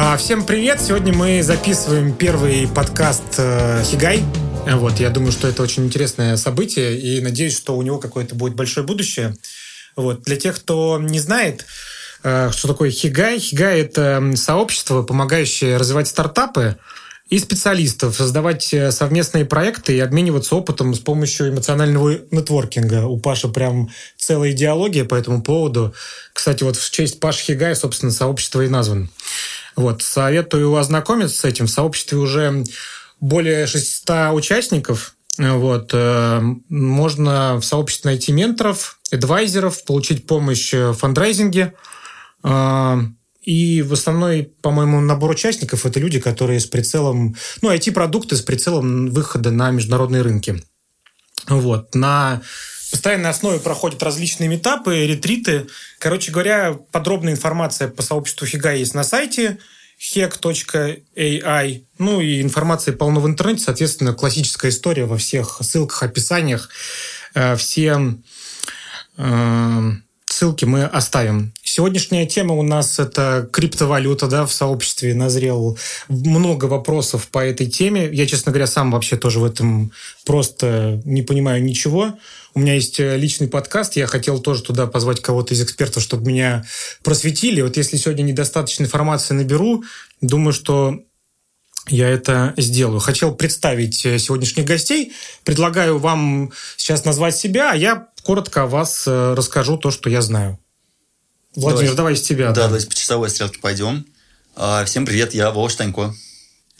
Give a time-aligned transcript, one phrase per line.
[0.00, 0.80] А, всем привет!
[0.80, 4.22] Сегодня мы записываем первый подкаст э, Хигай.
[4.64, 8.54] Вот, я думаю, что это очень интересное событие, и надеюсь, что у него какое-то будет
[8.54, 9.34] большое будущее.
[9.96, 10.22] Вот.
[10.22, 11.66] Для тех, кто не знает,
[12.22, 16.76] э, что такое Хигай, Хигай– это сообщество, помогающее развивать стартапы,
[17.28, 23.06] и специалистов, создавать э, совместные проекты и обмениваться опытом с помощью эмоционального нетворкинга.
[23.06, 25.92] У Паши прям целая идеология по этому поводу.
[26.32, 29.08] Кстати, вот в честь Паши Хигая, собственно, сообщество и названо.
[29.78, 31.66] Вот, советую ознакомиться с этим.
[31.66, 32.64] В сообществе уже
[33.20, 35.14] более 600 участников.
[35.38, 41.74] Вот, э, можно в сообществе найти менторов, адвайзеров, получить помощь в фандрайзинге.
[42.42, 42.96] Э,
[43.42, 49.10] и в основной, по-моему, набор участников– это люди, которые с прицелом, ну, IT-продукты с прицелом
[49.10, 50.60] выхода на международные рынки.
[51.46, 51.94] Вот.
[51.94, 52.42] На
[52.90, 55.66] постоянной основе проходят различные этапы, ретриты.
[55.98, 59.58] Короче говоря, подробная информация по сообществу Хига есть на сайте
[59.98, 61.84] hack.ai.
[61.98, 66.70] Ну и информации полно в интернете, соответственно, классическая история во всех ссылках, описаниях.
[67.34, 68.14] Э, все
[69.16, 69.92] э,
[70.26, 71.52] ссылки мы оставим.
[71.64, 75.76] Сегодняшняя тема у нас это криптовалюта, да, в сообществе назрел
[76.08, 78.08] много вопросов по этой теме.
[78.12, 79.90] Я, честно говоря, сам вообще тоже в этом
[80.24, 82.14] просто не понимаю ничего.
[82.54, 86.26] У меня есть э, личный подкаст, я хотел тоже туда позвать кого-то из экспертов, чтобы
[86.26, 86.64] меня
[87.02, 87.60] просветили.
[87.60, 89.84] Вот если сегодня недостаточно информации наберу,
[90.20, 91.00] думаю, что
[91.88, 93.00] я это сделаю.
[93.00, 95.12] Хотел представить э, сегодняшних гостей.
[95.44, 100.22] Предлагаю вам сейчас назвать себя, а я коротко о вас э, расскажу то, что я
[100.22, 100.58] знаю.
[101.54, 102.48] Владимир, давай, давай с тебя.
[102.48, 102.64] Да, да.
[102.66, 104.04] давайте по часовой стрелке пойдем.
[104.54, 106.14] А, всем привет, я Вова Штанько.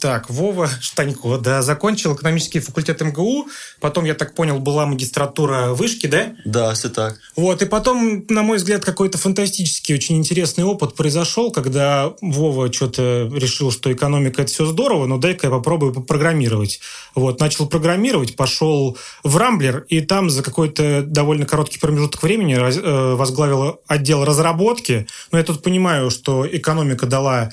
[0.00, 3.48] Так, Вова Штанько, да, закончил экономический факультет МГУ,
[3.80, 6.36] потом, я так понял, была магистратура вышки, да?
[6.44, 7.18] Да, все так.
[7.34, 13.28] Вот, и потом, на мой взгляд, какой-то фантастический, очень интересный опыт произошел, когда Вова что-то
[13.34, 16.78] решил, что экономика– это все здорово, но дай-ка я попробую попрограммировать.
[17.16, 23.14] Вот, начал программировать, пошел в Рамблер, и там за какой-то довольно короткий промежуток времени э,
[23.16, 25.08] возглавил отдел разработки.
[25.32, 27.50] Но я тут понимаю, что экономика дала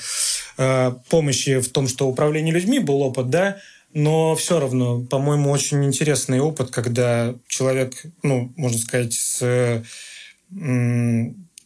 [0.57, 3.57] Э, помощи в том, что управление людьми был опыт, да,
[3.93, 9.83] но все равно, по-моему, очень интересный опыт, когда человек, ну, можно сказать, с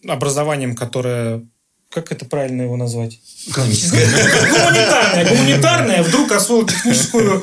[0.08, 1.46] образованием, которое
[1.90, 3.20] как это правильно его назвать?
[3.54, 5.26] Гуманитарная.
[5.30, 6.04] Гуманитарная.
[6.04, 7.42] Вдруг освоил техническую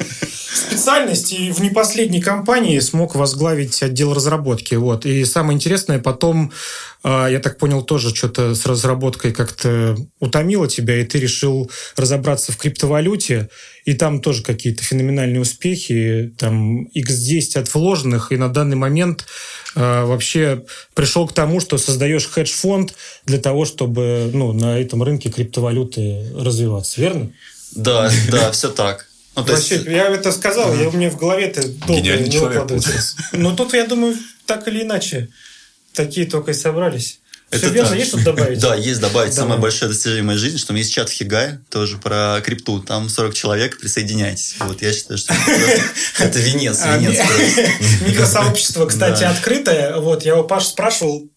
[0.56, 4.75] специальность и в непоследней компании смог возглавить отдел разработки.
[4.75, 5.06] Вот.
[5.06, 6.53] И самое интересное, потом,
[7.03, 12.53] а, я так понял, тоже что-то с разработкой как-то утомило тебя, и ты решил разобраться
[12.53, 13.49] в криптовалюте,
[13.84, 19.27] и там тоже какие-то феноменальные успехи, там x10 от вложенных, и на данный момент
[19.77, 22.94] э, вообще пришел к тому, что создаешь хедж-фонд
[23.27, 25.31] для того, чтобы ну, на этом рынке
[25.97, 27.33] криптовалюты развиваться, верно?
[27.73, 29.07] Да, да, все так.
[29.34, 29.87] Ну, Вообще, есть...
[29.87, 33.17] я это сказал, я, у меня в голове-то долго Гениальный не укладывается.
[33.33, 35.29] Но тут, я думаю, так или иначе,
[35.93, 37.21] такие только и собрались.
[37.51, 38.59] Это Все верно, есть что добавить?
[38.59, 39.35] Да, есть добавить.
[39.35, 39.47] Давай.
[39.47, 42.81] Самое большое достижение моей жизни, что у меня есть чат в Хигай, тоже про крипту.
[42.81, 44.56] Там 40 человек, присоединяйтесь.
[44.59, 45.33] Вот, я считаю, что
[46.19, 47.21] это венец, а, венец.
[48.01, 49.97] Микросообщество, кстати, открытое.
[49.99, 51.29] Вот, я у Паши спрашивал,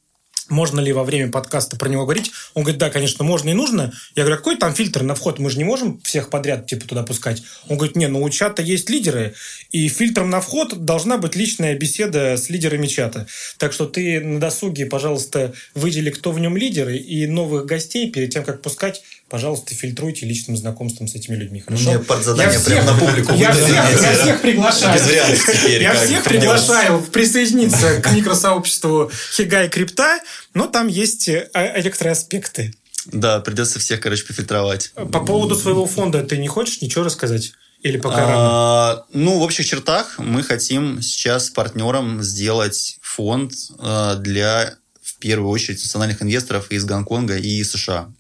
[0.50, 2.32] можно ли во время подкаста про него говорить.
[2.54, 3.94] Он говорит, да, конечно, можно и нужно.
[4.16, 5.40] Я говорю, а какой там фильтр на вход?
[5.40, 7.44] Мы же не можем всех подряд типа туда пускать.
[7.68, 9.36] Он говорит, не, ну у чата есть лидеры,
[9.72, 13.28] и фильтром на вход должна быть личная беседа с лидерами чата.
[13.58, 18.32] Так что ты на досуге, пожалуйста, выдели, кто в нем лидеры, и новых гостей перед
[18.32, 21.62] тем, как пускать, пожалуйста, фильтруйте личным знакомством с этими людьми.
[21.62, 21.92] Хорошо?
[21.92, 23.34] Мне под задание прямо на публику.
[23.34, 25.00] Я всех, я всех приглашаю.
[25.00, 25.82] Теперь.
[25.82, 30.20] Я всех приглашаю присоединиться к микросообществу Хигай Крипта,
[30.54, 32.74] но там есть э, электроаспекты.
[33.06, 34.92] Да, придется всех, короче, пофильтровать.
[34.94, 37.54] По поводу своего фонда ты не хочешь ничего рассказать?
[37.82, 39.06] Или пока а, рано?
[39.14, 45.50] Ну, в общих чертах мы хотим сейчас с партнером сделать фонд э, для, в первую
[45.50, 48.12] очередь, национальных инвесторов из Гонконга и США.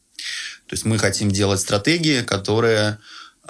[0.69, 2.99] То есть мы хотим делать стратегии, которые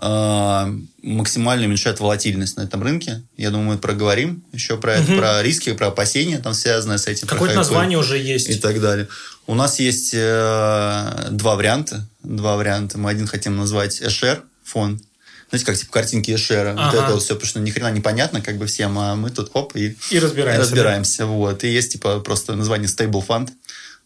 [0.02, 0.74] э,
[1.04, 3.24] максимально уменьшают волатильность на этом рынке.
[3.36, 5.02] Я думаю, мы проговорим еще про угу.
[5.04, 7.28] это, про риски, про опасения, там связанные с этим.
[7.28, 8.50] Какое-то название уже есть.
[8.50, 9.10] И так далее.
[9.48, 12.08] У нас есть э, два варианта.
[12.24, 12.98] Два варианта.
[12.98, 15.02] Мы один хотим назвать Эшер фонд.
[15.50, 16.72] Знаете, как типа картинки Эшера.
[16.78, 16.86] Ага.
[16.86, 19.52] Вот это вот все, потому что ни хрена непонятно как бы всем, а мы тут
[19.52, 20.62] хоп и, и разбираемся.
[20.62, 21.18] разбираемся.
[21.20, 21.26] Да?
[21.26, 21.66] Вот.
[21.66, 23.50] И есть типа просто название Stable Fund.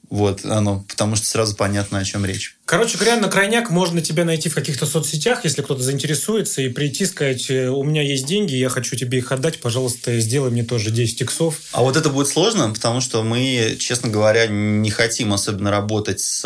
[0.10, 2.56] Вот, оно, потому что сразу понятно, о чем речь.
[2.66, 7.06] Короче говоря, на крайняк можно тебя найти в каких-то соцсетях, если кто-то заинтересуется, и прийти
[7.06, 10.92] сказать, «Э, у меня есть деньги, я хочу тебе их отдать, пожалуйста, сделай мне тоже
[10.92, 11.60] 10 иксов.
[11.72, 16.44] А вот это будет сложно, потому что мы, честно говоря, не хотим особенно работать с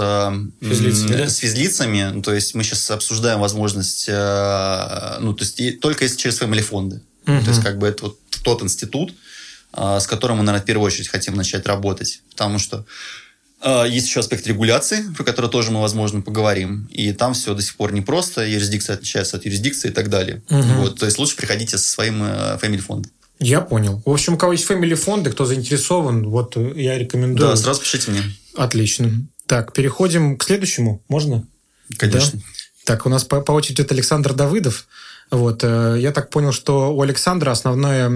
[0.61, 1.17] физлицами.
[1.17, 1.27] Да?
[1.27, 2.21] С физлицами.
[2.21, 7.01] То есть мы сейчас обсуждаем возможность, э, ну, то есть только если через family фонды.
[7.27, 7.43] Угу.
[7.43, 9.13] То есть как бы это вот тот институт,
[9.73, 12.21] э, с которым мы, наверное, в первую очередь хотим начать работать.
[12.29, 12.85] Потому что
[13.63, 16.87] есть еще аспект регуляции, про который тоже мы, возможно, поговорим.
[16.91, 18.45] И там все до сих пор непросто.
[18.45, 20.43] Юрисдикция отличается от юрисдикции и так далее.
[20.49, 20.61] Угу.
[20.77, 23.11] Вот, то есть лучше приходите со своим э, family фондом.
[23.39, 24.01] Я понял.
[24.05, 27.49] В общем, у кого есть family фонды, кто заинтересован, вот я рекомендую.
[27.49, 28.23] Да, сразу пишите мне.
[28.55, 29.11] Отлично.
[29.45, 31.03] Так, переходим к следующему.
[31.07, 31.47] Можно?
[31.97, 32.39] Конечно.
[32.39, 32.45] Да?
[32.85, 34.87] Так, у нас по, по очереди это Александр Давыдов.
[35.29, 38.09] Вот, э, я так понял, что у Александра основная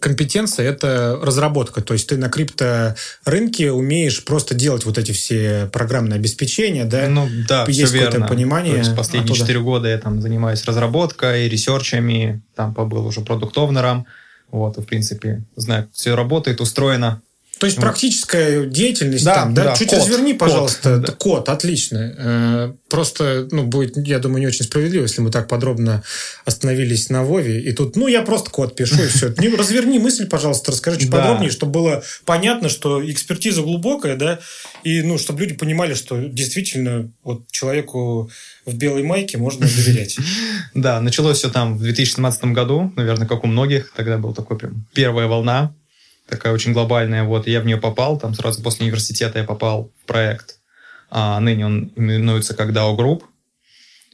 [0.00, 1.80] компетенция– это разработка.
[1.80, 7.08] То есть ты на крипторынке умеешь просто делать вот эти все программные обеспечения, да?
[7.08, 8.26] Ну, да, Есть все верно.
[8.26, 8.74] понимание.
[8.74, 14.06] То есть последние четыре года я там занимаюсь разработкой, ресерчами, там побыл уже продуктовнером.
[14.50, 17.20] Вот, и, в принципе, знаю, как все работает, устроено.
[17.58, 19.64] То есть практическая деятельность да, там, да?
[19.64, 20.96] да Чуть код, разверни, пожалуйста.
[20.96, 21.12] Код, да.
[21.12, 22.14] код отлично.
[22.18, 26.02] Э, просто, ну, будет, я думаю, не очень справедливо, если мы так подробно
[26.44, 27.62] остановились на Вове.
[27.62, 29.34] И тут, ну, я просто код пишу, и все.
[29.56, 31.18] Разверни мысль, пожалуйста, расскажи чуть да.
[31.18, 34.38] подробнее, чтобы было понятно, что экспертиза глубокая, да,
[34.84, 38.30] и, ну, чтобы люди понимали, что действительно вот человеку
[38.66, 40.16] в белой майке можно доверять.
[40.74, 43.92] Да, началось все там в 2017 году, наверное, как у многих.
[43.96, 45.72] Тогда была такой прям первая волна
[46.28, 47.24] такая очень глобальная.
[47.24, 50.58] Вот, я в нее попал, там сразу после университета я попал в проект.
[51.10, 53.22] А, ныне он именуется как DAO Group.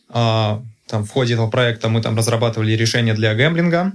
[0.08, 3.92] А, там в ходе этого проекта мы там разрабатывали решения для гэмблинга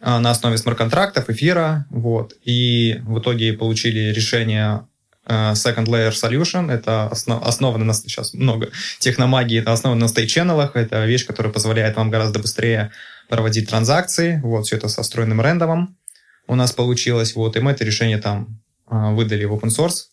[0.00, 4.86] а, на основе смарт-контрактов, эфира, вот, и в итоге получили решение
[5.26, 10.74] uh, Second Layer Solution, это основ, основано на, сейчас много техномагии, это основано на стейт-ченнелах,
[10.74, 12.92] это вещь, которая позволяет вам гораздо быстрее
[13.28, 15.96] проводить транзакции, вот, все это со встроенным рендомом,
[16.50, 20.06] у нас получилось, вот, и мы это решение там а, выдали в open source,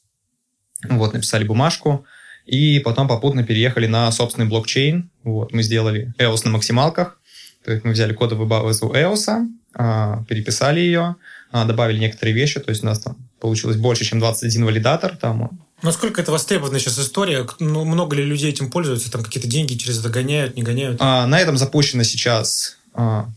[0.87, 2.05] вот, написали бумажку,
[2.45, 7.19] и потом попутно переехали на собственный блокчейн, вот, мы сделали EOS на максималках,
[7.65, 11.15] то есть мы взяли кодовую базу EOS, а, переписали ее,
[11.51, 15.59] а, добавили некоторые вещи, то есть у нас там получилось больше, чем 21 валидатор, там
[15.81, 17.47] Насколько это востребованная сейчас история?
[17.59, 19.11] Ну, много ли людей этим пользуются?
[19.11, 20.97] Там какие-то деньги через это гоняют, не гоняют?
[20.99, 22.77] А, на этом запущено сейчас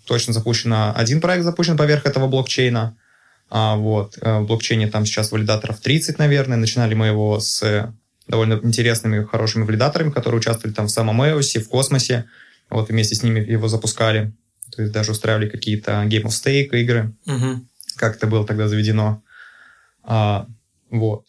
[0.07, 2.97] точно запущено, один проект запущен поверх этого блокчейна.
[3.51, 6.57] А, вот, э, в блокчейне там сейчас валидаторов 30, наверное.
[6.57, 7.93] Начинали мы его с
[8.29, 12.27] довольно интересными, хорошими валидаторами, которые участвовали там в самом EOS, в космосе.
[12.71, 14.33] Вот, вместе с ними его запускали.
[14.71, 17.13] То есть даже устраивали какие-то Game of Stake игры.
[17.27, 17.67] Угу.
[17.97, 19.23] Как это было тогда заведено.
[20.05, 20.47] А,
[20.91, 21.25] вот.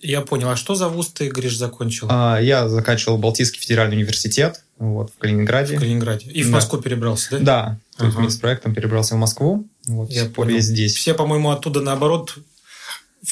[0.00, 0.48] Я понял.
[0.48, 2.06] А что за вуз ты, говоришь, закончил?
[2.10, 5.76] А, я заканчивал Балтийский федеральный университет вот, в Калининграде.
[5.76, 6.30] В Калининграде.
[6.30, 6.54] И в да.
[6.54, 7.38] Москву перебрался, да?
[7.38, 7.78] Да.
[7.98, 8.30] То есть ага.
[8.30, 9.66] с проектом перебрался в Москву.
[9.86, 10.58] Вот, я понял.
[10.60, 10.94] здесь.
[10.94, 12.34] Все, по-моему, оттуда наоборот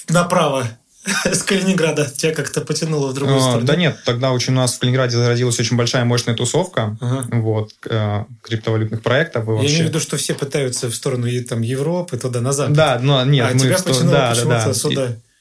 [0.08, 0.68] направо
[1.24, 3.66] с Калининграда тебя как-то потянуло в другую а, сторону?
[3.66, 7.28] Да нет, тогда очень у нас в Калининграде зародилась очень большая мощная тусовка ага.
[7.32, 9.44] вот, э, криптовалютных проектов.
[9.44, 9.66] И вообще...
[9.66, 12.72] Я имею в виду, что все пытаются в сторону там, Европы, туда, назад.
[12.72, 13.48] Да, но нет.
[13.50, 15.06] А мы тебя потянуло да, почему-то да, сюда.
[15.06, 15.31] И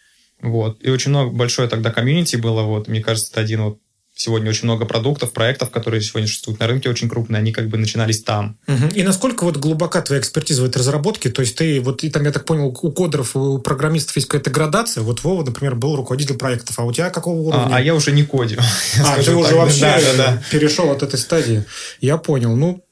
[0.41, 0.83] вот.
[0.83, 2.63] И очень много, большое тогда комьюнити было.
[2.63, 2.87] Вот.
[2.87, 3.79] Мне кажется, это один вот
[4.13, 7.77] сегодня очень много продуктов, проектов, которые сегодня существуют на рынке, очень крупные, они как бы
[7.77, 8.57] начинались там.
[8.67, 8.93] Угу.
[8.93, 11.29] И насколько вот глубока твоя экспертиза в этой разработке?
[11.29, 14.51] То есть ты, вот и там, я так понял, у кодеров, у программистов есть какая-то
[14.51, 15.03] градация.
[15.03, 17.75] Вот Вова, например, был руководитель проектов, а у тебя какого уровня?
[17.75, 18.59] А, а я уже не кодю.
[19.03, 20.43] А, ты уже вообще да, да, да.
[20.51, 21.63] перешел от этой стадии.
[22.01, 22.55] Я понял.
[22.55, 22.83] Ну,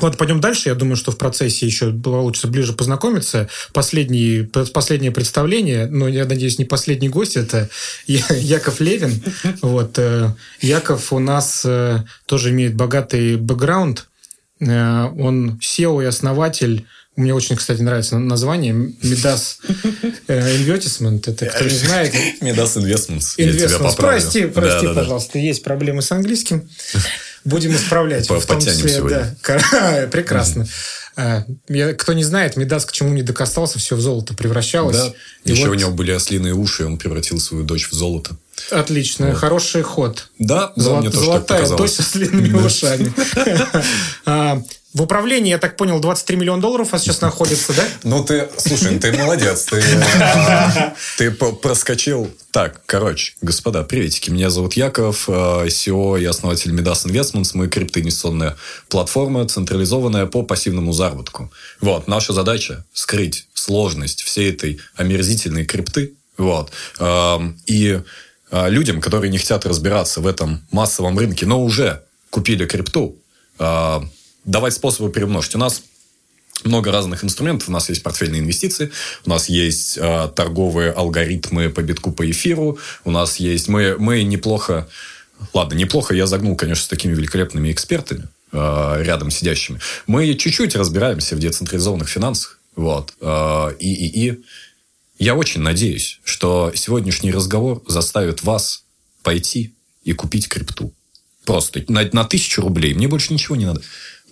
[0.00, 0.70] Ладно, пойдем дальше.
[0.70, 3.48] Я думаю, что в процессе еще получится ближе познакомиться.
[3.74, 7.68] Последний, последнее представление, но я надеюсь, не последний гость, это
[8.06, 9.22] Яков Левин.
[9.60, 9.98] Вот.
[9.98, 10.30] Э,
[10.60, 14.08] Яков у нас э, тоже имеет богатый бэкграунд.
[14.60, 19.58] Э, он SEO и основатель мне очень, кстати, нравится название Midas
[20.28, 21.22] Investment.
[21.26, 22.14] Это кто не знает.
[22.40, 23.36] Midas Investments.
[23.36, 23.96] Investments.
[23.98, 25.38] Прости, прости, пожалуйста.
[25.38, 26.66] Есть проблемы с английским.
[27.44, 28.28] Будем исправлять.
[28.28, 30.06] В том числе, да.
[30.12, 30.66] Прекрасно.
[31.14, 34.96] А, я, кто не знает, Медас к чему не докасался, все в золото превращалось.
[34.96, 35.12] Да.
[35.44, 35.72] Еще вот...
[35.72, 38.36] у него были ослиные уши, и он превратил свою дочь в золото.
[38.70, 39.36] Отлично, вот.
[39.36, 40.28] хороший ход.
[40.38, 43.12] Да, Золот, мне тоже Золотая дочь с ослиными ушами.
[44.94, 47.82] В управлении, я так понял, 23 миллиона долларов а сейчас находится, да?
[48.04, 49.64] Ну, ты, слушай, ты молодец.
[49.64, 49.82] Ты,
[51.16, 52.30] ты проскочил.
[52.50, 54.28] Так, короче, господа, приветики.
[54.28, 57.52] Меня зовут Яков, SEO и основатель Midas Investments.
[57.54, 58.56] Мы криптоинвестиционная
[58.90, 61.50] платформа, централизованная по пассивному заработку.
[61.80, 66.70] Вот, наша задача– скрыть сложность всей этой омерзительной крипты Вот.
[66.98, 68.00] Эм, и
[68.50, 73.16] э, людям, которые не хотят разбираться в этом массовом рынке, но уже купили крипту,
[73.58, 74.00] э,
[74.44, 75.54] давать способы приумножить.
[75.54, 75.82] У нас
[76.64, 77.68] много разных инструментов.
[77.68, 78.90] У нас есть портфельные инвестиции,
[79.24, 83.68] у нас есть э, торговые алгоритмы по битку, по эфиру, у нас есть...
[83.68, 84.88] Мы, мы неплохо...
[85.52, 89.80] Ладно, неплохо я загнул, конечно, с такими великолепными экспертами э, рядом сидящими.
[90.06, 92.60] Мы чуть-чуть разбираемся в децентрализованных финансах.
[92.76, 93.12] Вот.
[93.20, 94.44] Э, и, и, и
[95.18, 98.84] я очень надеюсь, что сегодняшний разговор заставит вас
[99.22, 100.92] пойти и купить крипту.
[101.44, 102.94] Просто на, на тысячу рублей.
[102.94, 103.82] Мне больше ничего не надо.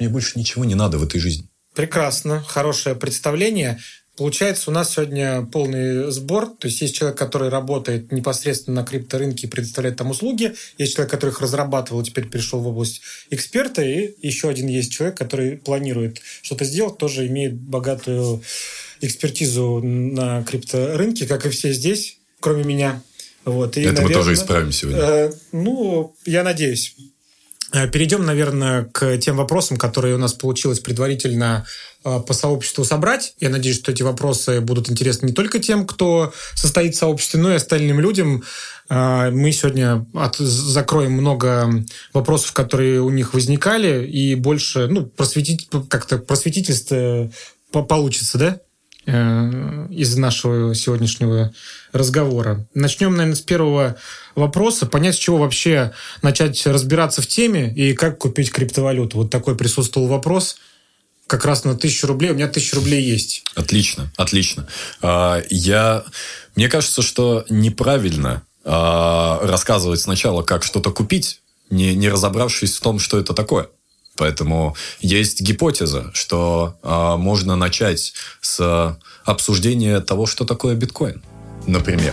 [0.00, 1.47] Мне больше ничего не надо в этой жизни.
[1.75, 3.78] Прекрасно, хорошее представление.
[4.16, 6.47] Получается, у нас сегодня полный сбор.
[6.47, 10.54] То есть есть человек, который работает непосредственно на крипторынке и предоставляет там услуги.
[10.76, 13.83] Есть человек, который их разрабатывал, теперь перешел в область эксперта.
[13.83, 18.42] И еще один есть человек, который планирует что-то сделать, тоже имеет богатую
[19.00, 23.02] экспертизу на крипторынке, как и все здесь, кроме меня.
[23.45, 23.76] Вот.
[23.76, 25.00] И, Это наверное, мы тоже исправим сегодня.
[25.00, 26.95] Э, ну, я надеюсь.
[27.73, 31.67] Э, перейдем, наверное, к тем вопросам, которые у нас получилось предварительно
[32.05, 33.35] э, по сообществу собрать.
[33.39, 37.53] Я надеюсь, что эти вопросы будут интересны не только тем, кто состоит в сообществе, но
[37.53, 38.43] и остальным людям.
[38.89, 45.69] Э, мы сегодня от, закроем много вопросов, которые у них возникали, и больше, ну, просветить,
[45.89, 47.31] как-то просветительство
[47.73, 48.61] получится, да?
[49.11, 51.52] Из нашего сегодняшнего
[51.93, 52.67] разговора.
[52.75, 53.97] Начнем, наверное, с первого
[54.35, 59.19] вопроса, понять, с чего вообще начать разбираться в теме и как купить криптовалюту.
[59.19, 60.57] Вот такой присутствовал вопрос
[61.26, 62.33] как раз на тысячу рублей.
[62.33, 63.45] У меня тысяча рублей есть.
[63.55, 64.67] Отлично, отлично.
[65.00, 66.05] А, я...
[66.57, 71.40] Мне кажется, что неправильно а, рассказывать сначала, как что-то купить,
[71.71, 73.69] не, не разобравшись в том, что это такое.
[74.21, 78.12] Поэтому есть гипотеза, что а, можно начать
[78.43, 81.23] с обсуждения того, что такое биткоин,
[81.67, 82.12] например.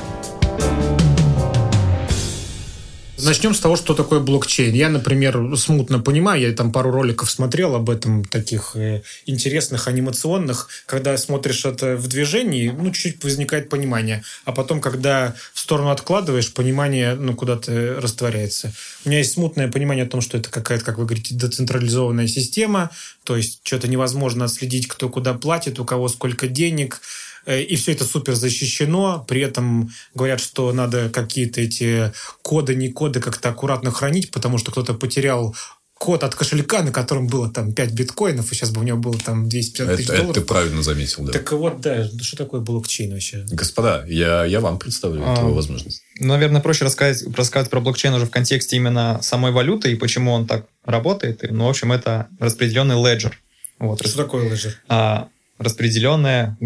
[3.19, 4.73] Начнем с того, что такое блокчейн.
[4.75, 10.69] Я, например, смутно понимаю, я там пару роликов смотрел об этом, таких э, интересных, анимационных.
[10.85, 14.23] Когда смотришь это в движении, ну, чуть-чуть возникает понимание.
[14.45, 18.71] А потом, когда в сторону откладываешь, понимание, ну, куда-то растворяется.
[19.03, 22.91] У меня есть смутное понимание о том, что это какая-то, как вы говорите, децентрализованная система,
[23.23, 27.93] то есть что-то невозможно отследить, кто куда платит, у кого сколько денег, Э, и все
[27.93, 29.25] это супер защищено.
[29.27, 32.11] При этом говорят, что надо какие-то эти
[32.41, 35.55] коды, не коды как-то аккуратно хранить, потому что кто-то потерял
[35.97, 39.17] код от кошелька, на котором было там 5 биткоинов, и сейчас бы у него было
[39.17, 40.29] там 250 тысяч долларов.
[40.31, 41.33] Это ты правильно заметил, да.
[41.33, 43.45] Так вот, да, что такое блокчейн вообще?
[43.49, 46.03] Господа, я, я вам представлю а, эту возможность.
[46.19, 50.45] Наверное, проще рассказать, рассказать про блокчейн уже в контексте именно самой валюты и почему он
[50.45, 51.43] так работает.
[51.49, 53.39] Ну, в общем, это распределенный леджер.
[53.79, 54.05] Вот.
[54.05, 54.75] Что такое леджер?
[54.87, 56.57] А, распределенная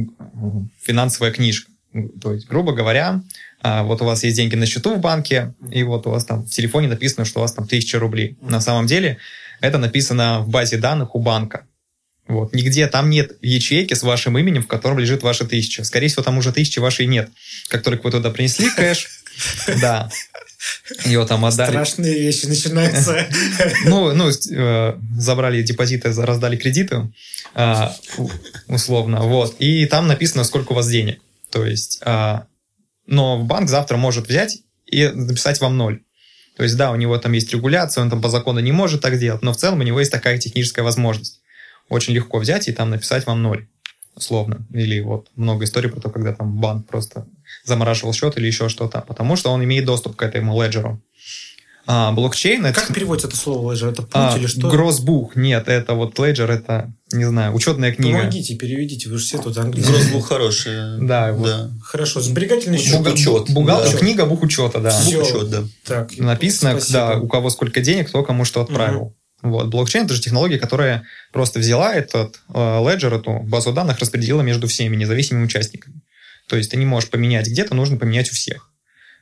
[0.81, 1.71] финансовая книжка.
[2.21, 3.21] То есть, грубо говоря,
[3.62, 6.45] а, вот у вас есть деньги на счету в банке, и вот у вас там
[6.45, 8.38] в телефоне написано, что у вас там тысяча рублей.
[8.41, 9.17] На самом деле
[9.60, 11.65] это написано в базе данных у банка.
[12.27, 12.53] Вот.
[12.53, 15.83] Нигде там нет ячейки с вашим именем, в котором лежит ваша тысяча.
[15.83, 17.29] Скорее всего, там уже тысячи вашей нет.
[17.67, 19.07] Как только вы туда принесли кэш,
[19.81, 20.10] да,
[21.06, 21.70] его там отдали.
[21.70, 23.27] Страшные вещи начинаются.
[23.86, 27.12] Ну, ну, э, забрали депозиты, раздали кредиты,
[27.56, 27.88] э,
[28.68, 29.56] условно, вот.
[29.60, 31.20] И там написано, сколько у вас денег.
[31.50, 32.39] То есть, э,
[33.08, 36.01] но банк завтра может взять и написать вам ноль.
[36.58, 39.18] То есть, да, у него там есть регуляция, он там по закону не может так
[39.18, 41.41] делать, но в целом у него есть такая техническая возможность.
[41.89, 43.68] Очень легко взять и там написать вам ноль,
[44.15, 44.65] условно.
[44.72, 47.25] Или вот много историй про то, когда там банк просто
[47.63, 51.01] замораживал счет или еще что-то, потому что он имеет доступ к этому леджеру.
[51.88, 52.63] А, блокчейн...
[52.63, 53.89] Как это, переводится это слово леджер?
[53.89, 54.70] Это путь а, или что?
[54.70, 55.36] Гроссбух.
[55.36, 58.20] Нет, это вот леджер, это, не знаю, учетная книга.
[58.20, 59.91] Помогите, переведите, вы же все тут английский.
[59.91, 61.00] Гроссбух хороший.
[61.01, 61.48] Да, вот.
[61.48, 61.72] да.
[61.84, 63.00] Хорошо, сберегательный счет.
[63.00, 63.50] Бух, учет.
[63.50, 63.98] Бухгалтер, да.
[63.98, 64.98] книга бух учета, да.
[65.06, 65.63] Бух учет, да.
[65.86, 67.00] Так, Написано, спасибо.
[67.00, 69.01] да, у кого сколько денег, кто кому что отправил.
[69.01, 69.15] Угу.
[69.41, 69.68] Вот.
[69.70, 71.03] Блокчейн– это же технология, которая
[71.34, 76.01] просто взяла этот э, леджер, эту базу данных, распределила между всеми независимыми участниками.
[76.51, 78.70] То есть ты не можешь поменять где-то, нужно поменять у всех.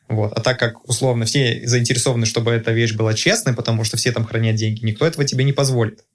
[0.07, 0.33] Вот.
[0.33, 4.25] А так как, условно, все заинтересованы, чтобы эта вещь была честной, потому что все там
[4.25, 6.05] хранят деньги, никто этого тебе не позволит.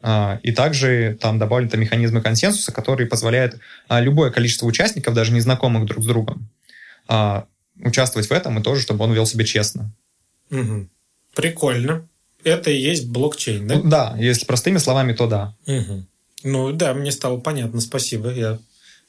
[0.00, 3.58] А, и также там добавлены там механизмы консенсуса, которые позволяют
[3.88, 6.48] а, любое количество участников, даже незнакомых друг с другом,
[7.08, 7.46] а,
[7.80, 9.92] участвовать в этом и тоже, чтобы он вел себя честно.
[10.52, 10.88] Угу.
[11.34, 12.08] Прикольно.
[12.44, 13.74] Это и есть блокчейн, да?
[13.74, 15.56] Ну, да, если простыми словами, то да.
[15.66, 16.06] Угу.
[16.44, 18.30] Ну да, мне стало понятно, спасибо.
[18.30, 18.60] Я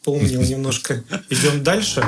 [0.06, 1.04] поумнел немножко.
[1.30, 2.06] Идем дальше.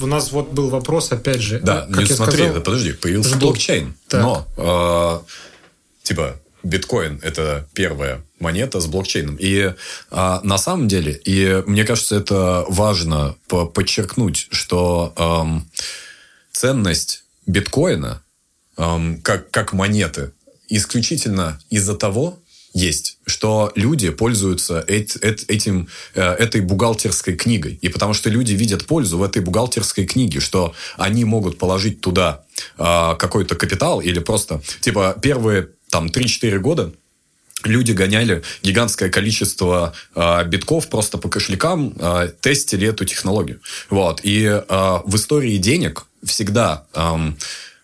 [0.00, 1.58] У нас вот был вопрос, опять же.
[1.60, 3.46] Да, как не смотри, сказал, подожди, появился жду.
[3.48, 3.94] блокчейн.
[4.08, 4.22] Так.
[4.22, 9.36] Но, э, типа, биткоин– это первая монета с блокчейном.
[9.40, 9.72] И
[10.10, 15.68] а, на самом деле, и мне кажется, это важно подчеркнуть, что эм,
[16.52, 18.22] ценность биткоина
[18.76, 20.32] эм, как, как монеты
[20.68, 22.38] исключительно из-за того,
[22.74, 27.78] есть, что люди пользуются этим, э, этой бухгалтерской книгой.
[27.80, 32.44] И потому что люди видят пользу в этой бухгалтерской книге, что они могут положить туда
[32.76, 36.92] а, какой-то капитал или просто, типа, первые там 3-4 года
[37.62, 43.60] люди гоняли гигантское количество э, битков просто по кошелькам, э, тестили эту технологию.
[43.88, 44.20] Вот.
[44.22, 47.32] И э, в истории денег всегда э,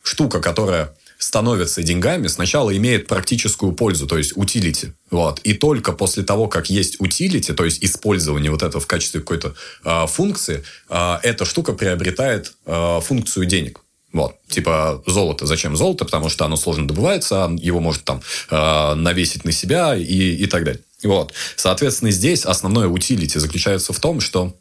[0.02, 4.94] штука, которая становится деньгами, сначала имеет практическую пользу, то есть утилити.
[5.10, 5.38] Вот.
[5.40, 9.54] И только после того, как есть утилити, то есть использование вот этого в качестве какой-то
[9.84, 13.80] э, функции, э, эта штука приобретает э, функцию денег.
[14.12, 15.46] Вот, типа золото.
[15.46, 16.04] Зачем золото?
[16.04, 20.64] Потому что оно сложно добывается, его может там э, навесить на себя и, и так
[20.64, 20.82] далее.
[21.04, 21.34] Вот.
[21.54, 24.56] Соответственно, здесь основное утилити заключается в том, что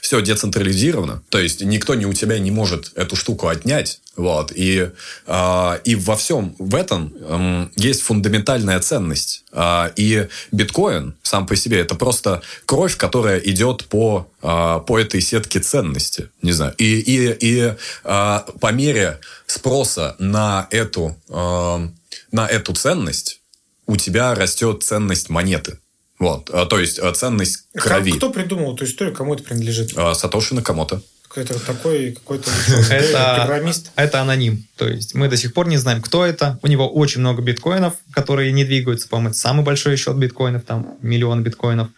[0.00, 4.90] все децентрализировано, то есть никто не у тебя не может эту штуку отнять, вот, и,
[5.26, 11.56] э, и во всем в этом э, есть фундаментальная ценность, э, и биткоин сам по
[11.56, 17.00] себе это просто кровь, которая идет по, э, по этой сетке ценности, не знаю, и,
[17.00, 17.74] и, и
[18.04, 21.88] э, по мере спроса на эту, э,
[22.30, 23.40] на эту ценность
[23.86, 25.78] у тебя растет ценность монеты,
[26.18, 28.12] вот, а, то есть а, ценность крови.
[28.12, 29.92] Как, кто придумал эту историю, кому это принадлежит?
[29.96, 31.02] А, Сатоши Накамото.
[31.36, 32.48] Это такой какой-то
[33.36, 33.90] программист.
[33.96, 34.64] Это аноним.
[34.76, 36.60] То есть мы до сих пор не знаем, кто это.
[36.62, 39.08] У него очень много биткоинов, которые не двигаются.
[39.08, 41.88] По-моему, это самый большой счет биткоинов, там миллион биткоинов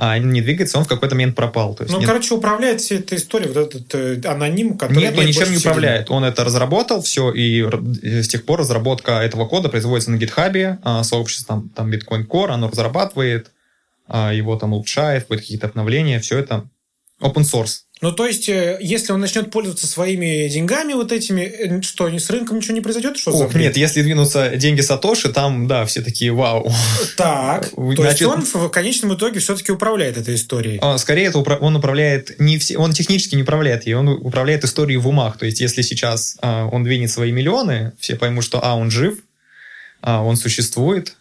[0.00, 1.74] а не двигается, он в какой-то момент пропал.
[1.74, 2.06] То есть ну, нет...
[2.08, 5.00] короче, управляет всей этой историей вот этот э, аноним, который...
[5.00, 6.08] Нет, он ничем не управляет.
[6.08, 7.62] Он это разработал, все, и
[8.02, 12.50] с тех пор разработка этого кода производится на гитхабе, а, сообщество там, там Bitcoin Core,
[12.50, 13.50] оно разрабатывает,
[14.08, 16.68] его там улучшает, вводит какие-то обновления, все это
[17.20, 17.80] open source.
[18.00, 22.30] Ну, то есть, э, если он начнет пользоваться своими деньгами вот этими, э, что, с
[22.30, 23.16] рынком ничего не произойдет?
[23.16, 26.72] Что Ох, нет, если двинутся деньги Сатоши, там, да, все такие вау.
[27.16, 30.78] Так, то Значит, есть он в конечном итоге все-таки управляет этой историей?
[30.80, 34.98] А, скорее, это он управляет, не все, он технически не управляет ей, он управляет историей
[34.98, 35.36] в умах.
[35.36, 39.18] То есть, если сейчас а, он двинет свои миллионы, все поймут, что, а, он жив,
[40.02, 41.17] а, он существует, а,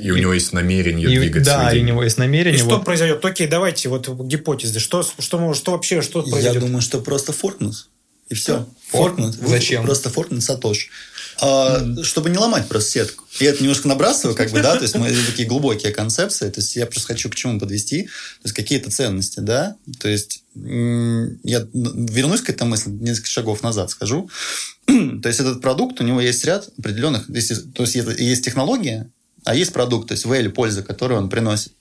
[0.00, 2.60] и, и у него есть намерение и, двигать Да, и у него есть намерение.
[2.60, 2.74] И вот.
[2.74, 3.24] что произойдет?
[3.24, 4.78] Окей, давайте вот гипотезы.
[4.78, 6.54] Что, что, что вообще что произойдет?
[6.54, 7.88] Я думаю, что просто форкнут.
[8.28, 8.66] И все.
[8.90, 9.34] Форкнут.
[9.34, 9.84] Зачем?
[9.84, 10.90] Просто форкнут Сатош.
[11.40, 12.02] А, mm.
[12.02, 13.24] Чтобы не ломать просто сетку.
[13.38, 16.74] Я это немножко набрасываю, как бы, да, то есть мы такие глубокие концепции, то есть
[16.74, 22.40] я просто хочу к чему подвести, то есть какие-то ценности, да, то есть я вернусь
[22.40, 24.28] к этой мысли несколько шагов назад скажу.
[24.86, 29.08] то есть этот продукт, у него есть ряд определенных, то есть есть технология,
[29.48, 31.72] а есть продукт, то есть value, польза, которую он приносит.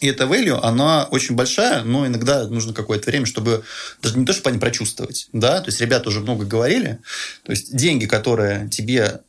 [0.00, 3.64] И эта value, она очень большая, но иногда нужно какое-то время, чтобы
[4.00, 5.28] даже не то, чтобы они прочувствовать.
[5.32, 5.60] Да?
[5.60, 7.00] То есть, ребята уже много говорили.
[7.42, 9.20] То есть, деньги, которые тебе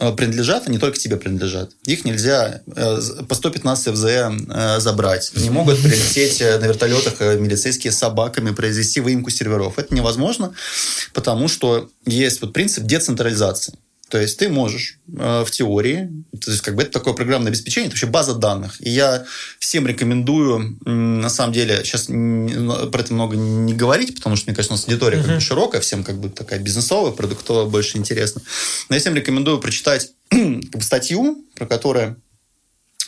[0.00, 1.70] э, принадлежат, они только тебе принадлежат.
[1.84, 5.30] Их нельзя э, по 115 ФЗ э, забрать.
[5.36, 9.78] Не могут прилететь на вертолетах милицейские с собаками, произвести выемку серверов.
[9.78, 10.52] Это невозможно,
[11.14, 13.74] потому что есть вот принцип децентрализации.
[14.10, 17.88] То есть ты можешь э, в теории, то есть как бы это такое программное обеспечение,
[17.88, 18.76] это вообще база данных.
[18.80, 19.24] И я
[19.58, 24.74] всем рекомендую, на самом деле, сейчас про это много не говорить, потому что, мне кажется,
[24.74, 25.26] у нас аудитория uh-huh.
[25.26, 28.40] как бы широкая, всем как бы такая бизнесовая, продуктовая больше интересно.
[28.88, 32.20] Но я всем рекомендую прочитать как бы, статью, про которую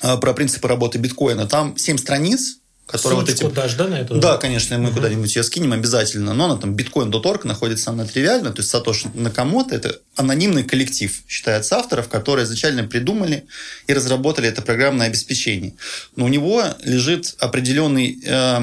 [0.02, 1.46] э, про принципы работы биткоина.
[1.46, 2.59] Там 7 страниц,
[2.98, 3.54] Ссылочку вот эти...
[3.54, 4.14] дашь, да, на это?
[4.14, 4.96] Да, конечно, мы угу.
[4.96, 6.34] куда-нибудь ее скинем обязательно.
[6.34, 8.52] Но она там bitcoin.org находится она тривиально.
[8.52, 13.46] То есть Сатош Накамото– это анонимный коллектив, считается авторов, которые изначально придумали
[13.86, 15.74] и разработали это программное обеспечение.
[16.16, 18.20] Но у него лежит определенный...
[18.24, 18.60] Э,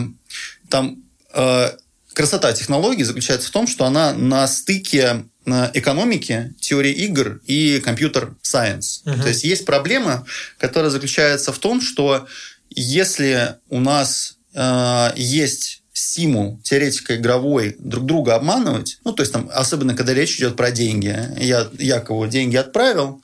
[0.69, 1.71] там э,
[2.17, 9.03] красота технологии заключается в том, что она на стыке э, экономики, теории игр и компьютер-сайенс.
[9.05, 9.21] Угу.
[9.21, 10.25] То есть есть проблема,
[10.57, 12.27] которая заключается в том, что
[12.69, 19.49] если у нас э, есть стимул теоретика игровой друг друга обманывать, ну, то есть там,
[19.51, 23.21] особенно когда речь идет про деньги, я Якову деньги отправил,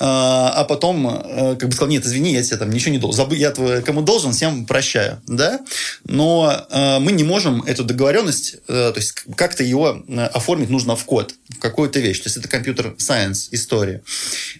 [0.00, 3.16] а, а потом э, как бы сказал, нет, извини, я тебе там ничего не должен,
[3.16, 3.52] забыл, я
[3.82, 5.60] кому должен, всем прощаю, да,
[6.04, 10.02] но э, мы не можем эту договоренность, э, то есть как-то ее
[10.32, 14.02] оформить нужно в код, в какую-то вещь, то есть это компьютер science история.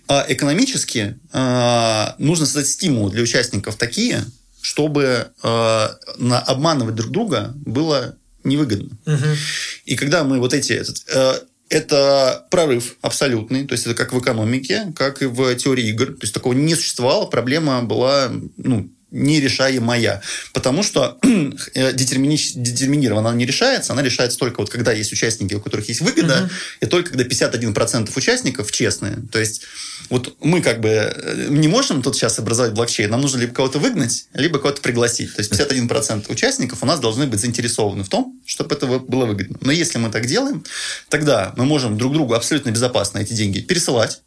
[0.07, 1.19] А экономически
[2.19, 4.25] нужно создать стимул для участников такие,
[4.61, 8.97] чтобы обманывать друг друга было невыгодно.
[9.07, 9.27] Угу.
[9.87, 10.83] И когда мы вот эти
[11.69, 16.07] это прорыв абсолютный, то есть это как в экономике, как и в теории игр.
[16.07, 20.23] То есть такого не существовало, проблема была ну, нерешаемая.
[20.53, 21.19] Потому что
[21.75, 22.37] э, детермини...
[22.55, 26.45] детерминированно она не решается, она решается только вот когда есть участники, у которых есть выгода,
[26.45, 26.51] угу.
[26.81, 29.19] и только когда 51% участников честные.
[29.31, 29.63] То есть
[30.11, 33.79] вот мы как бы э, не можем тут сейчас образовать блокчейн, нам нужно либо кого-то
[33.79, 35.35] выгнать, либо кого-то пригласить.
[35.35, 39.59] То есть 51% участников у нас должны быть заинтересованы в том, чтобы это было выгодно.
[39.61, 40.65] Но если мы так делаем,
[41.09, 44.21] тогда мы можем друг другу абсолютно безопасно эти деньги пересылать.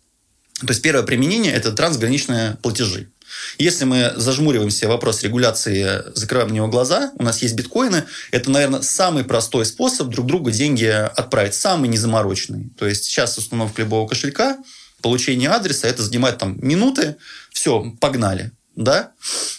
[0.61, 3.09] То есть первое применение– это трансграничные платежи.
[3.57, 8.81] Если мы зажмуриваемся вопрос регуляции, закрываем на него глаза, у нас есть биткоины, это, наверное,
[8.81, 12.69] самый простой способ друг другу деньги отправить, самый незамороченный.
[12.77, 14.57] То есть сейчас установка любого кошелька,
[15.01, 17.17] получение адреса, это занимает там минуты,
[17.51, 18.51] все, погнали.
[18.75, 19.11] Да?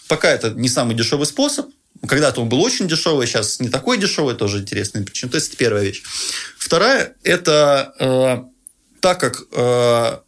[0.07, 1.66] Пока это не самый дешевый способ,
[2.07, 5.33] когда-то он был очень дешевый, сейчас не такой дешевый, тоже интересная причина.
[5.33, 6.02] То есть, это первая вещь.
[6.57, 8.38] Вторая– это э,
[9.00, 10.18] так как э,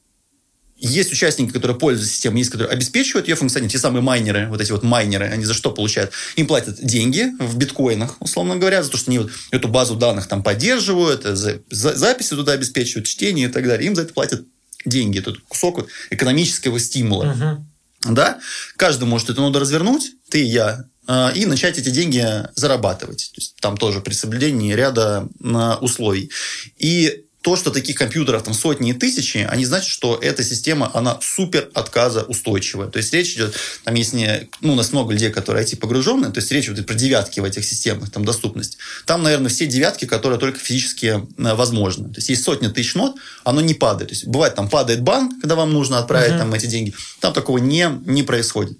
[0.81, 3.73] есть участники, которые пользуются системой, есть, которые обеспечивают ее функционирование.
[3.73, 6.13] Те самые майнеры, вот эти вот майнеры, они за что получают?
[6.37, 10.27] Им платят деньги в биткоинах, условно говоря, за то, что они вот эту базу данных
[10.27, 13.87] там поддерживают, за, за, записи туда обеспечивают, чтение и так далее.
[13.87, 14.45] Им за это платят
[14.85, 17.25] деньги, этот кусок вот экономического стимула.
[17.25, 18.15] Угу.
[18.15, 18.39] Да?
[18.77, 23.33] Каждый может эту ноду развернуть, ты и я, а, и начать эти деньги зарабатывать.
[23.35, 26.31] То есть, там тоже при соблюдении ряда а, условий.
[26.79, 31.19] И то, что таких компьютеров там сотни и тысячи, они значат, что эта система, она
[31.23, 32.89] супер отказоустойчивая.
[32.89, 36.31] То есть речь идет, там есть не, ну, у нас много людей, которые IT погружены,
[36.31, 38.77] то есть речь идет про девятки в этих системах, там доступность.
[39.07, 42.11] Там, наверное, все девятки, которые только физически э, возможны.
[42.11, 44.11] То есть есть сотни тысяч нот, оно не падает.
[44.11, 46.39] То есть бывает, там падает банк, когда вам нужно отправить uh-huh.
[46.39, 46.95] там эти деньги.
[47.21, 48.77] Там такого не, не происходит.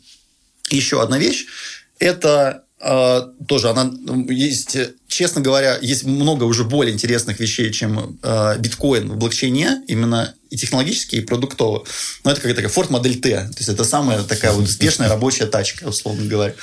[0.69, 1.47] Еще одна вещь,
[1.99, 3.93] это тоже она
[4.31, 10.35] есть, честно говоря, есть много уже более интересных вещей, чем э, биткоин в блокчейне, именно
[10.49, 11.85] и технологически, и продуктово.
[12.25, 13.31] Но это как такая Ford Модель T.
[13.31, 16.55] То есть, это самая такая вот успешная рабочая тачка, условно говоря.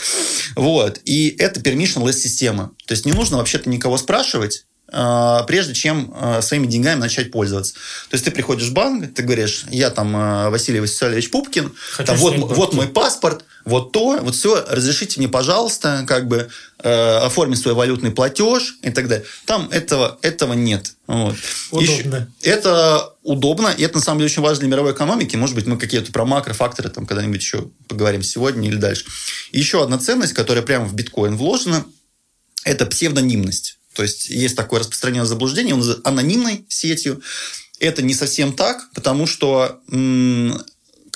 [0.55, 0.99] Вот.
[1.05, 2.71] И это permissionless система.
[2.87, 7.73] То есть, не нужно вообще-то никого спрашивать, а, прежде чем а, своими деньгами начать пользоваться.
[8.09, 11.73] То есть ты приходишь в банк, ты говоришь, я там а, Василий Васильевич Пупкин,
[12.05, 16.47] там, вот, вот мой паспорт, вот то, вот все, разрешите мне, пожалуйста, как бы
[16.79, 19.25] э, оформить свой валютный платеж и так далее.
[19.45, 20.93] Там этого, этого нет.
[21.05, 21.35] Вот.
[21.71, 22.29] Удобно.
[22.39, 25.35] Еще, это удобно, и это на самом деле очень важно для мировой экономики.
[25.35, 29.05] Может быть, мы какие-то про макрофакторы там когда-нибудь еще поговорим сегодня или дальше.
[29.51, 31.85] И еще одна ценность, которая прямо в биткоин вложена,
[32.63, 33.79] это псевдонимность.
[33.93, 37.21] То есть есть такое распространенное заблуждение, он анонимной сетью.
[37.79, 39.81] Это не совсем так, потому что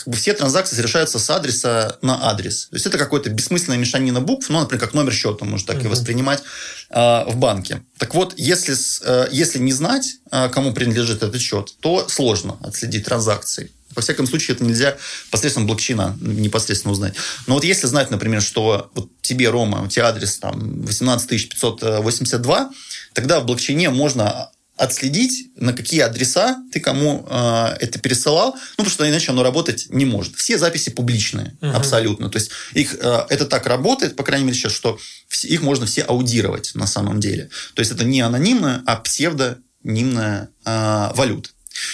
[0.04, 2.68] как бы все транзакции совершаются с адреса на адрес.
[2.68, 5.86] То есть это какая-то бессмысленная мешанина букв, ну, например, как номер счета можно так uh-huh.
[5.86, 6.42] и воспринимать
[6.90, 7.84] э, в банке.
[7.98, 13.06] Так вот, если, э, если не знать, э, кому принадлежит этот счет, то сложно отследить
[13.06, 13.72] транзакции.
[13.96, 14.98] Во всяком случае, это нельзя
[15.30, 17.14] посредством блокчейна непосредственно узнать.
[17.48, 22.72] Но вот если знать, например, что вот тебе, Рома, у тебя адрес там 18582,
[23.14, 24.50] тогда в блокчейне можно
[24.82, 29.86] отследить, на какие адреса ты кому э, это пересылал, ну, потому что иначе оно работать
[29.89, 30.36] не может.
[30.36, 31.74] Все записи публичные, uh-huh.
[31.74, 32.30] абсолютно.
[32.30, 34.98] То есть их, э, это так работает, по крайней мере, сейчас, что
[35.44, 37.50] их можно все аудировать на самом деле.
[37.76, 41.50] То есть это не анонимная, а псевдонимная э, валюта.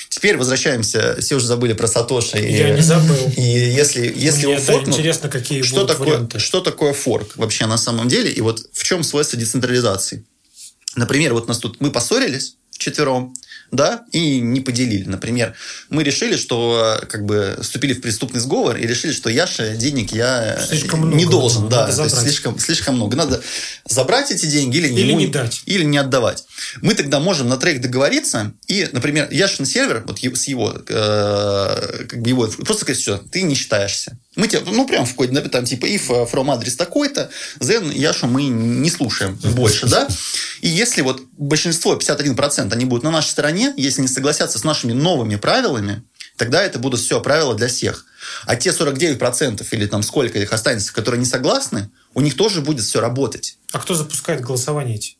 [0.07, 2.37] Теперь возвращаемся, все уже забыли про Сатоши.
[2.37, 3.33] Я и, не забыл.
[3.35, 6.39] И если, если Мне форк, интересно, какие что будут такое, варианты.
[6.39, 8.31] Что такое форк вообще на самом деле?
[8.31, 10.23] И вот в чем свойство децентрализации?
[10.95, 13.33] Например, вот у нас тут мы поссорились вчетвером,
[13.71, 15.03] да, и не поделили.
[15.03, 15.53] Например,
[15.89, 20.57] мы решили, что как бы вступили в преступный сговор и решили, что Яша денег я
[20.67, 23.17] слишком много, не должен, да, то есть слишком, слишком много.
[23.17, 23.41] Надо
[23.89, 25.63] забрать эти деньги или, или ему, не дать.
[25.65, 26.45] Или не отдавать.
[26.81, 32.21] Мы тогда можем на трек договориться и, например, Яшин сервер, вот с его, э, как
[32.21, 34.17] бы его, просто сказать, все, ты не считаешься.
[34.37, 38.43] Мы тебе, ну, прям в коде, там, типа, if from адрес такой-то, then Яшу мы
[38.43, 40.07] не слушаем больше, да?
[40.61, 44.93] И если вот большинство, 51%, они будут на нашей стороне, если не согласятся с нашими
[44.93, 46.03] новыми правилами,
[46.37, 48.05] тогда это будут все правила для всех.
[48.45, 52.85] А те 49% или там сколько их останется, которые не согласны, у них тоже будет
[52.85, 53.57] все работать.
[53.71, 55.15] А кто запускает голосование эти?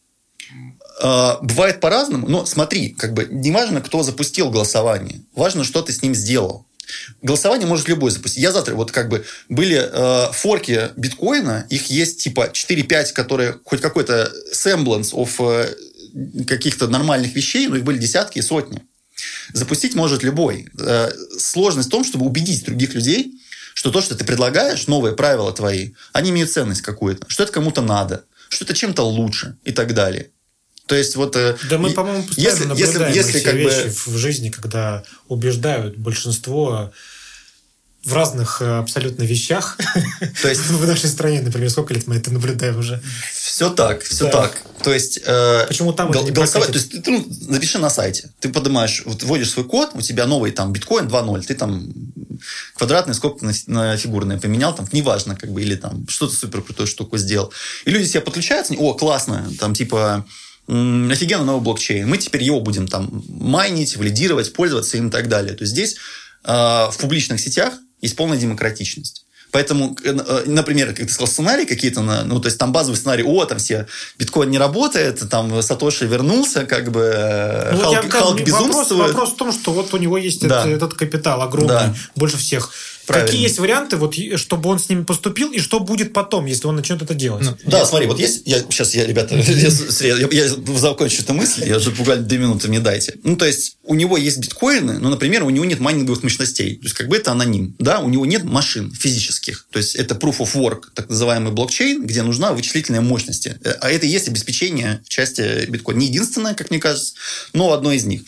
[1.02, 5.92] А, бывает по-разному, но смотри, как бы не важно, кто запустил голосование, важно, что ты
[5.92, 6.67] с ним сделал.
[7.22, 8.42] Голосование может любой запустить.
[8.42, 13.82] Я завтра, вот как бы были э, форки биткоина, их есть типа 4-5, которые хоть
[13.82, 18.82] какой-то semblance of э, каких-то нормальных вещей, но их были десятки и сотни.
[19.54, 20.70] Запустить может любой.
[20.80, 23.34] Э, сложность в том, чтобы убедить других людей,
[23.74, 27.82] что то, что ты предлагаешь, новые правила твои, они имеют ценность какую-то, что это кому-то
[27.82, 30.32] надо, что это чем-то лучше и так далее.
[30.88, 31.36] То есть вот...
[31.36, 34.12] э, Да мы, по-моему, постоянно если, наблюдаем если, если как вещи бы...
[34.14, 36.92] в жизни, когда убеждают большинство
[38.04, 39.78] в разных э, абсолютно вещах.
[40.42, 43.02] То есть в нашей стране, например, сколько лет мы это наблюдаем уже?
[43.34, 44.32] все так, все Да.
[44.44, 44.62] так.
[44.84, 45.20] То есть...
[45.26, 48.30] э, Почему там гол- голосовать, то есть ты ну, напиши на сайте.
[48.40, 51.92] Ты поднимаешь, вот вводишь свой код, у тебя новый там биткоин 2.0, ты там
[52.76, 56.86] квадратный скобка на, на фигурное поменял, там, неважно, как бы, или там что-то супер крутую
[56.88, 57.52] штуку сделал.
[57.86, 60.24] И люди себе подключаются, о, классно, там, типа,
[60.68, 65.54] офигенно новый блокчейн, мы теперь его будем там майнить, валидировать, пользоваться им и так далее.
[65.54, 65.96] То есть здесь
[66.44, 69.24] э, в публичных сетях есть полная демократичность.
[69.52, 73.24] Поэтому, э, э, например, как ты сказал, сценарий какие-то, ну, то есть там базовый сценарий,
[73.24, 73.88] о, там все,
[74.20, 79.08] биткоин не работает, там Сатоши вернулся, как бы э, Ну, Халк, я- Халк вопрос, безумствует.
[79.08, 80.62] вопрос в том, что вот у него есть Да.
[80.68, 81.96] этот, этот капитал огромный, Да.
[82.16, 82.72] больше всех.
[83.08, 83.28] Правильно.
[83.28, 86.76] Какие есть варианты, вот, чтобы он с ними поступил, и что будет потом, если он
[86.76, 87.44] начнет это делать?
[87.46, 89.36] Ну, Да, смотри, вот есть, я, сейчас я, ребята,
[90.02, 93.16] я, я- я закончу эту мысль, я уже буквально две минуты мне дайте.
[93.24, 96.76] Ну, то есть, у него есть биткоины, но, например, у него нет майнинговых мощностей.
[96.76, 97.76] То есть, как бы это аноним.
[97.80, 99.68] Да, у него нет машин физических.
[99.72, 103.48] То есть, это proof of work, так называемый блокчейн, где нужна вычислительная мощность.
[103.48, 106.00] Э, А это и есть обеспечение в части биткоина.
[106.00, 107.14] Не единственное, как мне кажется,
[107.54, 108.22] но одно из них.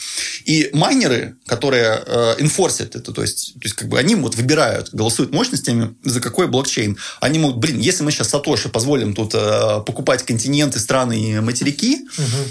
[0.45, 4.68] И майнеры, которые э, инфорсят это, то есть, то есть, как бы они вот выбирают,
[4.91, 6.97] голосуют мощностями, за какой блокчейн.
[7.21, 12.07] Они могут, блин, если мы сейчас Сатоши позволим тут э, покупать континенты, страны и материки,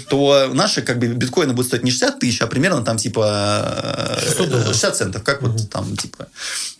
[0.09, 4.25] то наши как бы биткоины будут стоить не 60 тысяч, а примерно там типа э,
[4.29, 4.67] 600 долларов.
[4.67, 5.23] 60 центов.
[5.23, 6.27] Как вот там типа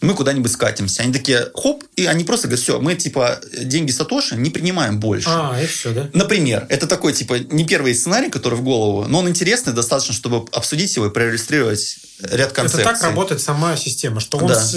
[0.01, 1.03] мы куда-нибудь скатимся.
[1.03, 5.29] Они такие, хоп, и они просто говорят, все, мы типа деньги Сатоши не принимаем больше.
[5.29, 6.09] А, и все, да?
[6.13, 10.45] Например, это такой, типа, не первый сценарий, который в голову, но он интересный достаточно, чтобы
[10.53, 12.81] обсудить его и проиллюстрировать ряд концепций.
[12.81, 14.55] Это так работает сама система, что он Да.
[14.59, 14.71] с-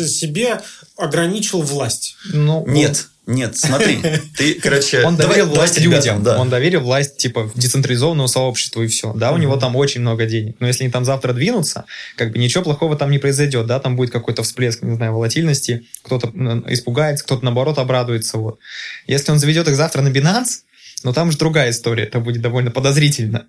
[0.58, 0.64] себе
[0.96, 2.16] ограничил власть.
[2.32, 4.00] Ну, Нет, нет, смотри,
[4.36, 5.02] ты, короче...
[5.04, 6.22] Он давай- доверил власть давайте, людям.
[6.24, 6.38] да.
[6.40, 9.12] Он доверил власть, типа, децентрализованному сообществу, и все.
[9.14, 10.56] Да, у него там очень много денег.
[10.58, 11.84] Но если они там завтра двинутся,
[12.16, 13.66] как бы ничего плохого там не произойдет.
[13.66, 15.86] Да, там будет какой-то всплеск, не знаю, волатильности.
[16.02, 16.32] Кто-то
[16.68, 18.38] испугается, кто-то, наоборот, обрадуется.
[18.38, 18.58] Вот.
[19.06, 20.62] Если он заведет их завтра на Binance,
[21.04, 22.04] но там же другая история.
[22.04, 23.46] Это будет довольно подозрительно.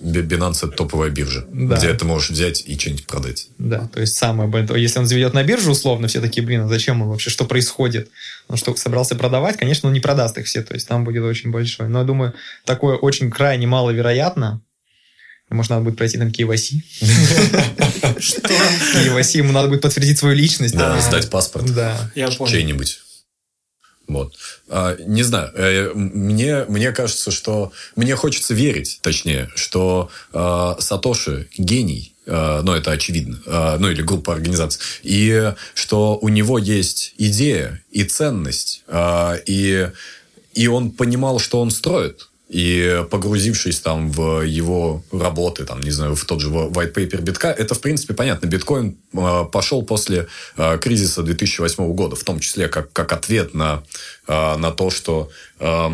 [0.00, 1.76] Binance это топовая биржа, Да.
[1.76, 3.48] где ты можешь взять и что-нибудь продать.
[3.58, 4.80] Да, то есть самое большое.
[4.80, 8.08] Если он заведет на биржу, условно, все такие, блин, а зачем он вообще, что происходит?
[8.48, 9.56] Он что, собрался продавать?
[9.56, 11.88] Конечно, он не продаст их все, то есть там будет очень большой.
[11.88, 14.60] Но я думаю, такое очень крайне маловероятно.
[15.50, 16.82] Может, надо будет пройти там KYC.
[18.94, 20.74] KYC, ему надо будет подтвердить свою личность.
[20.76, 21.72] Да, сдать паспорт.
[21.74, 22.10] Да.
[22.14, 22.52] Я понял.
[22.52, 23.00] чей-нибудь.
[24.08, 24.34] Вот.
[24.68, 27.72] А, не знаю, э, мне, мне кажется, что...
[27.94, 34.00] Мне хочется верить, точнее, что э, Сатоши гений, э, ну, это очевидно, э, ну, или
[34.00, 39.90] группа организаций, и что у него есть идея и ценность, э, и,
[40.54, 42.27] и он понимал, что он строит.
[42.48, 47.48] И погрузившись там в его работы, там, не знаю, в тот же white paper битка,
[47.48, 48.46] это, в принципе, понятно.
[48.46, 53.82] Биткоин э, пошел после э, кризиса 2008 года, в том числе как, как ответ на,
[54.26, 55.30] э, на то, что
[55.60, 55.90] э,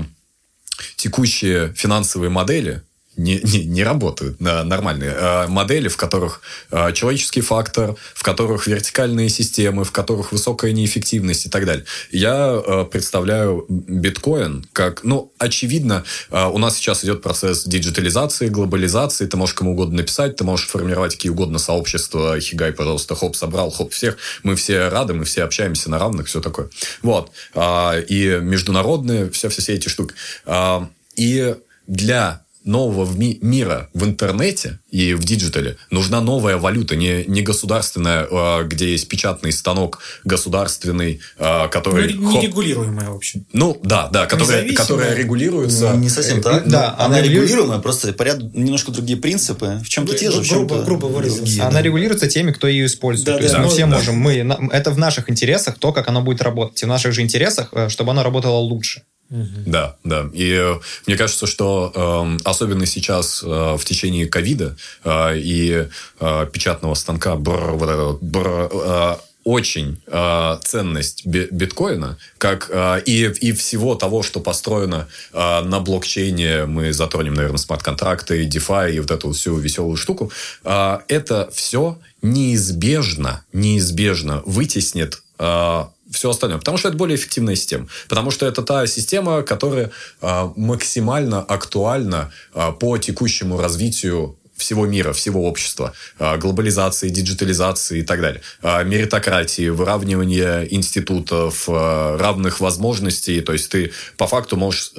[0.96, 2.82] текущие финансовые модели
[3.16, 9.28] не, не, не работают нормальные э, модели, в которых э, человеческий фактор, в которых вертикальные
[9.28, 11.84] системы, в которых высокая неэффективность и так далее.
[12.10, 19.36] Я э, представляю биткоин как, ну, очевидно, у нас сейчас идет процесс диджитализации, глобализации, ты
[19.36, 23.92] можешь кому угодно написать, ты можешь формировать какие угодно сообщества, хигай, пожалуйста, хоп, собрал, хоп,
[23.92, 26.68] всех, мы все рады, мы все общаемся на равных, все такое.
[27.02, 27.30] Вот.
[27.54, 30.14] А, и международные, все, все, все эти штуки.
[30.46, 36.96] А, и для нового в ми- мира в интернете и в диджитале нужна новая валюта,
[36.96, 42.12] не, не государственная, а, где есть печатный станок государственный, а, Ну, Ну, который...
[42.12, 43.46] хоп, Нерегулируемая, в общем.
[43.52, 45.92] ну, да, да, которая, которая регулируется...
[45.94, 46.66] Не совсем так.
[46.68, 49.80] да, но она она регулируемая, просто по ряду немножко другие принципы.
[49.84, 51.62] В чем-то Ну, те же, в чем-то грубо- грубо выразился.
[51.62, 51.82] Она да.
[51.82, 53.26] регулируется теми, кто ее использует.
[53.26, 53.86] Да, То есть да, мы ну, все да.
[53.86, 54.32] можем, мы,
[54.72, 56.82] это в наших интересах, то, как оно будет работать.
[56.82, 59.02] И в наших же интересах, э, чтобы оно работало лучше.
[59.30, 60.28] Да, да.
[60.32, 60.74] И э,
[61.06, 65.88] мне кажется, что э, особенно сейчас э, в течение ковида э, и
[66.20, 73.24] э, печатного станка бррр, вот это э, очень э, ценность би- биткоина, как э, и,
[73.24, 79.10] и всего того, что построено э, на блокчейне, мы затронем, наверное, смарт-контракты, DeFi и вот
[79.10, 80.32] эту всю веселую штуку,
[80.64, 86.58] э, это все неизбежно, неизбежно вытеснит э, все остальное.
[86.58, 87.88] Потому что это более эффективная система.
[88.08, 95.12] Потому что это та система, которая а, максимально актуальна а, по текущему развитию всего мира,
[95.12, 103.40] всего общества, а, глобализации, диджитализации и так далее, меритократии, выравнивания институтов, равных возможностей.
[103.40, 104.92] То есть ты по факту можешь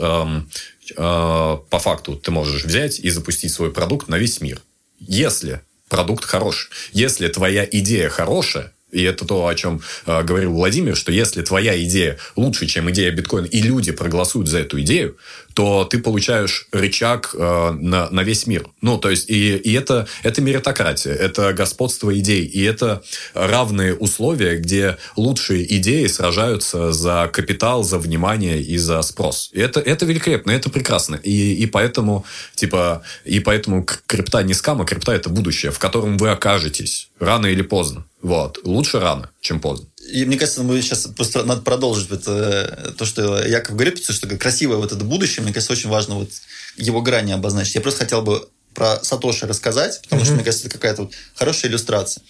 [0.95, 4.61] по факту ты можешь взять и запустить свой продукт на весь мир.
[4.99, 10.95] Если продукт хороший, если твоя идея хорошая, и это то, о чем э, говорил Владимир,
[10.95, 15.17] что если твоя идея лучше, чем идея биткоина, и люди проголосуют за эту идею,
[15.53, 18.67] то ты получаешь рычаг э, на, на весь мир.
[18.81, 23.03] Ну, то есть, и, и это, это меритократия, это господство идей, и это
[23.33, 29.49] равные условия, где лучшие идеи сражаются за капитал, за внимание и за спрос.
[29.53, 31.15] И это, это великолепно, это прекрасно.
[31.15, 36.17] И, и поэтому, типа, и поэтому крипта не скам, а крипта это будущее, в котором
[36.17, 38.05] вы окажетесь рано или поздно.
[38.25, 38.59] Вот.
[38.63, 39.87] Лучше рано, чем поздно.
[40.11, 44.37] И мне кажется, мы сейчас просто надо продолжить это, то, что Яков говорит, потому что
[44.37, 46.31] красивое вот это будущее, мне кажется, очень важно вот
[46.75, 47.75] его грани обозначить.
[47.75, 50.25] Я просто хотел бы про Сатоши рассказать, потому mm-hmm.
[50.25, 52.23] что, мне кажется, это какая-то вот хорошая иллюстрация.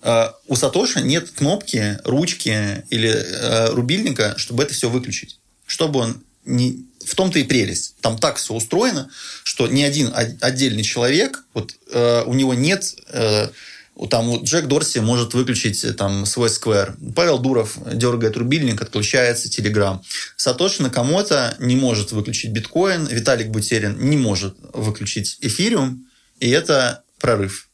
[0.00, 5.38] Uh, у Сатоши нет кнопки, ручки или uh, рубильника, чтобы это все выключить.
[5.66, 6.86] Чтобы он не...
[7.04, 7.96] В том-то и прелесть.
[8.00, 9.10] Там так все устроено,
[9.44, 12.94] что ни один отдельный человек, вот uh, у него нет
[14.06, 16.96] там Джек Дорси может выключить э, там свой сквер.
[17.14, 20.02] Павел Дуров дергает рубильник, отключается Телеграм.
[20.36, 23.06] Сатоши Накамото не может выключить биткоин.
[23.06, 26.06] Виталик Бутерин не может выключить эфириум.
[26.40, 27.68] И это прорыв.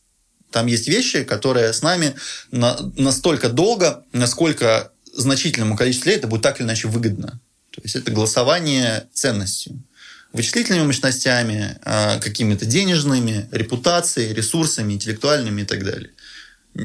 [0.50, 2.14] Там есть вещи, которые с нами
[2.50, 7.40] на, настолько долго, насколько значительному количеству лет это будет так или иначе выгодно.
[7.70, 9.82] То есть это голосование ценностью
[10.32, 16.10] вычислительными мощностями, а, какими-то денежными, репутацией, ресурсами, интеллектуальными и так далее.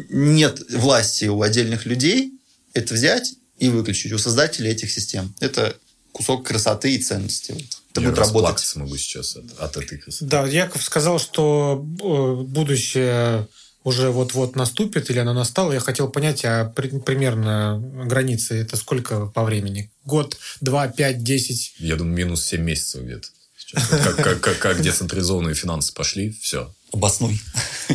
[0.09, 2.33] Нет власти у отдельных людей
[2.73, 5.33] это взять и выключить у создателей этих систем.
[5.39, 5.75] Это
[6.11, 7.51] кусок красоты и ценности.
[7.91, 8.75] Это Я будет работать.
[8.75, 10.25] могу сейчас от, от этой красоты.
[10.25, 13.47] Да, Яков сказал, что э, будущее
[13.83, 15.73] уже вот-вот наступит или оно настало.
[15.73, 19.91] Я хотел понять, а при, примерно границы это сколько по времени?
[20.05, 21.73] Год, два, пять, десять?
[21.77, 23.27] Я думаю, минус семь месяцев где-то.
[23.73, 26.73] Как, как, как, как децентрализованные финансы пошли, все.
[26.91, 27.39] Обоснуй.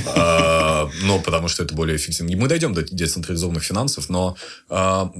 [0.07, 2.37] А, ну, потому что это более эффективно.
[2.37, 4.37] Мы дойдем до децентрализованных финансов, но
[4.69, 5.13] а,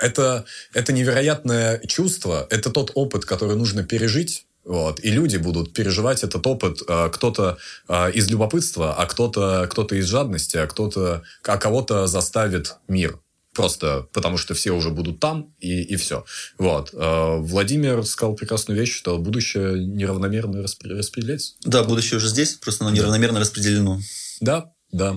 [0.00, 5.00] это, это невероятное чувство, это тот опыт, который нужно пережить, вот.
[5.02, 7.56] И люди будут переживать этот опыт, а, кто-то
[7.88, 13.18] а, из любопытства, а кто-то кто из жадности, а кто-то, а кого-то заставит мир.
[13.58, 16.24] Просто потому что все уже будут там, и, и все.
[16.58, 16.90] Вот.
[16.92, 21.54] Владимир сказал прекрасную вещь, что будущее неравномерно распределяется.
[21.64, 24.00] Да, будущее уже здесь, просто оно неравномерно распределено.
[24.40, 25.16] Да, да.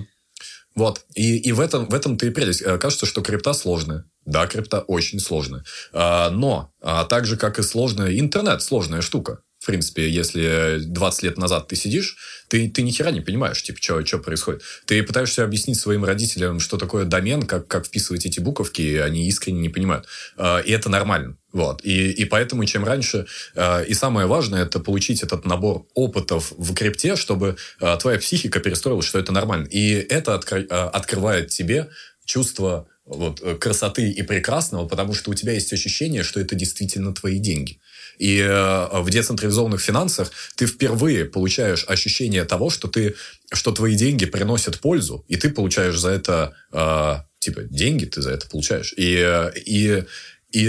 [0.74, 1.04] Вот.
[1.14, 2.62] И, и в этом, в этом-то и прелесть.
[2.62, 4.04] Э, кажется, что крипта сложная.
[4.24, 5.64] Да, крипта очень сложная.
[5.92, 9.40] А, но, а, так же, как и сложная, интернет сложная штука.
[9.62, 12.16] В принципе, если 20 лет назад ты сидишь,
[12.48, 14.62] ты, ты ни хера не понимаешь, типа, что, происходит.
[14.86, 19.28] Ты пытаешься объяснить своим родителям, что такое домен, как, как вписывать эти буковки, и они
[19.28, 20.06] искренне не понимают.
[20.36, 21.36] А, и это нормально.
[21.52, 21.80] Вот.
[21.84, 23.26] И, и поэтому чем раньше...
[23.54, 28.58] А, и самое важное, это получить этот набор опытов в крипте, чтобы а, твоя психика
[28.58, 29.68] перестроилась, что это нормально.
[29.70, 30.66] И это откр...
[30.68, 31.88] открывает тебе
[32.24, 37.38] чувство вот, красоты и прекрасного, потому что у тебя есть ощущение, что это действительно твои
[37.38, 37.78] деньги.
[38.22, 43.16] И э, в децентрализованных финансах ты впервые получаешь ощущение того, что ты,
[43.52, 48.30] что твои деньги приносят пользу, и ты получаешь за это э, типа деньги, ты за
[48.30, 48.94] это получаешь.
[48.96, 50.04] И, и
[50.52, 50.66] и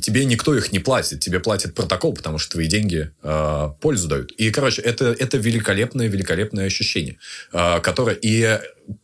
[0.00, 4.32] тебе никто их не платит, тебе платит протокол, потому что твои деньги э, пользу дают.
[4.32, 7.18] И, короче, это, это великолепное, великолепное ощущение,
[7.52, 8.16] э, которое...
[8.16, 8.58] И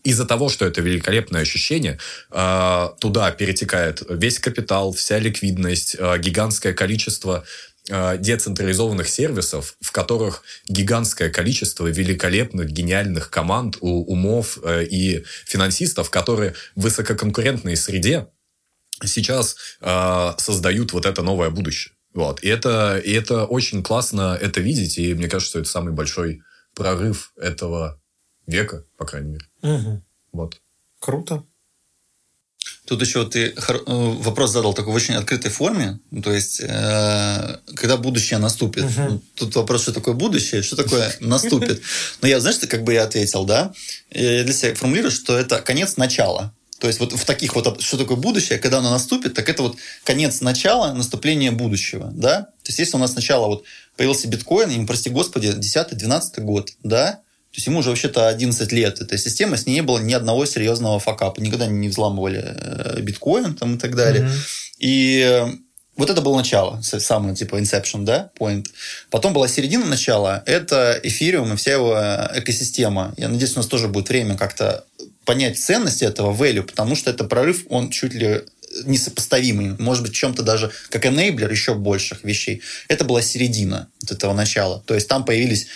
[0.05, 1.99] из-за того, что это великолепное ощущение,
[2.31, 10.45] э, туда перетекает весь капитал, вся ликвидность, э, гигантское количество Э, децентрализованных сервисов, в которых
[10.69, 18.29] гигантское количество великолепных, гениальных команд, умов э, и финансистов, которые в высококонкурентной среде
[19.05, 21.93] сейчас э, создают вот это новое будущее.
[22.15, 22.43] Вот.
[22.45, 26.43] И, это, и это очень классно это видеть, и мне кажется, что это самый большой
[26.75, 28.01] прорыв этого
[28.47, 29.47] века, по крайней мере.
[29.63, 30.03] Угу.
[30.33, 30.61] Вот.
[31.01, 31.45] Круто.
[32.85, 36.01] Тут еще ты э, вопрос задал такой в очень открытой форме.
[36.23, 38.85] То есть, э, когда будущее наступит.
[38.85, 39.23] Угу.
[39.37, 41.81] Тут вопрос, что такое будущее, что такое наступит.
[42.21, 43.73] Но я, знаешь, как бы я ответил, да?
[44.11, 46.53] Я для себя формулирую, что это конец начала.
[46.81, 49.77] То есть, вот в таких вот, что такое будущее, когда оно наступит, так это вот
[50.03, 52.43] конец начала наступления будущего, да?
[52.65, 53.65] То есть, если у нас сначала вот
[53.97, 57.21] появился биткоин, им, прости господи, 10-12 год, да?
[57.53, 59.01] То есть ему уже вообще-то 11 лет.
[59.03, 61.39] Эта система, с ней не было ни одного серьезного факапа.
[61.39, 64.25] Никогда не взламывали э, биткоин там, и так далее.
[64.25, 64.39] Mm-hmm.
[64.79, 65.43] И
[65.97, 68.65] вот это было начало, самое типа Inception, да, point.
[69.11, 71.95] Потом была середина начала, это эфириум и вся его
[72.35, 73.13] экосистема.
[73.19, 74.85] Я надеюсь, у нас тоже будет время как-то
[75.27, 78.41] понять ценность этого value, потому что это прорыв, он чуть ли
[78.87, 82.63] несопоставимый, может быть, чем-то даже как enabler еще больших вещей.
[82.89, 84.83] Это была середина вот этого начала.
[84.87, 85.67] То есть там появились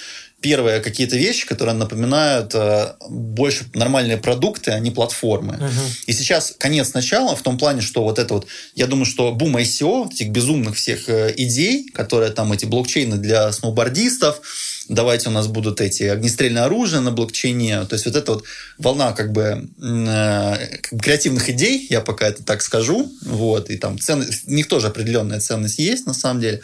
[0.46, 5.54] первые какие-то вещи, которые напоминают э, больше нормальные продукты, а не платформы.
[5.54, 6.02] Uh-huh.
[6.06, 9.56] И сейчас конец начала в том плане, что вот это вот, я думаю, что бум
[9.56, 14.40] ICO, этих безумных всех э, идей, которые там эти блокчейны для сноубордистов,
[14.88, 17.84] давайте у нас будут эти огнестрельные оружия на блокчейне.
[17.84, 18.44] То есть вот эта вот
[18.78, 24.46] волна как бы э, креативных идей, я пока это так скажу, вот, и там ценность,
[24.46, 26.60] у них тоже определенная ценность есть на самом деле,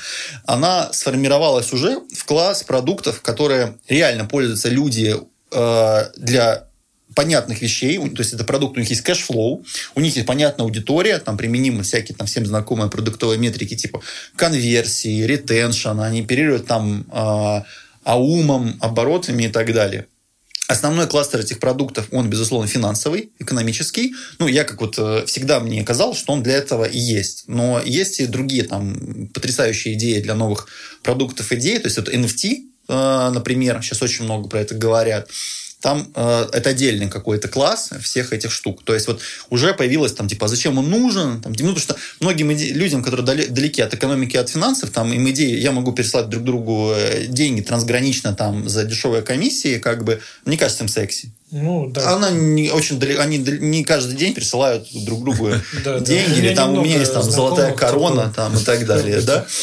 [0.47, 5.17] она сформировалась уже в класс продуктов, которые реально пользуются люди
[5.53, 6.67] э, для
[7.15, 9.65] понятных вещей, то есть это продукт, у них есть cash flow,
[9.95, 14.01] у них есть понятная аудитория, там применимы всякие там всем знакомые продуктовые метрики типа
[14.37, 17.63] конверсии, ретеншн, они оперируют там э,
[18.05, 20.07] аумом, оборотами и так далее.
[20.69, 24.15] Основной кластер этих продуктов, он, безусловно, финансовый, экономический.
[24.39, 27.45] Ну, я как вот э, всегда мне казалось, что он для этого и есть.
[27.47, 30.69] Но есть и другие там потрясающие идеи для новых
[31.03, 31.79] продуктов, идей.
[31.79, 35.29] То есть, это NFT, например, сейчас очень много про это говорят
[35.83, 38.83] там э, это отдельный какой-то класс всех этих штук.
[38.85, 39.21] То есть вот
[39.51, 41.43] уже появилось там типа, а зачем он нужен?
[41.43, 45.13] Там, ну, потому что многим иде- людям, которые дали- далеки от экономики, от финансов, там
[45.13, 50.05] им идеи, я могу переслать друг другу э, деньги трансгранично там за дешевые комиссии, как
[50.05, 51.33] бы, не кажется им секси.
[51.51, 52.15] Ну, да.
[52.15, 55.51] Она не очень далеко, они не каждый день присылают друг другу
[56.01, 59.47] деньги, или там у меня есть там золотая корона там и так далее, да.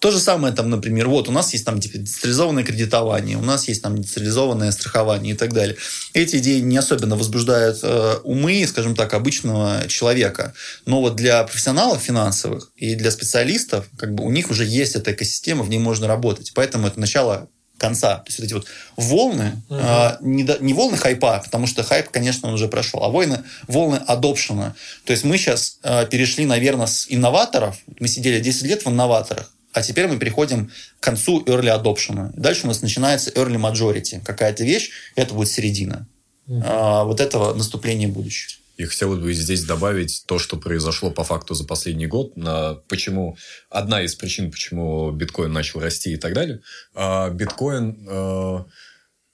[0.00, 3.68] То же самое там, например, вот у нас есть там типа, децентрализованное кредитование, у нас
[3.68, 5.76] есть там децентрализованное страхование и так далее.
[6.14, 10.54] Эти идеи не особенно возбуждают э, умы, скажем так, обычного человека.
[10.86, 15.12] Но вот для профессионалов финансовых и для специалистов, как бы у них уже есть эта
[15.12, 16.52] экосистема, в ней можно работать.
[16.54, 18.16] Поэтому это начало конца.
[18.18, 19.80] То есть вот эти вот волны, uh-huh.
[19.80, 24.00] а, не, не волны хайпа, потому что хайп, конечно, он уже прошел, а войны, волны
[24.06, 24.74] адопшена.
[25.04, 29.50] То есть мы сейчас а, перешли, наверное, с инноваторов, мы сидели 10 лет в инноваторах,
[29.78, 32.32] а теперь мы переходим к концу early adoption.
[32.34, 34.20] Дальше у нас начинается early majority.
[34.24, 36.08] Какая-то вещь, это будет середина.
[36.48, 36.62] Mm-hmm.
[36.64, 38.58] А, вот этого наступления будущего.
[38.76, 42.36] И хотел бы здесь добавить то, что произошло по факту за последний год.
[42.36, 43.36] На почему
[43.70, 46.60] одна из причин, почему биткоин начал расти и так далее.
[46.94, 48.64] А, биткоин э,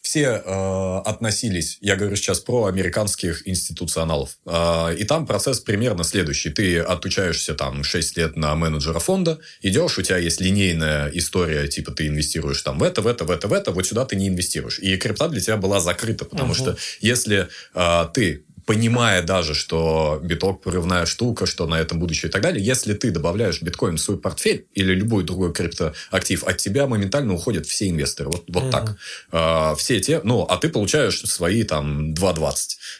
[0.04, 6.50] все э, относились, я говорю сейчас про американских институционалов, э, и там процесс примерно следующий.
[6.50, 11.90] Ты отучаешься там 6 лет на менеджера фонда, идешь, у тебя есть линейная история, типа
[11.92, 14.28] ты инвестируешь там в это, в это, в это, в это, вот сюда ты не
[14.28, 14.78] инвестируешь.
[14.78, 16.54] И крипта для тебя была закрыта, потому угу.
[16.54, 22.32] что если э, ты понимая даже, что биток прорывная штука, что на этом будущее и
[22.32, 26.86] так далее, если ты добавляешь биткоин в свой портфель или любой другой криптоактив, от тебя
[26.86, 28.30] моментально уходят все инвесторы.
[28.30, 28.70] Вот, вот mm-hmm.
[28.70, 28.96] так.
[29.32, 32.54] А, все те, ну, а ты получаешь свои там 2,20.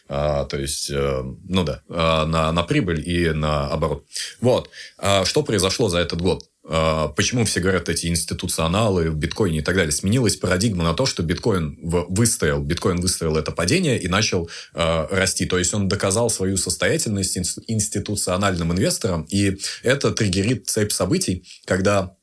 [0.08, 4.04] А, то есть, а, ну да, а, на, на прибыль и на оборот.
[4.40, 4.70] Вот.
[4.98, 6.44] А, что произошло за этот год?
[6.66, 11.04] А, почему все говорят эти институционалы в биткоине и так далее, сменилась парадигма на то,
[11.04, 15.44] что биткоин выстоял, биткоин выстоял это падение и начал э, расти.
[15.44, 22.16] То есть он доказал свою состоятельность институциональным инвесторам, и это триггерит цепь событий, когда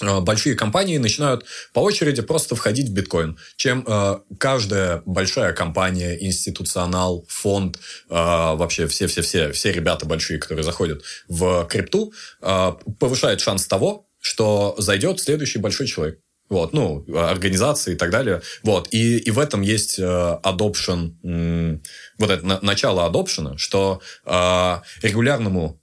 [0.00, 7.24] большие компании начинают по очереди просто входить в биткоин, чем э, каждая большая компания, институционал,
[7.28, 14.08] фонд, э, вообще все-все-все все ребята большие, которые заходят в крипту, э, повышает шанс того,
[14.20, 16.18] что зайдет следующий большой человек.
[16.50, 18.42] Вот, ну, организации и так далее.
[18.62, 21.78] Вот, и, и в этом есть э, э,
[22.18, 25.80] вот это на, начало adoption, что э, регулярному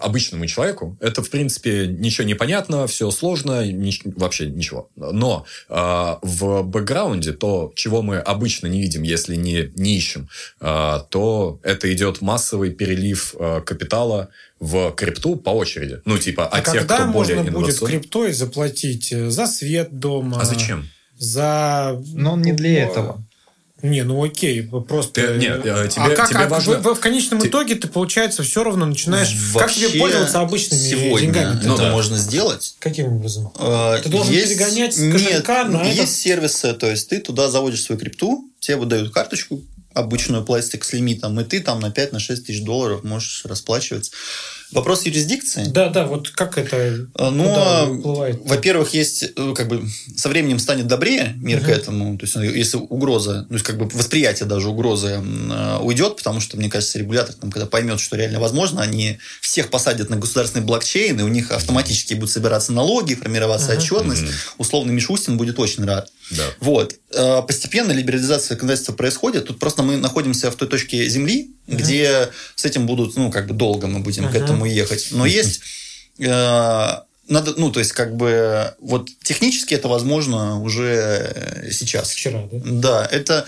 [0.00, 4.88] обычному человеку это, в принципе, ничего не понятно, все сложно, ни, вообще ничего.
[4.96, 10.28] Но э, в бэкграунде то, чего мы обычно не видим, если не, не ищем,
[10.60, 14.28] э, то это идет массовый перелив э, капитала
[14.60, 16.00] в крипту по очереди.
[16.04, 19.98] Ну, типа, а, а тех, когда кто более можно будет криптой заплатить э, за свет
[19.98, 20.40] дома?
[20.40, 20.88] А зачем?
[21.16, 22.00] За...
[22.14, 23.24] Но он не для этого.
[23.80, 25.20] Не, ну окей, просто...
[25.20, 26.78] Ты, нет, э, тебе, а как, тебе а важно...
[26.78, 27.46] в, в конечном ты...
[27.46, 29.32] итоге ты, получается, все равно начинаешь...
[29.52, 31.60] Вообще как тебе пользоваться обычными сегодня деньгами?
[31.60, 31.92] это да.
[31.92, 32.74] можно сделать.
[32.80, 33.52] Каким образом?
[33.56, 34.48] Э, ты должен есть...
[34.48, 36.10] перегонять с Нет, на есть этот...
[36.10, 39.62] сервисы, то есть ты туда заводишь свою крипту, тебе выдают карточку,
[39.94, 44.10] обычную пластик с лимитом, и ты там на 5-6 на тысяч долларов можешь расплачиваться.
[44.72, 45.64] Вопрос юрисдикции?
[45.64, 51.34] Да, да, вот как это ну, во-первых, есть, э, как бы, со временем станет добрее
[51.36, 51.66] мир угу.
[51.66, 52.18] к этому.
[52.18, 56.56] То есть, если угроза, то есть, как бы, восприятие даже угрозы э, уйдет, потому что,
[56.56, 61.18] мне кажется, регулятор, там, когда поймет, что реально возможно, они всех посадят на государственный блокчейн,
[61.18, 63.78] и у них автоматически будут собираться налоги, формироваться угу.
[63.78, 64.22] отчетность.
[64.24, 64.30] Угу.
[64.58, 66.10] Условно, Мишустин будет очень рад.
[66.30, 66.44] Да.
[66.60, 66.94] Вот.
[67.14, 69.46] Э, постепенно либерализация законодательства происходит.
[69.46, 73.54] Тут просто мы находимся в той точке Земли, где с этим будут, ну, как бы
[73.54, 74.32] долго мы будем угу.
[74.32, 75.08] к этому ехать.
[75.12, 75.60] Но есть
[76.18, 76.96] э,
[77.28, 82.10] надо, ну, то есть, как бы, вот технически это возможно уже сейчас.
[82.10, 82.60] Вчера, да?
[82.64, 83.46] Да, это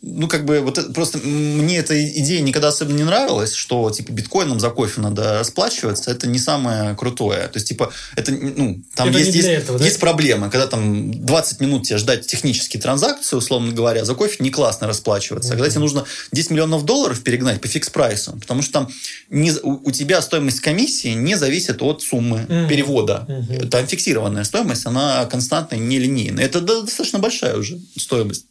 [0.00, 4.12] ну, как бы, вот это, просто мне эта идея никогда особенно не нравилась, что, типа,
[4.12, 7.48] биткоином за кофе надо расплачиваться, это не самое крутое.
[7.48, 9.84] То есть, типа, это, ну, там это есть, есть, этого, да?
[9.84, 14.50] есть проблемы, когда там 20 минут тебе ждать технические транзакции, условно говоря, за кофе не
[14.50, 15.50] классно расплачиваться.
[15.50, 15.54] Mm-hmm.
[15.54, 18.88] А когда тебе нужно 10 миллионов долларов перегнать по фикс-прайсу, потому что там
[19.30, 22.68] не, у, у тебя стоимость комиссии не зависит от суммы mm-hmm.
[22.68, 23.26] перевода.
[23.28, 23.68] Mm-hmm.
[23.68, 26.44] Там фиксированная стоимость, она константная, нелинейная.
[26.44, 28.47] Это достаточно большая уже стоимость.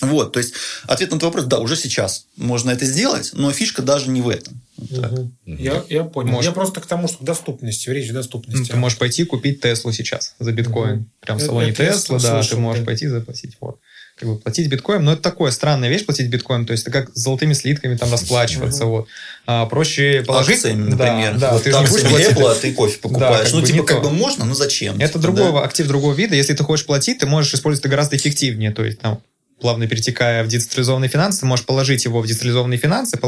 [0.00, 0.54] Вот, то есть
[0.86, 4.28] ответ на твой вопрос, да, уже сейчас можно это сделать, но фишка даже не в
[4.28, 4.60] этом.
[4.76, 5.32] Угу.
[5.46, 6.32] Я, я понял.
[6.32, 6.50] Может...
[6.50, 8.60] Я просто к тому, что доступности, речь о доступности.
[8.60, 10.96] Ну, ты можешь пойти купить Теслу сейчас за биткоин.
[10.96, 11.06] Угу.
[11.20, 12.86] Прям в салоне Тесла, да, слышал, ты можешь да.
[12.86, 13.56] пойти заплатить.
[13.60, 13.78] Вот.
[14.18, 17.10] Как бы платить биткоин, но это такое странная вещь платить биткоин, то есть это как
[17.16, 19.08] с золотыми слитками там расплачиваться, вот.
[19.44, 20.56] А, проще положить...
[20.56, 21.34] Акциями, например.
[21.34, 23.50] Да, да, вот ты же не будешь платить, Apple, а ты кофе покупаешь.
[23.50, 24.08] Да, ну, типа, как то.
[24.08, 24.96] бы можно, но зачем?
[24.96, 25.66] Это типа, другого, да?
[25.66, 26.36] актив другого вида.
[26.36, 28.70] Если ты хочешь платить, ты можешь использовать это гораздо эффективнее.
[28.70, 29.20] То есть там
[29.64, 33.18] плавно перетекая в децентрализованные финансы, можешь положить его в децентрализованные финансы,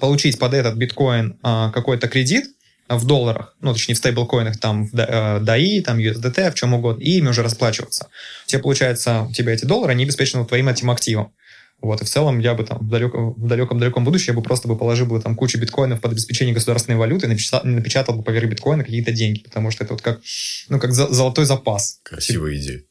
[0.00, 2.46] получить под этот биткоин а, какой-то кредит
[2.88, 7.04] в долларах, ну, точнее, в стейблкоинах, там, в DAI, э, там, USDT, в чем угодно,
[7.04, 8.08] и ими уже расплачиваться.
[8.46, 11.32] У тебя, получается, у тебя эти доллары, они обеспечены твоим этим активом.
[11.80, 14.66] Вот, и в целом я бы там в далеком, в далеком-далеком будущем я бы просто
[14.66, 18.50] бы положил бы там кучу биткоинов под обеспечение государственной валюты и напечатал, напечатал бы поверх
[18.50, 20.20] биткоина какие-то деньги, потому что это вот как,
[20.68, 22.00] ну, как золотой запас.
[22.02, 22.82] Красивая идея.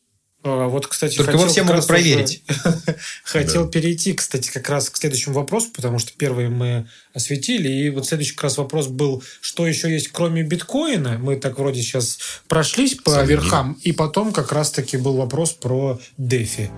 [0.45, 2.43] А, вот, кстати, Только его все могут проверить.
[3.23, 8.05] хотел перейти, кстати, как раз к следующему вопросу, потому что первый мы осветили, и вот
[8.05, 11.17] следующий как раз вопрос был, что еще есть кроме биткоина.
[11.17, 16.69] Мы так вроде сейчас прошлись по верхам, и потом как раз-таки был вопрос про дефи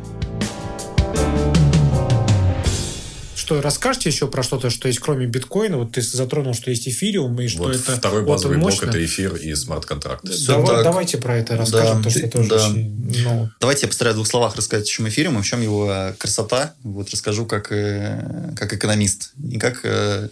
[3.38, 5.78] что расскажете еще про что-то, что есть кроме биткоина?
[5.78, 9.06] Вот ты затронул, что есть эфириум, и что вот это Второй базовый вот блок– это
[9.06, 10.32] эфир и смарт-контракты.
[10.48, 12.56] Давай, давайте про это расскажем, да, то, что тоже да.
[12.56, 13.50] очень, ну...
[13.60, 16.14] Давайте я постараюсь в двух словах рассказать, в чем эфириум и в чем его э,
[16.18, 16.74] красота.
[16.82, 20.30] Вот расскажу как, э, как экономист, не как э,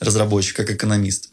[0.00, 1.30] разработчик, как экономист.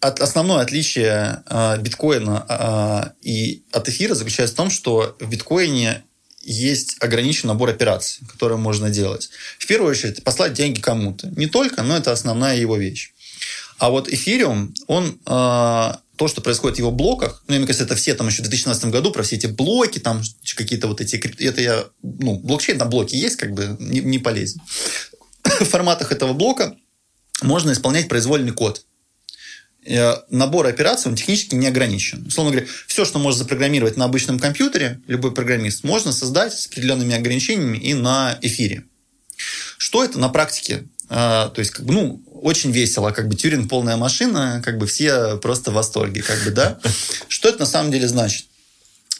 [0.00, 1.42] Основное отличие
[1.80, 6.05] биткоина и от эфира заключается в том, что в биткоине
[6.46, 9.30] есть ограниченный набор операций, которые можно делать.
[9.58, 11.28] В первую очередь, послать деньги кому-то.
[11.36, 13.12] Не только, но это основная его вещь.
[13.78, 17.96] А вот эфириум, он э, то, что происходит в его блоках, ну, мне кажется, это
[17.96, 20.22] все там еще в 2017 году про все эти блоки, там
[20.56, 24.60] какие-то вот эти, это я, ну, блокчейн, там блоки есть, как бы не, не полезен.
[25.42, 26.76] В форматах этого блока
[27.42, 28.84] можно исполнять произвольный код.
[29.86, 32.26] Э, набор операций, он технически не ограничен.
[32.26, 37.14] Условно говоря, все, что можно запрограммировать на обычном компьютере, любой программист, можно создать с определенными
[37.14, 38.84] ограничениями и на эфире.
[39.78, 40.84] Что это на практике?
[41.08, 44.86] А, то есть, как бы, ну, очень весело, как бы Тюринг полная машина, как бы
[44.86, 46.78] все просто в восторге, как бы, да.
[47.28, 48.46] Что это на самом деле значит?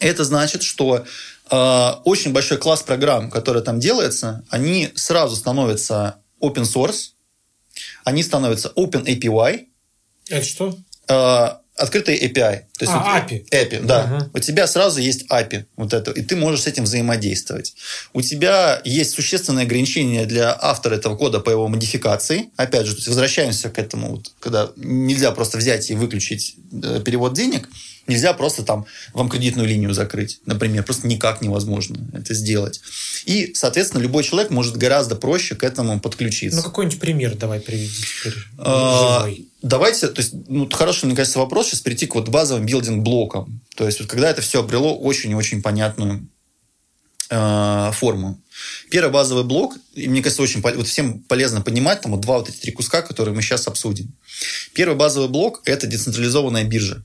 [0.01, 1.07] Это значит, что
[1.51, 7.13] э, очень большой класс программ, которые там делается, они сразу становятся open source,
[8.05, 9.67] они становятся open API,
[10.29, 10.77] это что?
[11.09, 12.63] А, открытый API.
[12.79, 13.49] То есть а, вот, API.
[13.51, 14.03] API, да.
[14.05, 14.31] Ага.
[14.33, 17.75] У тебя сразу есть API, вот это, и ты можешь с этим взаимодействовать.
[18.13, 22.51] У тебя есть существенные ограничения для автора этого кода по его модификации.
[22.57, 27.01] Опять же, то есть возвращаемся к этому, вот, когда нельзя просто взять и выключить э,
[27.05, 27.69] перевод денег.
[28.07, 30.85] Нельзя просто там вам кредитную линию закрыть, например.
[30.85, 32.81] Просто никак невозможно это сделать.
[33.27, 36.59] И, соответственно, любой человек может гораздо проще к этому подключиться.
[36.59, 38.35] Ну, какой-нибудь пример давай приведи теперь.
[38.57, 39.29] А,
[39.63, 43.61] давайте, то есть, ну, хороший, мне кажется, вопрос сейчас перейти к вот базовым билдинг-блокам.
[43.75, 46.29] То есть, вот когда это все обрело очень-очень понятную
[47.29, 48.41] э, форму.
[48.91, 52.49] Первый базовый блок, и мне кажется, очень вот всем полезно понимать, там вот два вот
[52.49, 54.15] эти три куска, которые мы сейчас обсудим.
[54.73, 57.05] Первый базовый блок– это децентрализованная биржа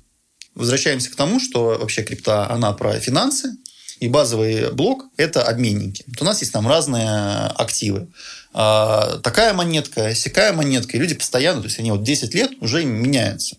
[0.55, 3.55] возвращаемся к тому, что вообще крипта, она про финансы,
[4.01, 6.03] и базовый блок– это обменники.
[6.07, 8.07] Вот у нас есть там разные активы.
[8.51, 12.83] А, такая монетка, сякая монетка, и люди постоянно, то есть они вот 10 лет уже
[12.83, 13.57] меняются.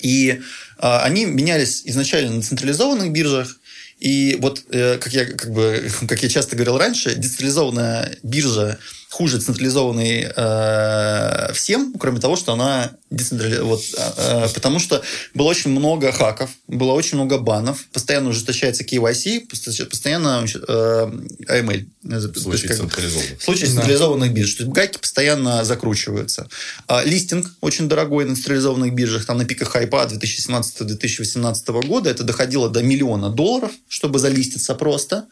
[0.00, 0.42] И
[0.78, 3.60] а, они менялись изначально на централизованных биржах,
[4.00, 8.76] и вот, э, как я, как бы, как я часто говорил раньше, децентрализованная биржа
[9.14, 13.68] хуже централизованной э, всем, кроме того, что она децентрализована.
[13.68, 15.02] Вот, э, потому что
[15.34, 19.46] было очень много хаков, было очень много банов, постоянно ужесточается KYC,
[19.88, 21.10] постоянно э,
[21.48, 21.86] AML.
[22.02, 23.38] В случае есть, централизованных.
[23.38, 23.74] В случае да.
[23.74, 24.54] централизованных бирж.
[24.54, 26.48] То есть гайки постоянно закручиваются.
[26.88, 29.26] А, листинг очень дорогой на централизованных биржах.
[29.26, 35.26] Там на пиках хайпа 2017-2018 года это доходило до миллиона долларов, чтобы залиститься просто.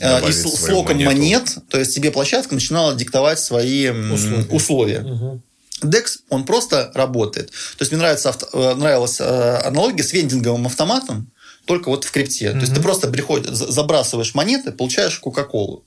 [0.00, 4.46] Э, и с, с локом монет, то есть тебе площадка начинала диктовать свои условия.
[4.50, 5.00] условия.
[5.00, 5.42] Угу.
[5.82, 7.50] DEX, он просто работает.
[7.50, 11.30] То есть мне нравится, авто, э, нравилась э, аналогия с вендинговым автоматом,
[11.64, 12.50] только вот в крипте.
[12.50, 12.58] Угу.
[12.58, 15.84] То есть ты просто приходишь, забрасываешь монеты, получаешь Кока-Колу.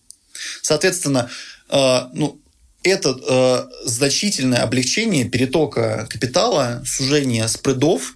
[0.62, 1.30] Соответственно,
[1.70, 2.42] ну,
[2.84, 8.16] это значительное облегчение перетока капитала, сужение спредов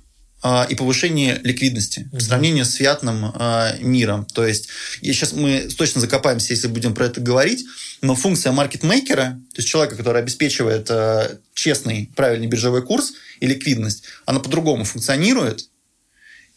[0.70, 4.26] и повышение ликвидности в сравнении с фиатным а, миром.
[4.26, 4.70] То есть,
[5.02, 7.66] сейчас мы точно закопаемся, если будем про это говорить,
[8.02, 14.04] но функция маркетмейкера, то есть человека, который обеспечивает а, честный, правильный биржевой курс и ликвидность,
[14.26, 15.68] она по-другому функционирует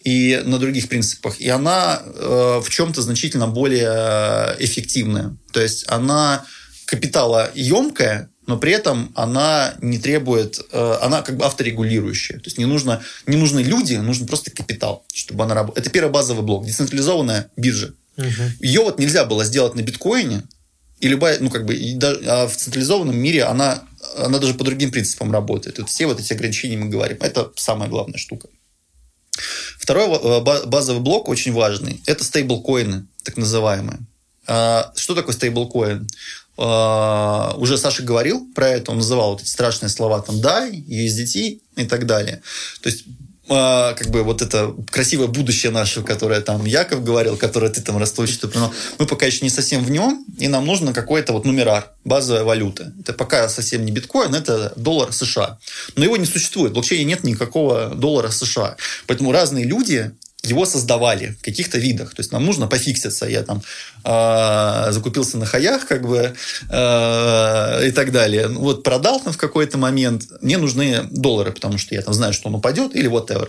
[0.04, 5.36] и на других принципах, и она в чем-то значительно более эффективная.
[5.52, 6.44] То есть, она
[6.84, 12.38] капиталоемкая, но при этом она не требует, э, она как бы авторегулирующая.
[12.38, 15.82] То есть не, нужно, не нужны люди, нужен просто капитал, чтобы она работала.
[15.82, 17.92] Это первый базовый блок, децентрализованная биржа.
[18.16, 18.26] Угу.
[18.60, 20.44] Ее вот нельзя было сделать на биткоине,
[20.98, 23.84] и любая, ну, как бы, и даже, а в централизованном мире она,
[24.16, 25.78] она даже по другим принципам работает.
[25.78, 27.18] Вот все вот эти ограничения мы говорим.
[27.20, 28.48] Это самая главная штука.
[29.78, 32.02] Второй э, базовый блок очень важный.
[32.06, 33.98] Это стейблкоины, так называемые.
[34.48, 36.08] А, что такое стейблкоин?
[36.56, 41.60] Uh, уже Саша говорил про это, он называл вот эти страшные слова там DAI, USDT
[41.76, 42.42] и так далее.
[42.82, 43.04] То есть
[43.48, 47.96] uh, как бы вот это красивое будущее наше, которое там Яков говорил, которое ты там
[47.98, 51.92] расточишь, но мы пока еще не совсем в нем, и нам нужно какой-то вот нумерар,
[52.04, 52.92] базовая валюта.
[52.98, 55.58] Это пока совсем не биткоин, это доллар США.
[55.94, 58.76] Но его не существует, в блокчейне нет никакого доллара США.
[59.06, 60.10] Поэтому разные люди
[60.48, 62.14] его создавали в каких-то видах.
[62.14, 63.26] То есть нам нужно пофикситься.
[63.26, 63.62] Я там
[64.04, 66.34] э, закупился на хаях, как бы,
[66.70, 68.48] э, и так далее.
[68.48, 70.24] Ну, вот продал там в какой-то момент.
[70.40, 73.48] Мне нужны доллары, потому что я там знаю, что он упадет, или whatever.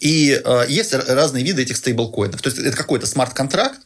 [0.00, 2.40] И э, есть разные виды этих стейблкоинов.
[2.40, 3.78] То есть это какой-то смарт-контракт.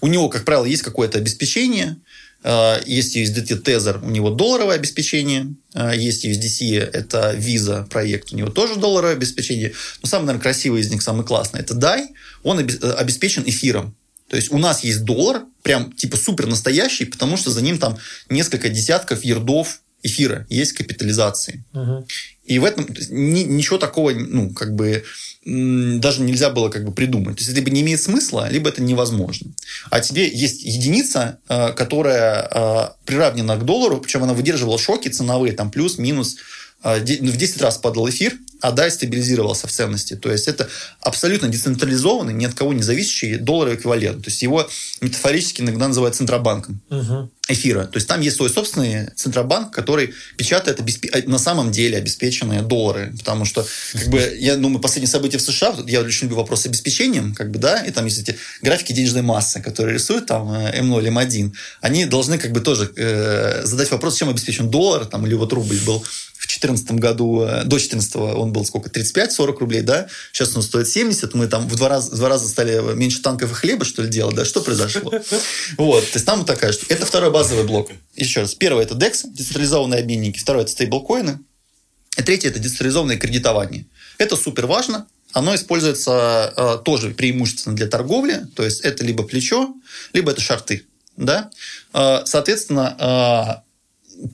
[0.00, 1.96] У него, как правило, есть какое-то обеспечение.
[2.42, 5.54] Э, есть USDT Tether, у него долларовое обеспечение.
[5.74, 9.72] Э, есть USDC, это Visa проект, у него тоже долларовое обеспечение.
[10.02, 12.08] Но самый, наверное, красивый из них, самый классный, это DAI.
[12.42, 13.94] Он э, обеспечен эфиром.
[14.28, 17.98] То есть у нас есть доллар, прям типа супер настоящий, потому что за ним там
[18.30, 21.64] несколько десятков ярдов эфира, есть капитализации.
[21.74, 22.06] Угу.
[22.46, 25.04] И в этом ни, ничего такого, ну, как бы,
[25.44, 27.36] даже нельзя было как бы придумать.
[27.36, 29.50] То есть, либо не имеет смысла, либо это невозможно.
[29.90, 35.52] А тебе есть единица, э, которая э, приравнена к доллару, причем она выдерживала шоки ценовые,
[35.52, 36.38] там плюс, минус, э,
[36.82, 40.14] в 10 раз падал эфир, а DAI стабилизировался в ценности.
[40.14, 40.68] То есть это
[41.00, 44.24] абсолютно децентрализованный, ни от кого не зависящий долларовый эквивалент.
[44.24, 44.68] То есть его
[45.00, 47.30] метафорически иногда называют центробанком угу.
[47.48, 47.84] эфира.
[47.86, 51.06] То есть там есть свой собственный центробанк, который печатает обесп...
[51.12, 53.12] Э, на самом деле обеспеченные доллары.
[53.18, 56.66] Потому что, как бы, я думаю, последние события в США, я очень люблю вопрос с
[56.66, 61.04] обеспечением, как бы, да, и там есть эти графики денежной массы, которые рисуют там M0,
[61.04, 65.34] э, M1, они должны как бы тоже э, задать вопрос, чем обеспечен доллар, там, или
[65.34, 66.04] вот рубль был
[66.42, 70.08] в 2014 году, э, до 2014 он был сколько, 35-40 рублей, да?
[70.32, 73.52] Сейчас он стоит 70, мы там в два раза, в два раза стали меньше танков
[73.52, 74.44] и хлеба, что ли, делать, да?
[74.44, 75.12] Что произошло?
[75.78, 76.92] Вот, то есть там такая штука.
[76.92, 77.90] Это второй базовый блок.
[78.16, 78.54] Еще раз.
[78.56, 80.38] Первый– это DEX, децентрализованные обменники.
[80.38, 81.38] Второй– это стейблкоины.
[82.18, 83.86] И третий– это децентрализованное кредитование.
[84.18, 85.06] Это супер важно.
[85.32, 88.46] Оно используется э, тоже преимущественно для торговли.
[88.56, 89.74] То есть это либо плечо,
[90.12, 90.84] либо это шарты.
[91.16, 91.50] Да?
[91.94, 93.71] Э, соответственно, э,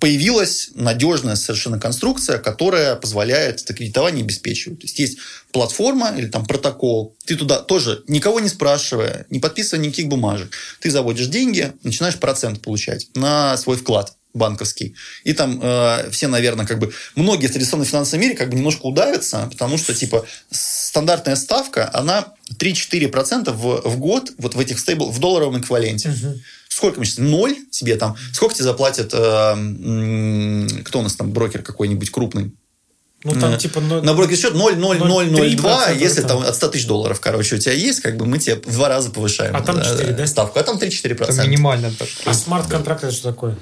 [0.00, 4.80] появилась надежная совершенно конструкция, которая позволяет это кредитование обеспечивать.
[4.80, 5.18] То есть есть
[5.52, 10.90] платформа или там протокол, ты туда тоже никого не спрашивая, не подписывая никаких бумажек, ты
[10.90, 14.94] заводишь деньги, начинаешь процент получать на свой вклад банковский.
[15.24, 19.48] И там э, все, наверное, как бы многие в традиционном мире как бы немножко удавятся,
[19.50, 25.18] потому что типа стандартная ставка, она 3-4% в, в год вот в этих стейбл в
[25.18, 26.10] долларовом эквиваленте.
[26.10, 26.40] Угу
[26.78, 31.62] сколько мы сейчас, ноль тебе там, сколько тебе заплатят, э, кто у нас там, брокер
[31.62, 32.52] какой-нибудь крупный?
[33.24, 33.80] Ну, там, э, типа...
[33.80, 38.16] На брокер счет 0,0002, если там от 100 тысяч долларов, короче, у тебя есть, как
[38.16, 39.56] бы мы тебе в два раза повышаем.
[39.56, 40.26] А там 4, да?
[40.28, 41.24] Ставку, а там 3-4%.
[41.24, 41.92] Это минимально.
[42.24, 43.56] А смарт-контракт это что такое?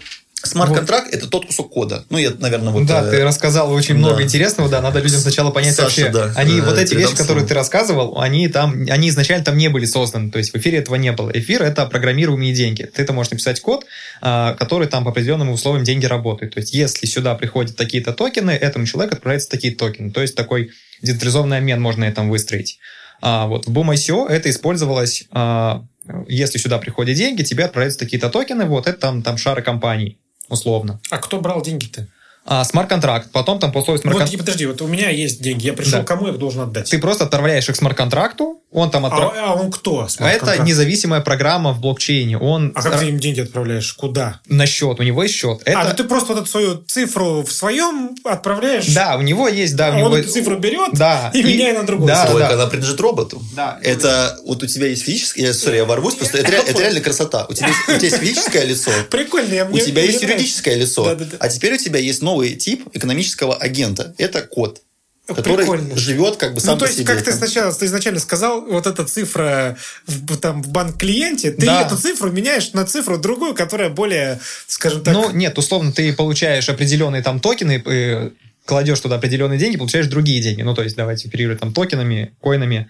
[0.47, 2.05] Смарт-контракт– это тот кусок кода.
[2.11, 2.87] Ну, я, наверное, вот...
[2.87, 4.01] Да, э, ты рассказал очень да.
[4.01, 6.09] много интересного, да, надо людям сначала понять Саша, вообще.
[6.11, 7.49] да, они, э, вот эти вещи, которые слово.
[7.49, 10.97] ты рассказывал, они там, они изначально там не были созданы, то есть в эфире этого
[10.97, 11.31] не было.
[11.33, 12.83] Эфир– это программируемые деньги.
[12.85, 13.85] Ты это можешь написать код,
[14.21, 16.55] а, который там по определенным условиям деньги работают.
[16.55, 20.11] То есть если сюда приходят такие-то токены, этому человеку отправляются такие токены.
[20.11, 20.71] То есть такой
[21.03, 22.79] децентрализованный обмен можно на этом выстроить.
[23.21, 25.85] А вот в бум ICO это использовалось, а,
[26.29, 30.19] если сюда приходят деньги, тебе отправляются такие-то токены, вот это там, там share ы компаний,
[30.49, 31.01] условно.
[31.11, 32.09] А кто брал деньги-то?
[32.47, 33.31] А, смарт-контракт.
[33.33, 34.39] Потом там по условию Вот, смарт-контракта...
[34.39, 36.05] подожди, вот у меня есть деньги, я пришел, Да.
[36.05, 36.89] кому я их должен отдать?
[36.91, 39.45] Ты просто отправляешь их смарт-контракту, он там А, отправляет...
[39.49, 40.03] а он кто?
[40.05, 40.63] это смарт-контракт?
[40.65, 42.39] независимая программа в блокчейне.
[42.39, 43.93] Он А как ты им деньги отправляешь?
[43.95, 44.41] Куда?
[44.47, 45.61] на счет, у него есть счет.
[45.65, 45.81] Это...
[45.81, 48.87] А, ну ты просто вот эту свою цифру в своем отправляешь?
[48.95, 50.07] Да, у него есть, да, у А него...
[50.11, 51.31] он эту цифру берет Да.
[51.35, 52.07] и, меняет на другую.
[52.09, 52.55] Да, Только да.
[52.55, 53.43] она принадлежит роботу.
[53.57, 53.79] Да.
[53.83, 55.43] Это вот у тебя есть физическое...
[55.43, 57.47] Я, сори, я ворвусь, просто это, это реально красота.
[57.49, 59.53] У тебя, есть- у тебя есть физическое лицо, Прикольно.
[59.55, 60.27] Я, у тебя есть нравится.
[60.27, 64.15] юридическое лицо, а теперь у тебя есть новый тип экономического агента.
[64.19, 64.83] Это код,
[65.27, 65.97] который Прикольно.
[65.97, 67.07] живет как бы сам Ну, то есть, себе.
[67.07, 69.77] как ты сначала, ты изначально сказал, вот эта цифра
[70.07, 71.83] в, там, в банк-клиенте, ты Да.
[71.83, 75.15] эту цифру меняешь на цифру другую, которая более, скажем так...
[75.15, 78.31] Ну, нет, условно, ты получаешь определенные там токены, э,
[78.65, 80.63] кладешь туда определенные деньги, получаешь другие деньги.
[80.63, 82.89] Ну, то есть, давайте оперировать там токенами, коинами.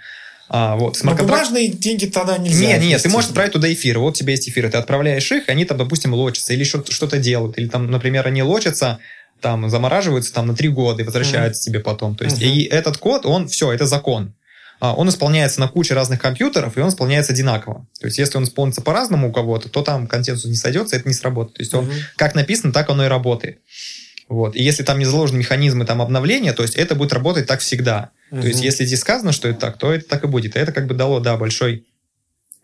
[0.48, 2.66] А, вот, но смарт-контракт- бумажные деньги тогда нельзя.
[2.66, 3.98] Нет, нет, ты можешь отправить туда эфиры.
[3.98, 7.18] Вот у тебя есть эфиры, ты отправляешь их, они там, допустим, лочатся или что- что-то
[7.18, 7.58] делают.
[7.58, 9.00] Или там, например, они лочатся,
[9.40, 12.16] там замораживаются там на три года и возвращаются тебе потом.
[12.16, 12.46] То есть, Мгм.
[12.46, 14.34] и этот код, он все, это закон.
[14.78, 17.86] А, Он исполняется на куче разных компьютеров, и он исполняется одинаково.
[17.98, 21.14] То есть, если он исполнится по-разному у кого-то, то там консенсус не сойдется, это не
[21.14, 21.56] сработает.
[21.56, 21.94] То есть, он Мгм.
[22.16, 23.58] как написано, так оно и работает.
[24.28, 24.54] Вот.
[24.56, 28.10] И если там не заложены механизмы там, обновления, то есть это будет работать так всегда.
[28.30, 30.56] То есть, если здесь сказано, что это так, то это так и будет.
[30.56, 31.84] И это как бы дало, да, большой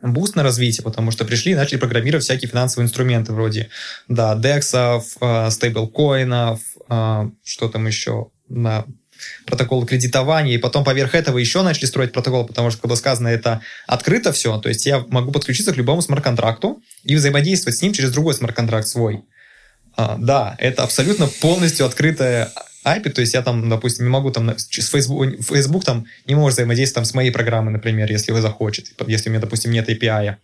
[0.02, 3.68] boost на развитие, потому что пришли и начали программировать всякие финансовые инструменты вроде,
[4.08, 8.84] да, DEX ов, э, стейблкоинов, э, что там еще, на
[9.46, 13.60] протоколы кредитования, и потом поверх этого еще начали строить протокол, потому что, когда сказано, это
[13.86, 18.10] открыто все, то есть я могу подключиться к любому смарт-контракту и взаимодействовать с ним через
[18.10, 19.24] другой смарт-контракт свой.
[19.96, 22.50] А, да, это абсолютно полностью открытая
[22.84, 26.56] API, то есть я там, допустим, не могу там с Facebook, Facebook там не может
[26.56, 30.36] взаимодействовать там с моей программой, например, если вы захочет, если у меня, допустим, нет API.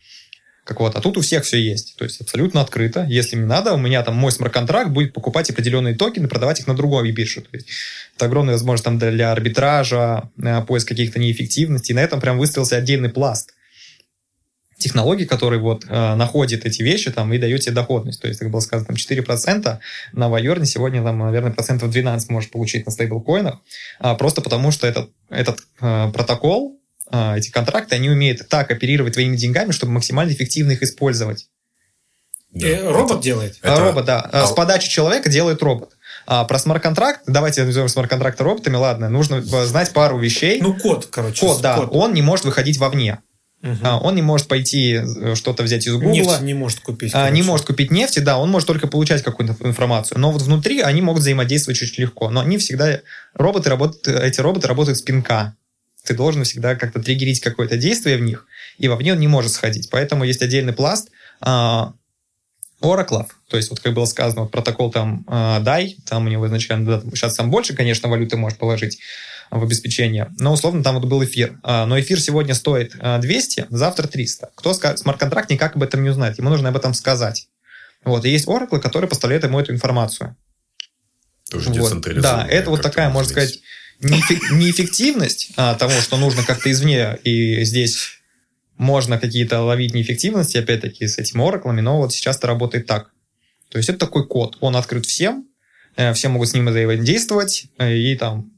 [0.65, 1.97] Как вот, а тут у всех все есть.
[1.97, 3.07] То есть абсолютно открыто.
[3.09, 6.77] Если мне надо, у меня там мой смарт-контракт будет покупать определенные токены, продавать их на
[6.77, 7.41] другой бирже.
[7.41, 7.69] То есть
[8.15, 11.95] это огромная возможность там для арбитража, э, поиск каких-то неэффективностей.
[11.95, 13.55] И на этом прям выстроился отдельный пласт
[14.79, 18.21] технологий, который вот э, находит эти вещи там и дает тебе доходность.
[18.21, 19.79] То есть, как было сказано, там 4%
[20.13, 23.61] на Вайорне сегодня, там, наверное, процентов 12 можешь получить на стейблкоинах,
[23.99, 26.81] а, просто потому что этот, этот э, протокол,
[27.13, 31.49] э, эти контракты, они умеют так оперировать твоими деньгами, чтобы максимально эффективно их использовать.
[32.55, 33.59] И робот делает.
[33.63, 34.21] А, Это- Робот, да.
[34.21, 35.91] А а- С подачи человека делает робот.
[36.27, 40.61] А про смарт-контракт, давайте назовем смарт-контракты роботами, ладно, нужно э, знать пару вещей.
[40.61, 41.41] Ну, код, короче.
[41.41, 41.89] код, да, код.
[41.93, 43.19] он не может выходить вовне.
[43.63, 46.13] А, Он не может пойти э, что-то взять из Гугла.
[46.13, 47.13] Нефть не может купить.
[47.15, 47.43] А, не короче.
[47.43, 50.19] может купить нефти, да, он может только получать какую-то информацию.
[50.19, 52.31] Но вот внутри они могут взаимодействовать очень легко.
[52.31, 53.01] Но они всегда...
[53.35, 55.57] Роботы работают, эти роботы работают с пинка.
[56.05, 58.47] Ты должен всегда как-то триггерить какое-то действие в них,
[58.79, 59.91] и вовне он не может сходить.
[59.91, 61.11] Поэтому есть отдельный пласт
[62.81, 63.39] ораклов.
[63.49, 67.01] То есть, вот как было сказано, вот протокол там а, DAI, там у него изначально,
[67.01, 69.01] да, сейчас там больше, конечно, валюты может положить
[69.51, 70.33] в обеспечение.
[70.39, 71.59] Но условно там вот был эфир.
[71.63, 74.51] А, Но эфир сегодня стоит а, 200, завтра 300.
[74.55, 76.39] Кто скажет, смарт-контракт никак об этом не узнает.
[76.39, 77.49] Ему нужно об этом сказать.
[78.05, 78.25] Вот.
[78.25, 80.37] И есть Oracle, который поставляет ему эту информацию.
[81.51, 82.03] Тоже Вот.
[82.03, 83.61] Да, это вот такая, можно сказать,
[84.03, 88.19] неэффек- неэффективность а, того, что нужно как-то извне, и здесь
[88.77, 93.11] можно какие-то ловить неэффективности, опять-таки, с этими ораклами, но вот сейчас это работает так.
[93.71, 95.47] То есть это такой код, он открыт всем,
[95.97, 98.53] э, все могут с ним взаимодействовать, э, и там,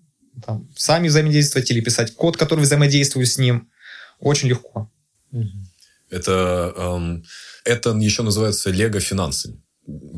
[0.44, 3.70] там сами взаимодействовать или писать код, который взаимодействует с ним.
[4.18, 4.90] Очень легко.
[6.10, 7.24] Это, эм,
[7.64, 9.60] это еще называется лего-финансы.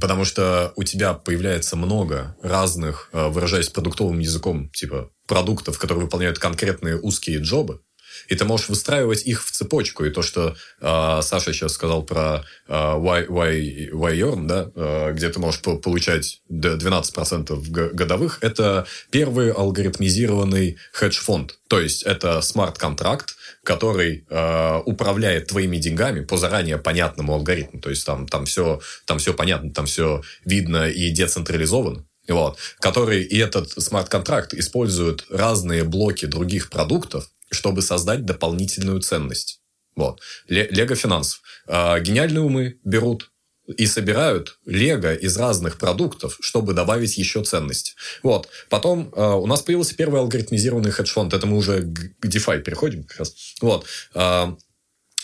[0.01, 6.39] Потому что у тебя появляется много разных, э, выражаясь продуктовым языком, типа продуктов, которые выполняют
[6.39, 7.81] конкретные узкие джобы.
[8.29, 10.05] И ты можешь выстраивать их в цепочку.
[10.05, 15.29] И то, что э, Саша сейчас сказал про э, y, y, y да, э, где
[15.29, 21.59] ты можешь по- получать д- 12% г- годовых, это первый алгоритмизированный хедж-фонд.
[21.69, 27.81] То есть, это смарт-контракт, который э, управляет твоими деньгами по заранее понятному алгоритму.
[27.81, 32.05] То есть, там, там, все, там все понятно, там все видно и децентрализовано.
[32.29, 39.61] Вот, который и этот смарт-контракт использует разные блоки других продуктов, чтобы создать дополнительную ценность.
[39.95, 40.21] Вот.
[40.49, 41.43] Лего финансов.
[41.67, 43.31] А, гениальные умы берут
[43.77, 47.95] и собирают лего из разных продуктов, чтобы добавить еще ценности.
[48.23, 48.49] Вот.
[48.69, 51.33] Потом э, у нас появился первый алгоритмизированный хедж-фонд.
[51.33, 53.35] Это мы уже к DeFi переходим как раз.
[53.61, 53.87] Вот.
[54.15, 54.55] Э,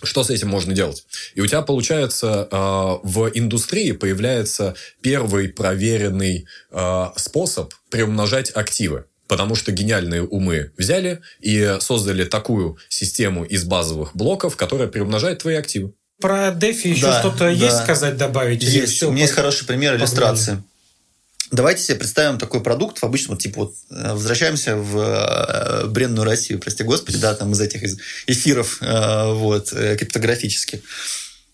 [0.05, 1.05] что с этим можно делать?
[1.35, 2.57] И у тебя, получается, э,
[3.03, 9.07] в индустрии появляется первый проверенный э, способ приумножать активы.
[9.29, 15.55] Потому что гениальные умы взяли и создали такую систему из базовых блоков, которая приумножает твои
[15.55, 15.93] активы.
[16.21, 17.51] Про DeFi еще да, что-то да.
[17.51, 18.63] есть сказать, добавить?
[18.63, 18.95] Есть.
[18.95, 20.09] Все, У меня есть хороший пример погнали.
[20.09, 20.63] иллюстрации.
[21.51, 26.59] Давайте себе представим такой продукт, обычно вот, типа вот э, возвращаемся в э, бренную Россию,
[26.59, 30.81] прости господи, да, там из этих из эфиров э, вот, криптографических.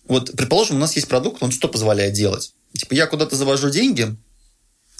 [0.08, 2.54] Вот, предположим, у нас есть продукт, он что позволяет делать?
[2.76, 4.16] Типа я куда-то завожу деньги,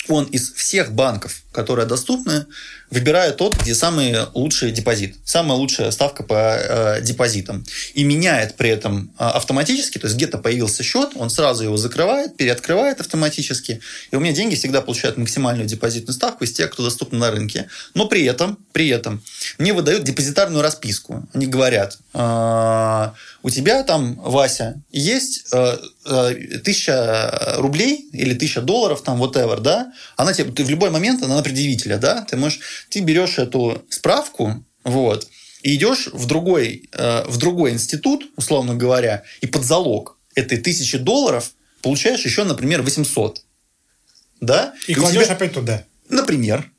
[0.09, 2.47] он из всех банков, которые доступны,
[2.95, 7.65] выбирает тот, где самый лучший депозит, самая лучшая ставка по э, депозитам.
[7.95, 12.37] И меняет при этом э, автоматически, то есть где-то появился счет, он сразу его закрывает,
[12.37, 13.81] переоткрывает автоматически.
[14.11, 17.69] И у меня деньги всегда получают максимальную депозитную ставку из тех, кто доступен на рынке.
[17.95, 19.23] Но при этом, при этом
[19.59, 21.29] мне выдают депозитарную расписку.
[21.35, 23.11] Они говорят, э,
[23.43, 25.77] у тебя там, Вася, есть э,
[26.07, 26.35] э,
[26.65, 31.37] тысяча рублей или тысяча долларов, там, whatever, да, она тебе, ты в любой момент, она
[31.37, 35.29] на предъявителя, да, ты можешь ты берешь эту справку, вот,
[35.63, 40.99] и идешь в другой, э, в другой институт, условно говоря, и под залог этой тысячи
[40.99, 43.43] долларов получаешь еще, например, 800.
[44.41, 44.75] Да?
[44.87, 45.35] И, и кладешь тебя...
[45.35, 45.85] опять туда.
[46.09, 46.71] Например.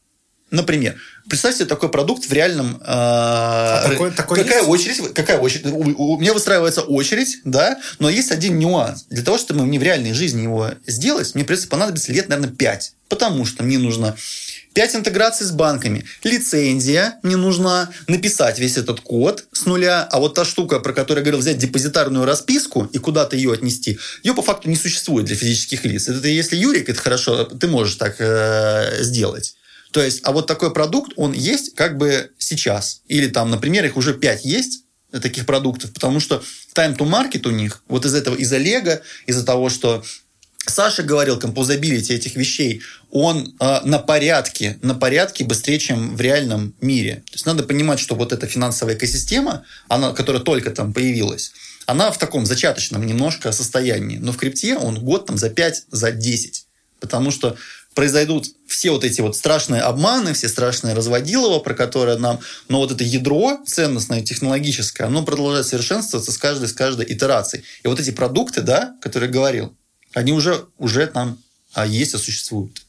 [0.52, 0.96] Например.
[1.28, 2.76] Представьте себе такой продукт в реальном...
[2.76, 4.70] Э, а такой, такой какая есть?
[4.70, 5.14] очередь?
[5.14, 5.66] Какая очередь?
[5.66, 9.06] У, у меня выстраивается очередь, да, но есть один нюанс.
[9.10, 12.94] Для того, чтобы мне в реальной жизни его сделать, мне придется понадобится лет, наверное, 5.
[13.10, 14.16] Потому что мне нужно
[14.76, 16.06] 5 интеграций с банками.
[16.24, 17.90] Лицензия не нужна.
[18.08, 20.08] Написать весь этот код с нуля.
[20.12, 23.98] А вот та штука, про которую я говорил, взять депозитарную расписку и куда-то ее отнести,
[24.22, 26.10] ее по факту не существует для физических лиц.
[26.10, 29.56] Это если Юрик, это хорошо, ты можешь так э, сделать.
[29.92, 33.02] То есть, а вот такой продукт, он есть как бы сейчас.
[33.08, 34.82] Или там, например, их уже 5 есть,
[35.22, 36.44] таких продуктов, потому что
[36.76, 40.04] time to market у них, вот из этого, из Олега, из-за того, что
[40.68, 46.74] Саша говорил, композабилити этих вещей, он э, на порядке, на порядке быстрее, чем в реальном
[46.82, 47.24] мире.
[47.28, 51.52] То есть надо понимать, что вот эта финансовая экосистема, она, которая только там появилась,
[51.86, 54.18] она в таком зачаточном немножко состоянии.
[54.18, 56.66] Но в крипте он год там за 5, за 10.
[57.00, 57.56] Потому что
[57.94, 62.40] произойдут все вот эти вот страшные обманы, все страшные разводилова, про которые нам...
[62.68, 67.64] Но вот это ядро ценностное, технологическое, оно продолжает совершенствоваться с каждой, с каждой итерацией.
[67.84, 69.78] И вот эти продукты, да, которые я говорил,
[70.16, 71.38] они уже, уже там
[71.74, 72.82] а, есть и существуют.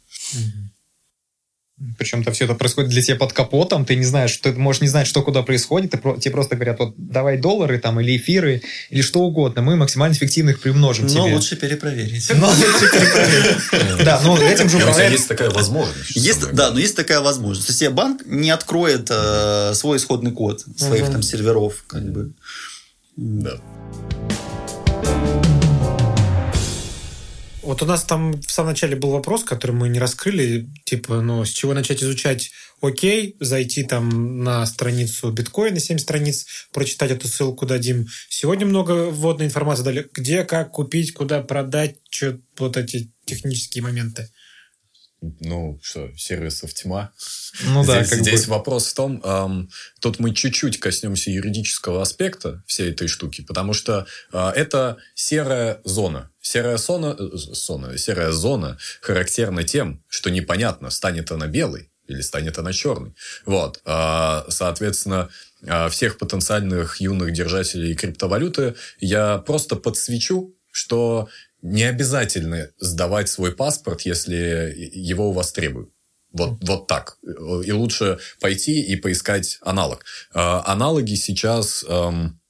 [1.99, 5.07] Причем-то все это происходит для тебя под капотом, ты не знаешь, ты можешь не знать,
[5.07, 9.21] что куда происходит, ты, тебе просто говорят, вот давай доллары там или эфиры, или что
[9.21, 12.31] угодно, мы максимально эффективно их примножим Но лучше перепроверить.
[12.35, 14.05] Но лучше перепроверить.
[14.05, 15.13] Да, но этим же управляет...
[15.13, 16.17] есть такая возможность.
[16.17, 17.67] Есть, да, но есть такая возможность.
[17.67, 22.33] То есть банк не откроет э, свой исходный код своих там серверов, как бы.
[23.17, 23.61] Да.
[27.67, 31.45] Вот у нас там в самом начале был вопрос, который мы не раскрыли, типа, ну,
[31.45, 37.67] с чего начать изучать окей, зайти там на страницу биткоина, 7 страниц, прочитать эту ссылку
[37.67, 38.07] дадим.
[38.29, 40.09] Сегодня много вводной информации дали.
[40.15, 44.31] Где, как купить, куда продать, что вот эти технические моменты
[45.21, 47.13] ну что, сервисов тьма.
[47.65, 48.53] Ну здесь, да, как здесь бы.
[48.53, 54.07] вопрос в том, эм, тут мы чуть-чуть коснемся юридического аспекта всей этой штуки, потому что
[54.33, 56.31] э, это серая зона.
[56.41, 62.59] Серая зона, э, зона, серая зона характерна тем, что непонятно, станет она белой или станет
[62.59, 63.15] она черной.
[63.47, 65.31] Вот, э, соответственно,
[65.63, 71.29] э, всех потенциальных юных держателей криптовалюты я просто подсвечу, что
[71.63, 75.91] не обязательно сдавать свой паспорт, если его у вас требуют.
[76.33, 77.19] Вот, вот так.
[77.65, 80.05] И лучше пойти и поискать аналог.
[80.35, 82.41] Э, аналоги сейчас эм,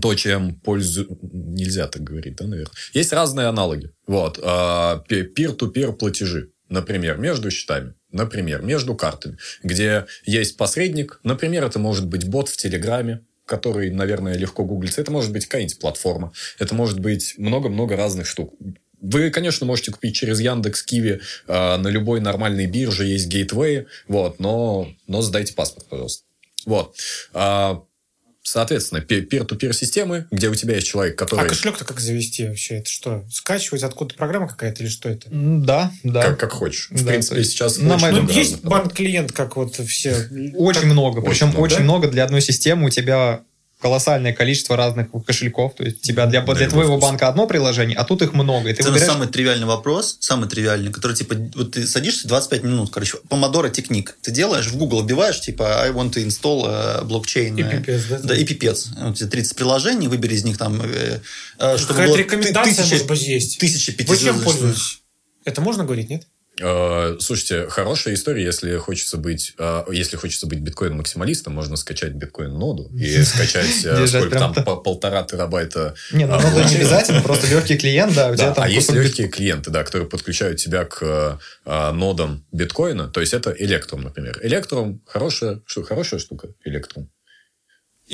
[0.00, 1.16] то, чем пользуются...
[1.22, 2.74] Нельзя так говорить, да, наверное?
[2.92, 3.90] Есть разные аналоги.
[4.06, 4.38] Вот.
[4.38, 7.94] Э, peer-to-peer платежи, например, между счетами.
[8.10, 11.20] Например, между картами, где есть посредник.
[11.22, 15.02] Например, это может быть бот в Телеграме, который, наверное, легко гуглится.
[15.02, 16.32] Это может быть какая-нибудь платформа.
[16.58, 18.54] Это может быть много-много разных штук.
[18.98, 24.40] Вы, конечно, можете купить через Яндекс, Киви, э, на любой нормальной бирже есть гейтвей, вот,
[24.40, 26.24] но, но сдайте паспорт, пожалуйста.
[26.64, 26.96] Вот.
[27.34, 27.82] А,
[28.42, 31.46] Соответственно, peer-to-peer системы, где у тебя есть человек, который...
[31.46, 32.78] А кошелек-то как завести вообще?
[32.78, 35.28] Это что, скачивать откуда программа какая-то или что это?
[35.30, 36.22] Да, да.
[36.22, 36.88] Как, как хочешь.
[36.90, 40.28] В да, принципе, сейчас на очень много Есть банк-клиент, как вот все...
[40.56, 41.22] Очень много.
[41.22, 43.44] Причем очень много, очень много для одной системы у тебя
[43.82, 45.74] колоссальное количество разных кошельков.
[45.74, 48.70] То есть у тебя для, для твоего банка одно приложение, а тут их много.
[48.70, 49.12] И ты Это выбираешь...
[49.12, 54.16] самый тривиальный вопрос, самый тривиальный, который, типа, вот ты садишься 25 минут, короче, помодоро техник.
[54.22, 57.56] Ты делаешь, в Google вбиваешь, типа, I want to install э, блокчейн.
[57.58, 58.18] И пипец, да?
[58.22, 58.88] Да, и пипец.
[58.96, 60.80] Вот тебе 30 приложений, выбери из них там...
[60.80, 61.18] э,
[61.58, 63.58] э, чтобы Какая-то рекомендация, тысяча- может быть, есть.
[63.58, 65.00] Тысяча Вы чем пользуетесь?
[65.44, 66.26] Это можно говорить, нет?
[66.62, 72.90] Э, Слушайте, хорошая история, если хочется быть, э, если хочется быть биткоин-максималистом, можно скачать биткоин-ноду
[72.94, 75.94] и скачать э, сколько там, по- полтора терабайта.
[76.12, 78.92] Не, ну а, это не обязательно, просто легкий клиент, да, у тебя там а есть
[78.92, 84.40] легкие клиенты, да, которые подключают тебя к нодам биткоина, то есть это Electrum, например.
[84.42, 87.06] Electrum хорошая, что, хорошая штука, Electrum.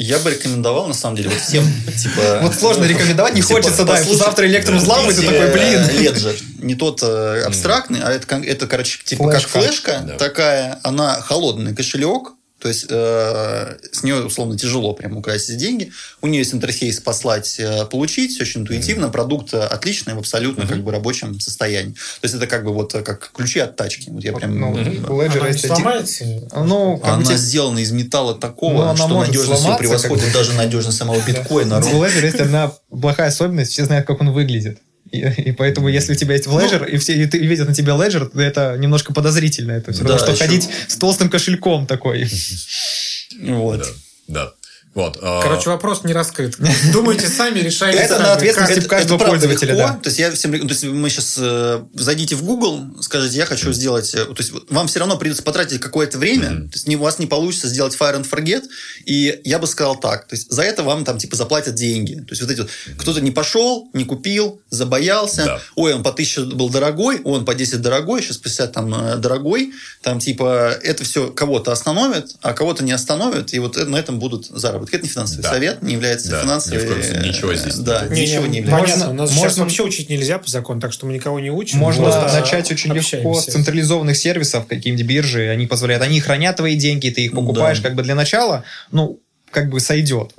[0.01, 1.65] Я бы рекомендовал, на самом деле, вот всем,
[1.97, 2.39] типа...
[2.43, 5.81] Вот сложно рекомендовать, не типа, хочется, да, завтра электром взламывать, ты купите, такой, блин.
[5.81, 6.43] э, Ledger.
[6.59, 12.35] Не тот э, абстрактный, а это, это, короче, типа как флешка такая, она холодный кошелек,
[12.59, 15.93] то есть э, с нее, условно, тяжело прям украсть деньги.
[16.21, 19.09] У нее есть интерфейс послать, э, получить, все очень интуитивно.
[19.11, 21.93] Продукт э, отличный, в абсолютно как бы рабочем состоянии.
[21.93, 24.11] То есть это как бы вот э, как ключи от тачки.
[24.11, 24.59] Вот я прям...
[24.59, 26.25] Ну, у Ledger Она не есть один- сломается?
[26.57, 30.99] Ну, Она тебе- сделана из металла Ну, такого, она что надежность сломаться, превосходит даже надежность
[30.99, 31.79] самого биткоина.
[31.79, 34.79] У Ledger есть одна плохая особенность, все знают, как он выглядит.
[35.11, 37.95] И, и поэтому, если у тебя есть Ledger, и все и ты видят на тебя
[37.95, 39.73] Ledger, то это немножко подозрительно.
[39.73, 42.29] Это все Да, равно, что еще- ходить с толстым кошельком такой.
[43.41, 43.87] Вот.
[44.27, 44.53] Да.
[44.95, 45.19] Вот.
[45.23, 46.57] а, Короче, вопрос не раскрыт.
[46.93, 49.89] Думайте сами, решайте Это на ответственности каждого пользователя, да.
[50.03, 51.39] То есть я всем, то есть мы сейчас
[51.95, 55.81] зайдите в Google, скажите, я хочу сделать, э, то есть вам все равно придется потратить
[55.81, 58.65] какое-то время, то есть не, у вас не получится сделать fire and forget,
[59.05, 62.31] и я бы сказал так, то есть за это вам там типа заплатят деньги, то
[62.31, 65.61] есть вот эти вот, кто-то не пошел, не купил, забоялся, Да.
[65.77, 69.17] ой, он по 1000 был дорогой, он по 10 дорогой, сейчас по 50 там э,
[69.17, 69.73] дорогой,
[70.03, 74.19] там типа это все кого-то остановит, а кого-то не остановит, и вот э, на этом
[74.19, 74.88] будут заработки.
[74.93, 75.51] Это не финансовый Да.
[75.53, 78.07] совет, не является Да, коем случае, ничего здесь Да.
[78.09, 78.93] Не, ничего не, не является.
[78.95, 81.51] Понятно, у нас сейчас можно- вообще учить нельзя по закону, так что мы никого не
[81.51, 81.79] учим.
[81.79, 83.51] Можно просто начать очень легко общаемся.
[83.51, 87.85] с централизованных сервисов, какие-нибудь биржи, они позволяют, они хранят твои деньги, ты их покупаешь Да.
[87.89, 89.21] как бы для начала, ну,
[89.51, 90.33] как бы сойдет.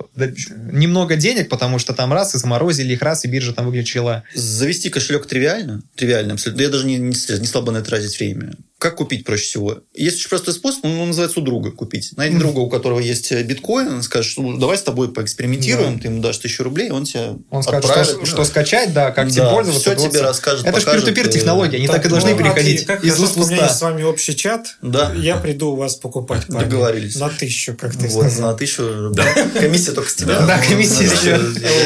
[0.72, 4.22] Немного денег, потому что там раз и заморозили их, раз и биржа там выключила.
[4.34, 6.62] Завести кошелек тривиально, тривиально абсолютно.
[6.62, 8.54] Я даже не, не, не стал бы на это тратить время.
[8.80, 9.80] Как купить проще всего?
[9.94, 12.12] Есть очень простой способ, он называется у друга купить.
[12.16, 16.22] Найди друга, у которого есть э, биткоин, скажешь, ну, давай с тобой поэкспериментируем, ты ему
[16.22, 18.10] дашь тысячу рублей, он тебе Он скажет, отправит.
[18.10, 19.94] что, что скачать, да, как тебе Да, пользоваться.
[19.94, 20.28] всё тебе вот.
[20.28, 23.04] расскажет, Это же покажет, peer-to-peer э, технологии, они так, и ну, должны окей, переходить как
[23.04, 24.76] из хорошо, уст в у меня есть с вами общий чат.
[24.80, 25.12] Да.
[25.14, 26.46] Я приду у вас покупать.
[26.46, 26.64] парни.
[26.64, 27.16] Договорились.
[27.16, 28.52] На тысячу, как ты Вот, сказал.
[28.52, 29.12] на тысячу.
[29.60, 30.40] Комиссия только с тебя.
[30.46, 31.38] Да, комиссия еще.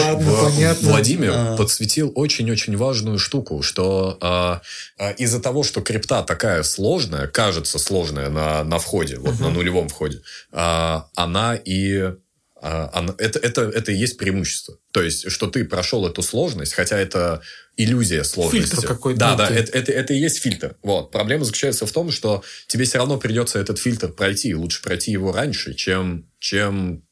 [0.05, 0.91] Ладно, понятно.
[0.91, 1.57] Владимир А.
[1.57, 4.61] подсветил очень-очень важную штуку, что а,
[4.97, 6.84] а, из-за того, что крипта такая сложная,
[7.29, 10.21] кажется сложная на, на входе, вот на нулевом входе,
[10.53, 12.13] а, она и
[12.67, 14.79] а, она- это, это, это и есть преимущество.
[14.93, 17.43] То есть, что ты прошел эту сложность, хотя это
[17.77, 18.71] иллюзия сложности.
[18.71, 19.63] Фильтр какой-то Да, да, некий.
[19.63, 20.77] это, это, это и есть фильтр.
[20.83, 21.11] Вот.
[21.11, 24.55] Проблема заключается в том, что тебе все равно придется этот фильтр пройти.
[24.55, 27.03] Лучше пройти его раньше, чем, чем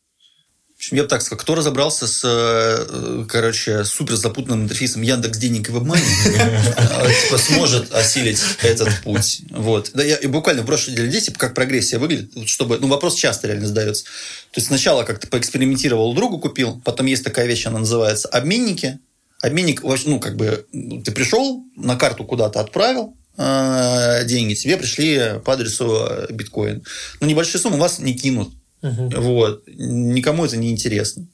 [0.91, 5.73] я бы так сказал, кто разобрался с, э, короче, супер запутанным интерфейсом Яндекс Денег и
[5.73, 9.43] WebMoney, э, типа, сможет осилить этот путь.
[9.51, 9.93] Вот.
[9.95, 13.47] Да, я и буквально в прошлой неделе типа, как прогрессия выглядит, чтобы, ну, вопрос часто
[13.47, 14.05] реально задается.
[14.05, 18.99] То есть, сначала как-то поэкспериментировал, у друга купил, потом есть такая вещь, она называется обменники.
[19.41, 25.53] Обменник, ну, как бы, ты пришел, на карту куда-то отправил, э, деньги, тебе пришли по
[25.53, 26.83] адресу биткоин.
[27.21, 28.53] Но небольшие суммы вас не кинут.
[28.83, 29.11] Мгм.
[29.21, 29.63] Вот.
[29.67, 31.27] Никому это не интересно.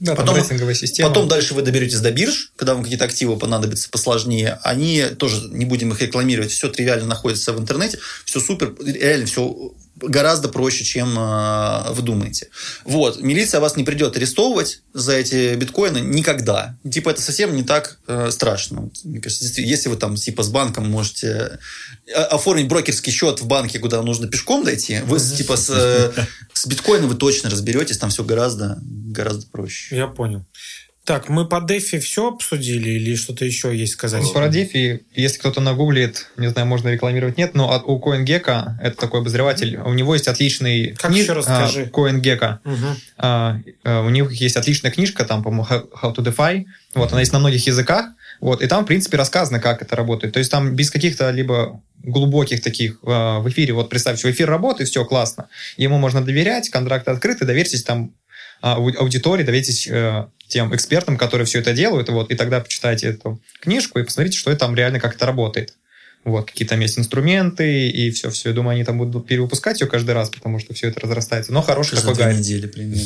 [0.00, 1.08] Да, Потом- рейтинговая система.
[1.08, 4.58] Потом дальше вы доберетесь до бирж, когда вам какие-то активы понадобятся посложнее.
[4.62, 7.98] Они тоже, не будем их рекламировать, все тривиально находится в интернете.
[8.24, 9.72] Все супер, реально все
[10.08, 12.48] гораздо проще, чем э, вы думаете.
[12.84, 13.20] Вот.
[13.20, 16.76] Милиция вас не придет арестовывать за эти биткоины никогда.
[16.90, 18.90] Типа это совсем не так э, страшно.
[19.04, 21.58] Мне кажется, если вы там типа с банком можете
[22.06, 26.12] э, оформить брокерский счет в банке, куда нужно пешком дойти, вы типа с, э,
[26.52, 29.96] с биткоином вы точно разберетесь, там все гораздо, гораздо проще.
[29.96, 30.44] Я понял.
[31.04, 34.24] Так, мы по дефи все обсудили или что-то еще есть сказать?
[34.32, 38.96] Про DeFi, если кто-то нагуглит, не знаю, можно рекламировать, нет, но от, у CoinGecko, это
[38.96, 40.94] такой обозреватель, у него есть отличный...
[40.98, 41.90] Как еще раз а, скажи?
[41.92, 42.58] CoinGecko.
[43.18, 46.64] А, а, у них есть отличная книжка, там, по-моему, How to DeFi.
[46.94, 48.06] Вот, она есть на многих языках.
[48.40, 50.32] Вот, и там, в принципе, рассказано, как это работает.
[50.32, 53.74] То есть там без каких-то либо глубоких таких в эфире.
[53.74, 55.48] Вот представьте, в эфир работает, все классно.
[55.76, 58.14] Ему можно доверять, контракты открыты, доверьтесь там
[58.60, 63.42] ау- аудитории, доверьтесь э, тем экспертам, которые все это делают, вот, и тогда почитайте эту
[63.60, 65.74] книжку и посмотрите, что это там реально как это работает.
[66.22, 68.50] Вот, какие там есть инструменты и все-все.
[68.50, 71.52] Я думаю, они там будут перевыпускать ее каждый раз, потому что все это разрастается.
[71.52, 72.38] Но хороший Каждые такой две гайд.
[72.38, 73.02] недели примерно.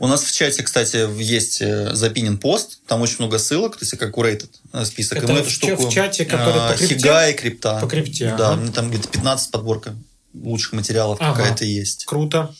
[0.00, 3.96] У нас в чате, кстати, есть э, запинен пост, там очень много ссылок, то есть
[3.98, 5.18] как curated э, список.
[5.18, 5.90] Это в штуку...
[5.90, 6.94] чате, который э, по крипте?
[6.96, 7.78] Хига и крипта.
[7.80, 9.94] По крипте, Да, там где-то 15 подборка
[10.32, 12.06] лучших материалов какая-то есть.
[12.06, 12.54] Круто.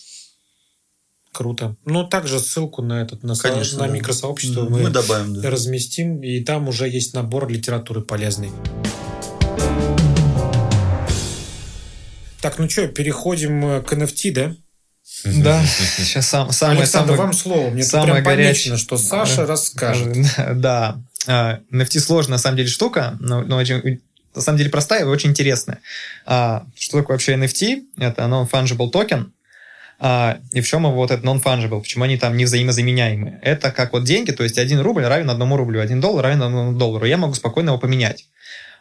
[1.39, 1.77] Круто.
[1.85, 3.93] Ну, также ссылку на этот, на, Конечно, на да.
[3.93, 5.49] микросообщество Мы, мы, добавим, да.
[5.51, 8.51] разместим, и там уже есть набор литературы полезной.
[12.41, 14.57] Так, ну что, переходим э, к NFT, да?
[15.25, 17.71] Да, сейчас сам, самое, Александр, самое- вам слово.
[17.71, 18.53] Мне самое прям горячее.
[18.73, 20.17] помечено, что Саша Э, расскажет.
[20.57, 21.01] Да.
[21.29, 24.01] А, NFT сложная, на самом деле, штука, но, но очень,
[24.35, 25.79] на самом деле простая и очень интересная.
[26.27, 27.83] А, Что такое вообще NFT?
[27.99, 29.33] Это non-fungible токен.
[30.01, 31.81] А, И в чем вот это non-fungible?
[31.81, 33.41] Почему они там не взаимозаменяемые?
[33.43, 36.73] Это как вот деньги, то есть один рубль равен одному рублю, один доллар равен одному
[36.73, 37.05] доллару.
[37.07, 38.27] Я могу спокойно его поменять.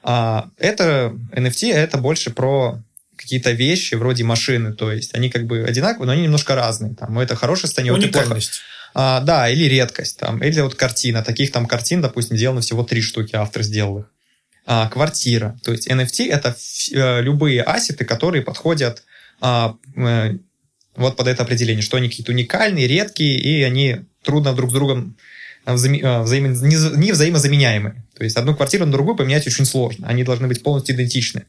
[0.04, 2.80] А, Это NFT, это больше про
[3.16, 6.94] какие-то вещи вроде машины, то есть они как бы одинаковые, но они немножко разные.
[6.94, 8.04] Там, это хорошее состояние, вот.
[8.04, 8.62] Уникальность.
[8.94, 10.20] А, да, или редкость.
[10.20, 11.24] Там, или вот картина.
[11.24, 14.06] Таких там картин, допустим, сделано всего три штуки, автор сделал их.
[14.66, 15.58] А, квартира.
[15.64, 16.56] То есть NFT это
[16.92, 19.04] э, любые ассеты, которые подходят
[19.40, 20.34] а, э,
[20.98, 25.16] вот под это определение, что они какие-то уникальные, редкие, и они трудно друг с другом
[25.66, 28.04] взаим- э, взаимо- не, за- не взаимозаменяемые.
[28.18, 30.08] То есть одну квартиру на другую поменять очень сложно.
[30.08, 31.46] Они должны быть полностью идентичны.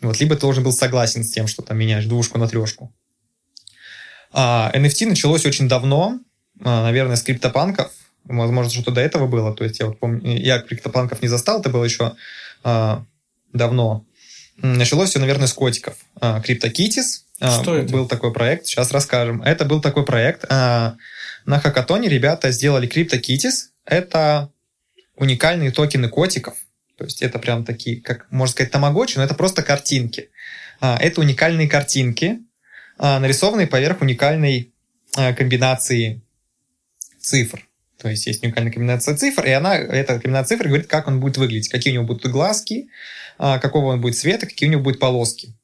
[0.00, 2.92] Вот, либо ты должен был согласен с тем, что там меняешь двушку на трешку.
[4.32, 6.20] А, NFT началось очень давно,
[6.62, 7.92] а, наверное, с криптопанков.
[8.24, 9.54] Возможно, что-то до этого было.
[9.54, 12.14] То есть я вот помню, я криптопанков не застал, это было еще
[12.64, 13.04] а,
[13.52, 14.04] давно.
[14.56, 15.96] Началось все, наверное, с котиков.
[16.20, 17.25] А, CryptoKitties.
[17.40, 17.92] А, Что это?
[17.92, 19.42] Был такой проект, сейчас расскажем.
[19.42, 20.44] Это был такой проект.
[20.48, 20.96] а,
[21.44, 23.70] на хакатоне ребята сделали CryptoKitties.
[23.84, 24.50] Это
[25.16, 26.54] уникальные токены котиков.
[26.96, 30.30] То есть это прям такие, как можно сказать, тамагочи, но это просто картинки.
[30.80, 32.40] А, Это уникальные картинки,
[32.98, 34.72] нарисованные поверх уникальной
[35.12, 36.22] комбинации
[37.20, 37.66] цифр.
[37.98, 41.38] То есть есть уникальная комбинация цифр, и она, эта комбинация цифр говорит, как он будет
[41.38, 42.88] выглядеть, какие у него будут глазки,
[43.38, 45.54] какого он будет цвета, какие у него будут полоски.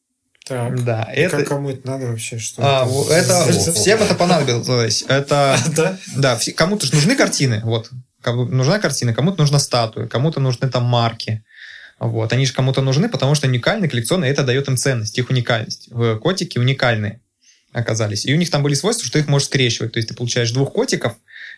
[0.45, 0.84] Так.
[0.84, 2.38] Да, И это, Как кому это надо вообще?
[2.38, 5.05] Что а, это Это- всем это понадобилось.
[5.09, 5.99] Это Да?
[6.16, 7.90] да, все- кому-то же нужны картины, вот,
[8.20, 11.45] кому нужна картина, кому-то нужна статуя, кому-то нужны там марки.
[12.01, 15.88] Вот, они же кому-то нужны, потому что уникальные коллекционные, это дает им ценность, их уникальность.
[16.20, 17.20] Котики уникальные
[17.72, 18.26] оказались.
[18.26, 19.93] И у них там были свойства, что их можешь скрещивать.
[19.93, 21.14] То есть ты получаешь двух котиков,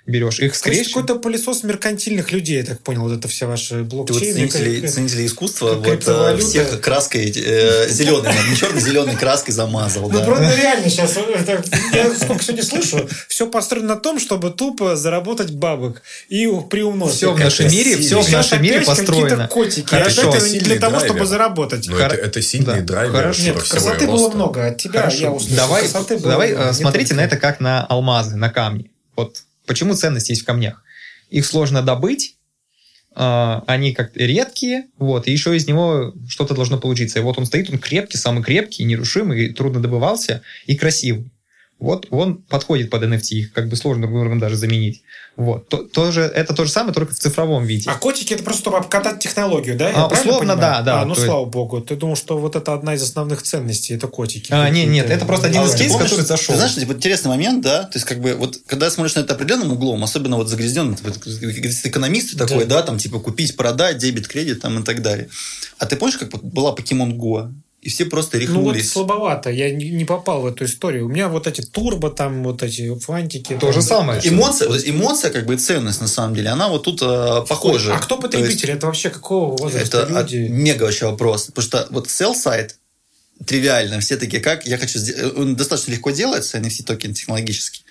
[0.06, 0.88] берешь их скрещиваешь.
[0.88, 4.34] какой-то пылесос меркантильных людей, я так понял, вот это все ваши Ты вот блокчейны.
[4.48, 10.10] ценители, как- ценители искусства как вот, э, всех краской э, зеленой, не черно-зеленой краской замазал.
[10.10, 14.94] Ну, правда, реально сейчас, это, я сколько сегодня слышу, все построено на том, чтобы тупо
[14.96, 17.16] заработать бабок и приумножить.
[17.16, 19.48] Все в нашем мире, все в нашем мире построено.
[19.48, 19.88] котики.
[19.88, 20.34] Хорошо.
[20.60, 21.88] Для того, чтобы заработать.
[21.88, 23.54] Хор- это, сильный драйвер Хорошо.
[23.54, 24.66] Красоты было много.
[24.66, 25.56] От тебя я услышал.
[26.22, 28.90] Давай, э, смотрите на это как на алмазы, на камни.
[29.16, 30.82] Вот почему ценность есть в камнях?
[31.30, 32.36] Их сложно добыть,
[33.16, 37.18] а, они как редкие, вот, и еще из него что-то должно получиться.
[37.18, 41.30] И вот он стоит, он крепкий, самый крепкий, нерушимый, трудно добывался и красивый.
[41.84, 45.02] Вот он подходит под NFT, их как бы сложно друг другом даже заменить.
[45.36, 45.68] Вот.
[45.68, 47.90] То, тоже, это то же самое, только в цифровом виде.
[47.90, 49.90] А котики это просто чтобы обкатать технологию, да?
[49.90, 50.58] Я А, условно, понимаю?
[50.60, 51.00] да, да.
[51.02, 51.80] А, ну То есть- слава богу.
[51.80, 54.52] Ты думал, что вот это одна из основных ценностей, это котики.
[54.52, 56.54] А, не, нет, Какие-то- это просто один А из кейсов, помнишь, который зашел.
[56.54, 57.82] Ты знаешь, типа, интересный момент, да?
[57.82, 61.10] То есть, как бы, вот, когда смотришь на это определенным углом, особенно вот загрязненным, типа,
[61.10, 62.82] экономист такой, да.
[62.82, 65.28] там, типа, купить, продать, дебет, кредит, там, и так далее.
[65.78, 67.52] А ты помнишь, как была Pokemon Go?
[67.84, 68.90] И все просто Ну вот рехнулись.
[68.92, 71.04] слабовато, я не, не попал в эту историю.
[71.04, 73.52] У меня вот эти турбо, там вот эти фантики.
[73.52, 74.20] То там- же самое.
[74.24, 77.94] Эмоция, вот эмоция, как бы, и ценность, на самом деле, она вот тут э, похожа.
[77.94, 78.70] А кто То есть, потребитель?
[78.70, 80.36] Это вообще какого возраста Это люди?
[80.48, 81.44] мега вообще вопрос.
[81.46, 82.76] Потому что вот sell сайт
[83.46, 84.00] тривиально.
[84.00, 85.36] Все такие, как я хочу сделать.
[85.36, 87.82] Он достаточно легко делается, NFT токен технологически.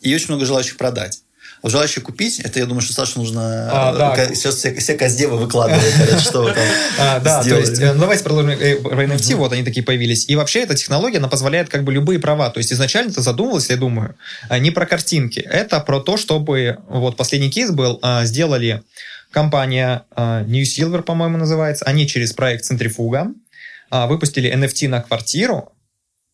[0.00, 1.20] И очень много желающих продать.
[1.62, 3.68] А желающих купить, это, я думаю, что Саше нужно...
[3.72, 4.34] А, э, да.
[4.34, 6.64] Сейчас все, все каздевы выкладывают, что там
[6.98, 7.64] А, да, сделали.
[7.64, 10.28] то есть, э, давайте продолжим э, про NFT, вот они такие появились.
[10.28, 12.50] И вообще эта технология, она позволяет как бы любые права.
[12.50, 14.16] То есть изначально это задумывалось, я думаю,
[14.48, 15.40] а, не про картинки.
[15.40, 18.82] Это про то, чтобы, вот последний кейс был, сделали
[19.30, 21.84] компания New Silver, по-моему, называется.
[21.84, 23.28] Они через проект Центрифуга
[23.90, 25.72] выпустили NFT на квартиру,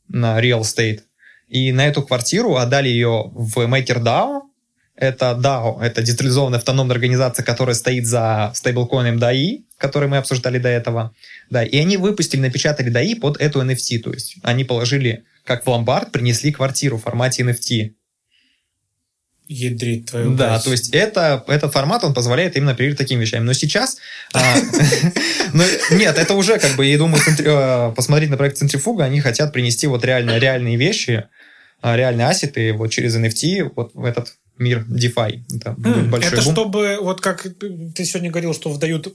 [0.09, 1.01] на real estate,
[1.49, 4.41] и на эту квартиру отдали ее в MakerDAO,
[4.95, 10.69] это DAO, это децентрализованная автономная организация, которая стоит за стейблкоином DAI, который мы обсуждали до
[10.69, 11.15] этого.
[11.51, 13.99] Да, и они выпустили, напечатали DAI под эту NFT.
[14.01, 17.93] То есть они положили, как в ломбард, принесли квартиру в формате NFT.
[19.49, 23.45] Ядрить твою Да, то есть это, этот формат, он позволяет именно привить таким вещам.
[23.45, 23.99] Но сейчас...
[24.33, 24.57] а,
[25.91, 29.87] Нет, это уже как бы, я думаю, э, посмотреть на проект Центрифуга, они хотят принести
[29.87, 31.25] вот реально реальные вещи,
[31.83, 35.43] а, реальные ассеты вот через NFT вот в этот мир DeFi.
[35.55, 35.75] Это
[36.11, 39.15] большой Это чтобы, вот как ты сегодня говорил, что выдают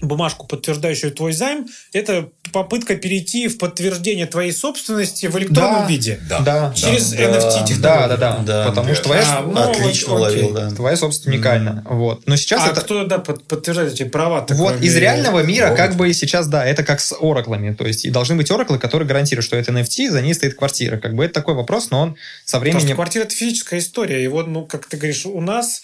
[0.00, 5.86] бумажку, подтверждающую твой займ, это попытка перейти в подтверждение твоей собственности в электронном Да.
[5.88, 6.18] виде.
[6.28, 6.40] Да.
[6.40, 6.72] Да.
[6.74, 7.16] Через Да.
[7.24, 7.80] NFT технологию.
[7.80, 8.68] Да, да, да, Да.
[8.68, 10.42] Потому что твоя, А, ну, Отлично окей.
[10.42, 10.70] уловил, да.
[10.70, 11.84] твоя собственность уникальна.
[11.88, 12.26] Вот.
[12.26, 12.80] Но сейчас А это...
[12.80, 14.46] кто, да, под- подтверждает эти права?
[14.50, 17.74] Вот из реального мира как бы сейчас, да, это как с ораклами.
[17.74, 20.96] То есть и должны быть ораклы, которые гарантируют, что это NFT, за ней стоит квартира.
[20.98, 22.96] Как бы это такой вопрос, но он со Потому что временем...
[22.96, 24.24] квартира это физическая история.
[24.24, 25.82] И вот, ну, как ты говоришь, у нас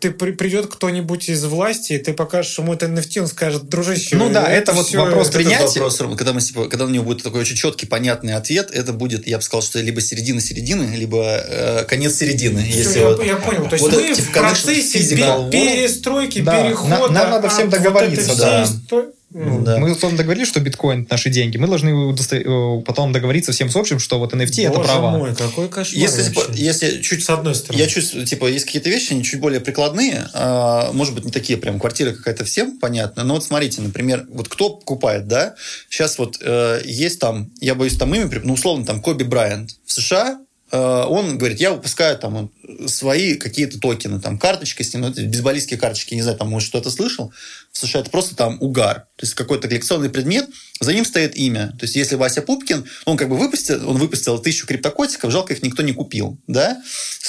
[0.00, 4.16] ты при- придет кто-нибудь из власти, и ты покажешь ему это NFT, он скажет, дружище.
[4.16, 5.80] Ну да, это вот всё- вопрос принятия.
[5.80, 9.26] вопрос, когда, мы, типа, когда у него будет такой очень четкий, понятный ответ, это будет,
[9.26, 12.62] я бы сказал, что либо середина-середины, либо э, конец середины.
[12.64, 13.68] Всё, Если я, вот- я понял.
[13.68, 15.50] То есть вот мы это, в типа, конечно, процессе physical пе- world.
[15.50, 16.90] перестройки, Да, перехода.
[16.90, 18.64] на- нам надо всем вот договориться, этой да.
[18.64, 19.78] всей исто- Ну, да.
[19.78, 21.56] Мы условно договорились, что биткоин это наши деньги.
[21.56, 25.10] Мы должны удосто- э, потом договориться всем с общим, что вот NFT это Боже права.
[25.16, 27.80] мой, какой кошмар Если, типа, если чуть С одной стороны.
[27.80, 31.56] Я чуть, типа, есть какие-то вещи, они чуть более прикладные, а, может быть, не такие
[31.58, 35.54] прям квартиры какая-то всем понятно, но вот смотрите, например, вот кто покупает, да,
[35.88, 39.92] сейчас вот э, есть там, я боюсь там имя, ну, условно, там, Коби Брайант в
[39.92, 40.38] США,
[40.72, 42.50] он говорит, я выпускаю там
[42.86, 46.90] свои какие-то токены, там, карточки с ним, ну, бейсболистские карточки, не знаю, там, может, что-то
[46.90, 47.32] слышал,
[47.72, 50.48] США это просто там угар, то есть какой-то коллекционный предмет,
[50.80, 54.38] за ним стоит имя, то есть если Вася Пупкин, он как бы выпустил, он выпустил
[54.38, 56.82] тысячу криптокотиков, жалко их никто не купил, да,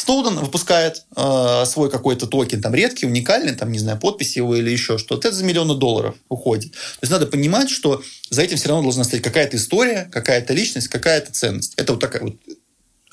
[0.03, 4.69] Сноуден выпускает э, свой какой-то токен, там редкий, уникальный, там, не знаю, подпись его или
[4.69, 5.29] еще что-то.
[5.29, 6.73] Это за миллионы долларов уходит.
[6.73, 10.89] То есть надо понимать, что за этим все равно должна стоять какая-то история, какая-то личность,
[10.89, 11.73] какая-то ценность.
[11.77, 12.35] Это вот такая вот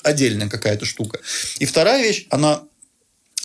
[0.03, 1.19] отдельная какая-то штука.
[1.59, 2.61] И вторая вещь, она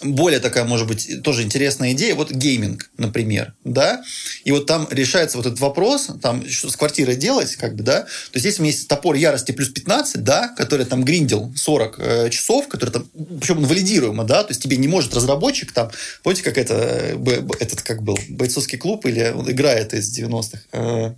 [0.03, 4.03] более такая, может быть, тоже интересная идея, вот гейминг, например, да,
[4.45, 8.03] и вот там решается вот этот вопрос, там, что с квартирой делать, как бы, да,
[8.03, 11.95] то есть если у меня есть топор ярости плюс 15, да, который там гриндил 40
[11.99, 13.09] э, часов, который там,
[13.41, 15.91] причем он валидируемо, да, то есть тебе не может разработчик там,
[16.23, 21.13] помните, как это, э, этот как был, бойцовский клуб или он играет из 90-х, Э,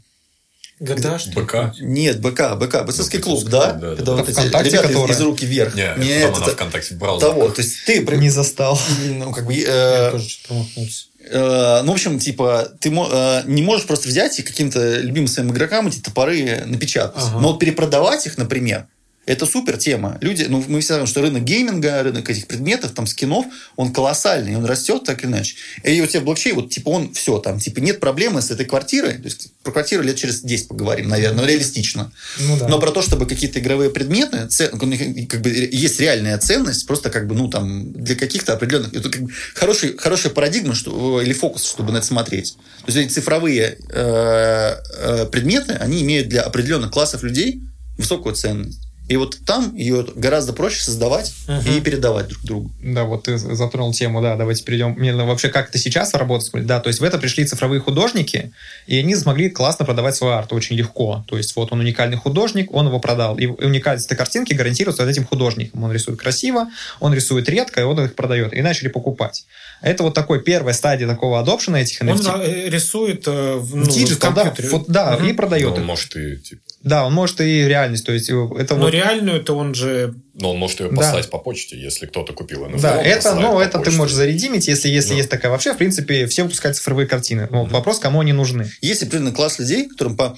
[0.81, 1.41] GTA, что?
[1.41, 1.75] БК.
[1.81, 4.17] нет, БК, БК, бойцовский клуб, Бойцовский да, клуб, да, да, когда да.
[4.19, 5.17] вот эти ВКонтакте, ребята из- которая?
[5.17, 7.31] из руки вверх, Не, Нет, она это ВКонтакте браузере.
[7.33, 8.79] того, то есть ты, Не застал.
[9.09, 11.05] ну, как бы, Я э, тоже что-то промахнулся.
[11.31, 15.51] Э, ну, в общем, типа, ты э, не можешь просто взять и каким-то любимым своим
[15.51, 17.23] игрокам эти топоры напечатать.
[17.23, 17.41] Ага.
[17.41, 18.87] Но вот перепродавать их, например,
[19.29, 20.17] это супер тема.
[20.23, 23.45] Люди, ну, мы все знаем, что рынок гейминга, рынок этих предметов, там, скинов,
[23.77, 25.55] он колоссальный, он растет так или иначе.
[25.85, 29.19] И у тебя блокчейн, вот, типа, он все, там, типа, нет проблемы с этой квартирой.
[29.19, 32.11] То есть, про квартиру лет через 10 поговорим, наверное, но реалистично.
[32.39, 32.69] Ну да.
[32.69, 36.87] Но про то, чтобы какие-то игровые предметы, це- у них как бы есть реальная ценность,
[36.87, 38.95] просто как бы, ну, там, для каких-то определенных...
[38.95, 42.57] Это как бы хороший, хорошая парадигма что, или фокус, чтобы на это смотреть.
[42.87, 47.61] То есть, эти цифровые э, э, предметы, они имеют для определенных классов людей
[47.99, 48.88] высокую ценность.
[49.09, 51.35] И вот там ее гораздо проще создавать
[51.67, 52.71] и передавать друг другу.
[52.83, 54.91] Да, вот ты затронул тему, да, давайте перейдем.
[54.99, 56.67] Мне вообще как это сейчас работает?
[56.67, 58.53] Да, то есть в это пришли цифровые художники,
[58.87, 61.25] и они смогли классно продавать свой арт очень легко.
[61.27, 63.39] То есть вот он уникальный художник, он его продал.
[63.39, 65.83] И уникальность этой картинки гарантируется вот этим художником.
[65.85, 66.69] Он рисует красиво,
[67.01, 68.53] он рисует редко, и он их продает.
[68.53, 69.47] И начали покупать.
[69.81, 72.43] Это вот такой первая стадия такого adoption а этих Он NFT.
[72.45, 75.29] э, рисует э, в, ну, В digital, в да, фот- да, Мгм.
[75.29, 75.69] и продает.
[75.71, 75.87] Но он их.
[75.87, 78.05] может и, типа, Да, он может и реальность.
[78.07, 78.93] То есть это Но вот...
[78.93, 80.15] реальную-то он же...
[80.39, 80.97] но он может ее Да.
[80.97, 82.81] послать по почте, если кто-то купил NFT.
[82.81, 83.99] Да, это, посылает ну, по это ты почте.
[83.99, 85.17] можешь заредимить, если, если Да.
[85.17, 85.51] есть такая.
[85.53, 87.49] Вообще, в принципе, все выпускают цифровые картины.
[87.51, 88.71] Ну, Вопрос, кому они нужны.
[88.81, 90.37] Есть определенный класс людей, которым по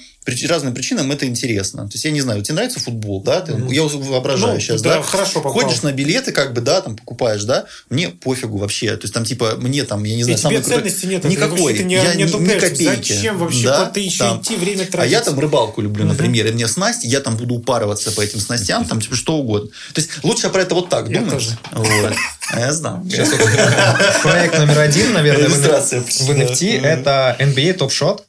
[0.49, 1.87] разным причинам это интересно.
[1.89, 3.41] То есть, я не знаю, тебе нравится футбол, да?
[3.41, 5.03] Ты- Я воображаю Ну, сейчас, да, да?
[5.03, 5.53] хорошо попал.
[5.53, 7.67] Ходишь на билеты, как бы, да, там покупаешь, да?
[7.89, 8.97] Мне пофигу вообще.
[8.97, 11.25] То есть, там, типа, мне там, я не И знаю, тебе самый крутой- ценности нет.
[11.25, 11.75] Никакой.
[11.77, 13.13] ты не, я не ни, копейки.
[13.13, 14.41] Зачем вообще Да, куда-то еще там.
[14.41, 15.13] идти, время А тратить?
[15.13, 18.85] я там рыбалку люблю, например, и мне снасть, я там буду упарываться по этим снастям,
[18.85, 19.71] там, типа, что угодно.
[19.95, 21.33] То есть, лучше я про это вот так Я думаю.
[21.33, 21.51] тоже.
[21.73, 22.13] Вот.
[22.53, 23.05] А я знаю.
[23.09, 23.29] Сейчас
[24.23, 28.21] проект номер один, наверное, в NFT это NBA Top Shot.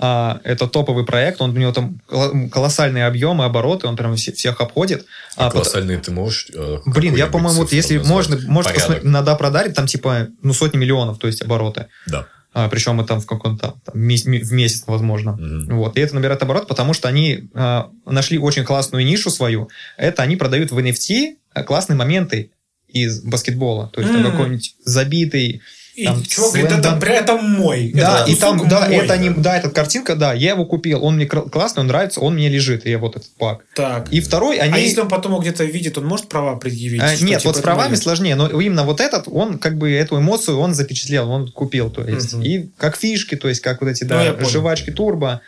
[0.00, 4.30] А, Это топовый проект, он у него там кол- колоссальные объемы, обороты, он прям все-
[4.32, 5.04] всех обходит.
[5.36, 6.46] А А, колоссальные ты можешь...
[6.54, 8.12] э, Блин, я, по-моему, вот если назвать?
[8.30, 11.86] можно, можно посмотреть, на Допродаре, там типа, ну, сотни миллионов, то есть обороты.
[12.06, 12.26] Да.
[12.58, 15.32] А, причем это там в каком-то в месяц, возможно.
[15.34, 15.76] Мгм.
[15.76, 15.96] Вот.
[15.96, 19.68] И это набирает оборот, потому что они а, нашли очень классную нишу свою.
[19.96, 22.50] Это они продают в NFT классные моменты
[22.88, 23.92] из баскетбола.
[23.94, 24.32] То есть там М.
[24.32, 25.62] какой-нибудь забитый
[25.98, 27.90] И там чувак говорит, это при этом мой.
[27.92, 28.98] Да, это и там, да, мой.
[28.98, 32.34] это не, да, эта картинка, да, я его купил, он мне классный, он нравится, он
[32.34, 33.64] мне лежит, и я вот этот пак.
[33.74, 34.12] Так.
[34.12, 34.74] И второй, они...
[34.74, 37.02] А если он потом его где-то видит, он может права предъявить?
[37.02, 38.00] А, что, нет, типа, вот с это правами мое?
[38.00, 42.02] сложнее, но именно вот этот, он как бы эту эмоцию он запечатлел, он купил, то
[42.02, 42.34] есть.
[42.34, 42.42] Мгм.
[42.44, 44.48] И как фишки, то есть как вот эти, Ну, да, понял.
[44.48, 45.40] жвачки турбо,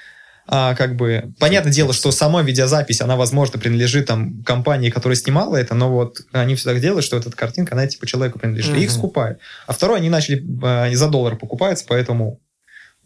[0.53, 5.57] а, как бы, понятное дело, что сама видеозапись, она, возможно, принадлежит там компании, которая снимала
[5.57, 8.81] это, но вот они все так делают, что эта картинка, она типа человеку принадлежит, и
[8.83, 9.39] их скупают.
[9.69, 12.41] А второй они начали а, они за доллар покупаются, поэтому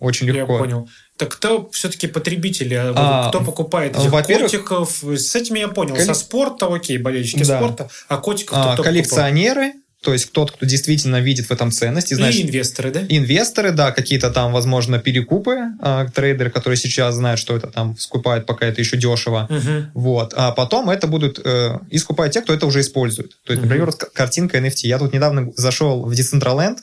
[0.01, 0.59] очень Я легко.
[0.59, 0.89] понял.
[1.17, 2.75] Так кто все-таки потребители?
[2.75, 5.03] А, А, кто покупает этих котиков?
[5.05, 5.95] С этим я понял.
[5.95, 7.59] Коллек- Со спорта, окей, болельщики Да.
[7.59, 7.89] спорта.
[8.09, 9.75] А котиков А, кто коллекционеры,
[10.05, 13.01] то есть тот, кто действительно видит в этом ценность, и значит, И инвесторы, да?
[13.09, 18.45] Инвесторы, да, какие-то там, возможно, перекупы, а, трейдеры, которые сейчас знают, что это там скупают,
[18.45, 19.47] пока это еще дешево.
[19.49, 19.91] Мгм.
[19.95, 20.35] Вот.
[20.37, 23.33] А потом это будут э, и скупают те, кто это уже использует.
[23.45, 24.87] То есть, например, к- картинка NFT.
[24.89, 26.77] Я тут недавно зашел в Decentraland.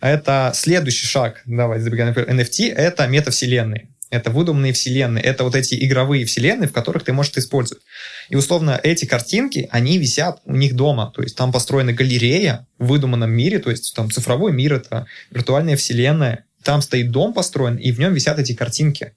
[0.00, 3.88] Это следующий шаг, давайте забегаем, например, NFT, это метавселенные.
[4.10, 5.22] Это выдуманные вселенные.
[5.22, 7.82] Это вот эти игровые вселенные, в которых ты можешь использовать.
[8.28, 11.12] И условно эти картинки, они висят у них дома.
[11.14, 13.60] То есть там построена галерея в выдуманном мире.
[13.60, 16.44] То есть там цифровой мир, это виртуальная вселенная.
[16.64, 19.14] Там стоит дом построен, и в нем висят эти картинки.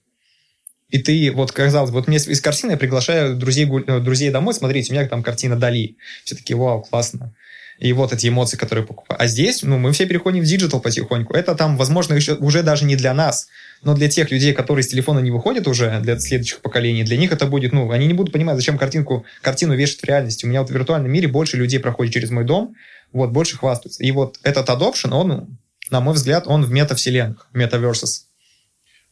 [0.90, 4.54] И ты, вот, казалось бы, вот мне из картины я приглашаю друзей, э, друзей домой,
[4.54, 5.96] смотрите, у меня там картина Дали.
[6.24, 7.34] Все такие, вау, классно.
[7.78, 9.20] И вот эти эмоции, которые покупаю.
[9.20, 11.34] А здесь, ну, мы все переходим в digital потихоньку.
[11.34, 13.48] Это там, возможно, еще уже даже не для нас,
[13.82, 17.32] но для тех людей, которые с телефона не выходят уже, для следующих поколений, для них
[17.32, 20.44] это будет, ну, они не будут понимать, зачем картинку, картину вешать в реальности.
[20.44, 22.74] У меня вот в виртуальном мире больше людей проходит через мой дом,
[23.12, 24.02] вот, больше хвастаются.
[24.02, 25.58] И вот этот adoption, он,
[25.90, 28.28] на мой взгляд, он в метавселенных, metaverses.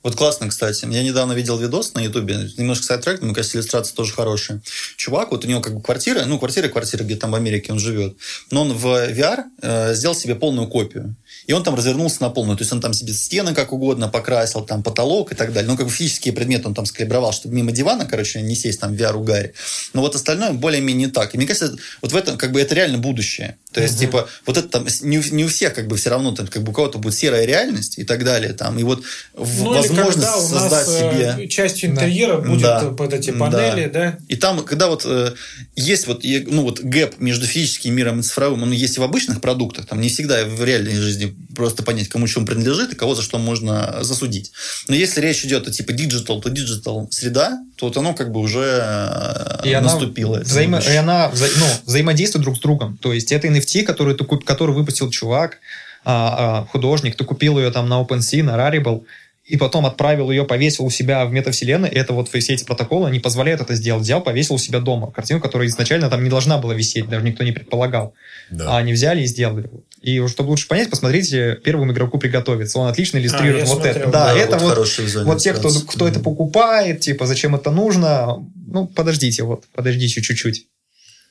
[0.03, 0.87] Вот классно, кстати.
[0.91, 4.61] Я недавно видел видос на Ютубе, немножко sidetrack, мне кажется, иллюстрация тоже хорошая.
[4.97, 7.79] Чувак, вот у него как бы квартира, ну, квартира, квартира, где там в Америке он
[7.79, 8.17] живет,
[8.51, 11.15] но он в VR э, сделал себе полную копию.
[11.47, 12.57] И он там развернулся на полную.
[12.57, 15.71] То есть он там себе стены как угодно покрасил, там потолок и так далее.
[15.71, 18.95] Ну, как бы физические предметы он там скалибровал, чтобы мимо дивана, короче, не сесть там
[18.95, 19.53] в VR-угаре.
[19.93, 21.35] Но вот остальное более-менее так.
[21.35, 23.57] И мне кажется, вот в этом, как бы, это реально будущее.
[23.73, 26.33] То есть, типа, вот это там, не, у- не у всех, как бы, все равно,
[26.33, 28.53] там, как бы, у кого-то будет серая реальность и так далее.
[28.53, 29.03] Там, и вот
[29.37, 31.49] Ну, возможность когда у создать нас, э, себе...
[31.49, 32.81] частью интерьера будет Да.
[32.91, 33.39] под эти Да.
[33.39, 34.19] панели, да?
[34.29, 35.33] И там, когда вот э,
[35.75, 39.41] есть вот, ну, вот gap между физическим миром и цифровым, он есть и в обычных
[39.41, 43.23] продуктах, там не всегда в реальной жизни просто понять, кому он принадлежит и кого за
[43.23, 44.53] что можно засудить.
[44.89, 48.41] Но если речь идет о типа digital, то digital среда, то вот оно как бы
[48.41, 50.37] уже э, И она, наступило.
[50.37, 52.97] это взаимо- и она вза- ну, взаимодействует друг с другом.
[52.99, 55.59] То есть это NFT, который, ты куп- который выпустил чувак,
[56.05, 59.05] а, а, художник, ты купил ее там на OpenSea, на Rarible,
[59.45, 61.89] и потом отправил ее, повесил у себя в метавселенной.
[61.89, 64.05] И это вот все эти протоколы не позволяют это сделать.
[64.05, 65.11] Взял, повесил у себя дома.
[65.11, 68.15] Картину, которая изначально там не должна была висеть, даже никто не предполагал.
[68.51, 68.71] Да.
[68.71, 69.69] А они взяли и сделали.
[70.01, 72.79] И чтобы лучше понять, посмотрите первому игроку приготовиться.
[72.79, 73.95] Он отлично иллюстрирует А, вот смотрел.
[73.97, 74.11] это.
[74.11, 78.37] Да, Да, это вот вот, вот те, кто, кто это покупает, типа, зачем это нужно,
[78.67, 80.67] ну, подождите, вот, подождите чуть-чуть.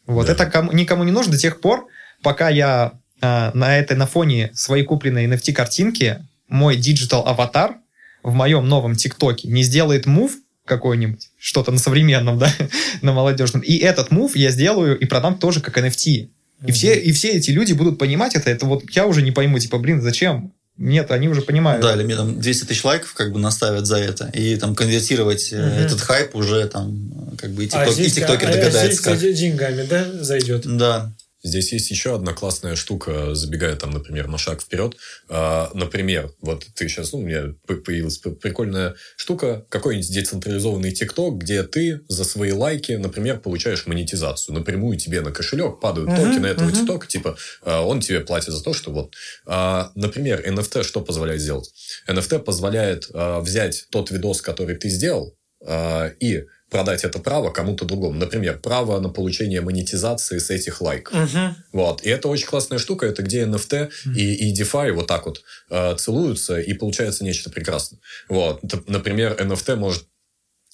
[0.05, 0.33] Вот, Да.
[0.33, 1.87] это кому- никому не нужно до тех пор,
[2.21, 7.75] пока я а, на этой, на фоне своей купленной NFT-картинки мой digital аватар
[8.23, 10.31] в моем новом ТикТоке не сделает move
[10.65, 12.53] какой-нибудь, что-то на современном, да,
[13.01, 13.61] на молодежном.
[13.61, 16.29] И этот move я сделаю и продам тоже как NFT.
[16.67, 18.51] И все, и все эти люди будут понимать это.
[18.51, 20.53] Это вот я уже не пойму, типа, блин, зачем?
[20.77, 21.81] Нет, они уже понимают.
[21.81, 24.29] Да, или мне там 200 тысяч лайков как бы наставят за это.
[24.33, 25.61] И там конвертировать Мгм.
[25.61, 28.53] этот хайп уже там э, как бы и, А тикток, здесь- и тиктокер а- а
[28.53, 29.33] догадается здесь как.
[29.33, 30.61] деньгами, да, зайдет?
[30.77, 31.11] Да.
[31.43, 34.95] Здесь есть еще одна классная штука, забегая там, например, на шаг вперед.
[35.29, 41.63] А, например, вот ты сейчас, ну, у меня появилась прикольная штука, какой-нибудь децентрализованный ТикТок, где
[41.63, 44.55] ты за свои лайки, например, получаешь монетизацию.
[44.55, 46.71] Напрямую тебе на кошелек падают Мгм, токены этого.
[46.71, 49.13] ТикТока, типа, а, он тебе платит за то, что вот.
[49.45, 51.71] А, например, NFT что позволяет сделать?
[52.07, 55.35] NFT позволяет а, взять тот видос, который ты сделал,
[55.65, 58.17] а, и продать это право кому-то другому.
[58.17, 61.13] Например, право на получение монетизации с этих лайков.
[61.13, 61.55] Мгм.
[61.73, 62.01] Вот.
[62.03, 63.05] И это очень классная штука.
[63.05, 67.99] Это где NFT и, и DeFi вот так вот э, целуются, и получается нечто прекрасное.
[68.29, 68.61] Вот.
[68.87, 70.05] Например, NFT может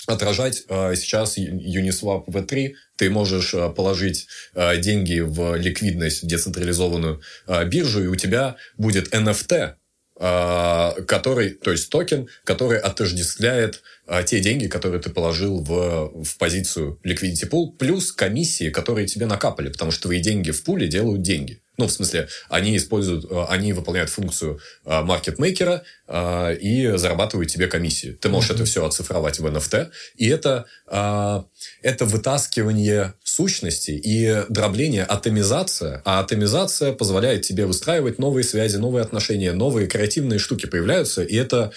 [0.06, 2.74] отражать э, сейчас Uniswap V3.
[2.96, 9.14] Ты можешь э, положить э, деньги в ликвидность, децентрализованную э, биржу, и у тебя будет
[9.14, 9.74] NFT,
[10.20, 17.00] который, то есть токен, который отождествляет э, те деньги, которые ты положил в, в позицию
[17.06, 21.62] Liquidity Pool, плюс комиссии, которые тебе накапали, потому что твои деньги в пуле делают деньги.
[21.78, 28.14] Ну, в смысле, они используют, э, они выполняют функцию маркетмейкера и зарабатывают тебе комиссии.
[28.14, 28.56] Ты можешь mm-hmm.
[28.56, 36.02] это все оцифровать в NFT, и это, это вытаскивание сущности и дробление, атомизация.
[36.06, 41.72] А атомизация позволяет тебе выстраивать новые связи, новые отношения, новые креативные штуки появляются, и это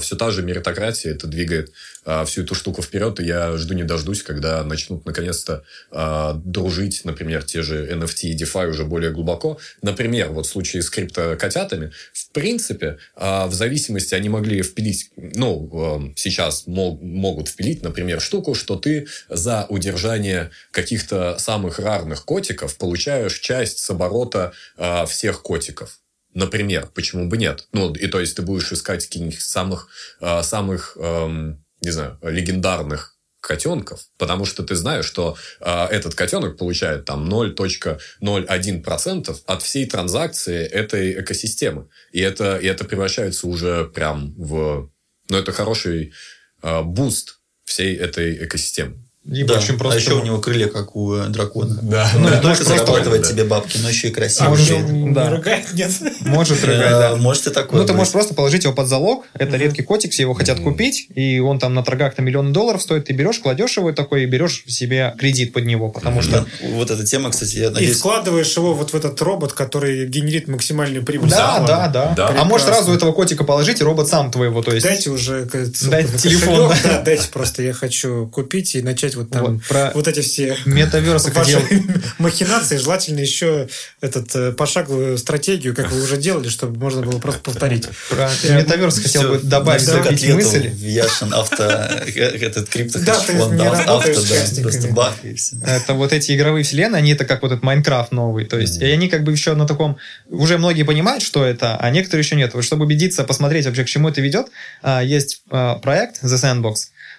[0.00, 1.72] все та же меритократия, это двигает
[2.26, 5.64] всю эту штуку вперед, и я жду не дождусь, когда начнут наконец-то
[6.44, 9.58] дружить, например, те же NFT и DeFi уже более глубоко.
[9.82, 15.70] Например, вот в случае с криптокотятами, в принципе, а, в зависимости они могли впилить, ну,
[15.72, 23.38] а, сейчас могут впилить, например, штуку, что ты за удержание каких-то самых рарных котиков получаешь
[23.38, 25.98] часть с оборота а, всех котиков.
[26.34, 27.68] Например, почему бы нет?
[27.72, 29.88] Ну, и то есть ты будешь искать каких-нибудь самых,
[30.42, 37.04] самых, эм, не знаю, легендарных котенков, потому что ты знаешь, что э, этот котенок получает
[37.04, 41.88] там 0.01% от всей транзакции этой экосистемы.
[42.12, 44.88] И это, и это превращается уже прям в...
[45.28, 46.12] Ну, это хороший
[46.62, 49.02] э, boost всей этой экосистемы.
[49.24, 49.60] Либо да.
[49.60, 49.98] очень просто...
[49.98, 51.78] А еще у него крылья, как у э, дракона.
[51.80, 52.10] Да.
[52.16, 52.36] Ну, да.
[52.36, 53.28] не только зарабатывать да.
[53.28, 54.46] тебе бабки, но еще и красиво.
[54.46, 55.30] А может, да.
[55.30, 55.92] рыгает, нет?
[56.22, 57.16] Может рыгать, да.
[57.16, 59.24] Можете такое Ну, ты можешь просто положить его под залог.
[59.34, 62.82] Это редкий котик, все его хотят купить, и он там на торгах на миллион долларов
[62.82, 63.04] стоит.
[63.04, 66.44] Ты берешь, кладешь его такой и берешь себе кредит под него, потому что...
[66.60, 67.92] Вот эта тема, кстати, я надеюсь...
[67.92, 71.30] И складываешь его вот в этот робот, который генерит максимальную прибыль.
[71.30, 72.34] Да, да, да.
[72.36, 74.84] А можешь сразу этого котика положить, и робот сам твоего, то есть...
[74.84, 75.44] Дайте уже...
[75.44, 76.72] Дайте телефон.
[76.82, 79.60] Да, дайте просто, я хочу купить и начать вот там
[79.94, 81.60] вот эти все метаверсы ваши
[82.18, 83.68] махинации, желательно еще
[84.00, 87.88] этот э, пошаговую стратегию, как вы уже делали, чтобы можно было просто повторить.
[88.10, 89.88] Про метаверс хотел бы добавить
[90.28, 90.68] мысль.
[90.68, 95.56] В Яшин авто, э, этот крипто Да, ты не работаешь просто бах и все.
[95.66, 98.84] Это вот эти игровые вселенные, они это как вот этот Майнкрафт новый, то есть, и
[98.84, 99.98] они как бы еще на таком,
[100.28, 102.54] уже многие понимают, что это, а некоторые еще нет.
[102.54, 104.48] Вот чтобы убедиться, посмотреть вообще, к чему это ведет,
[104.82, 106.74] а, есть а, проект The Sandbox,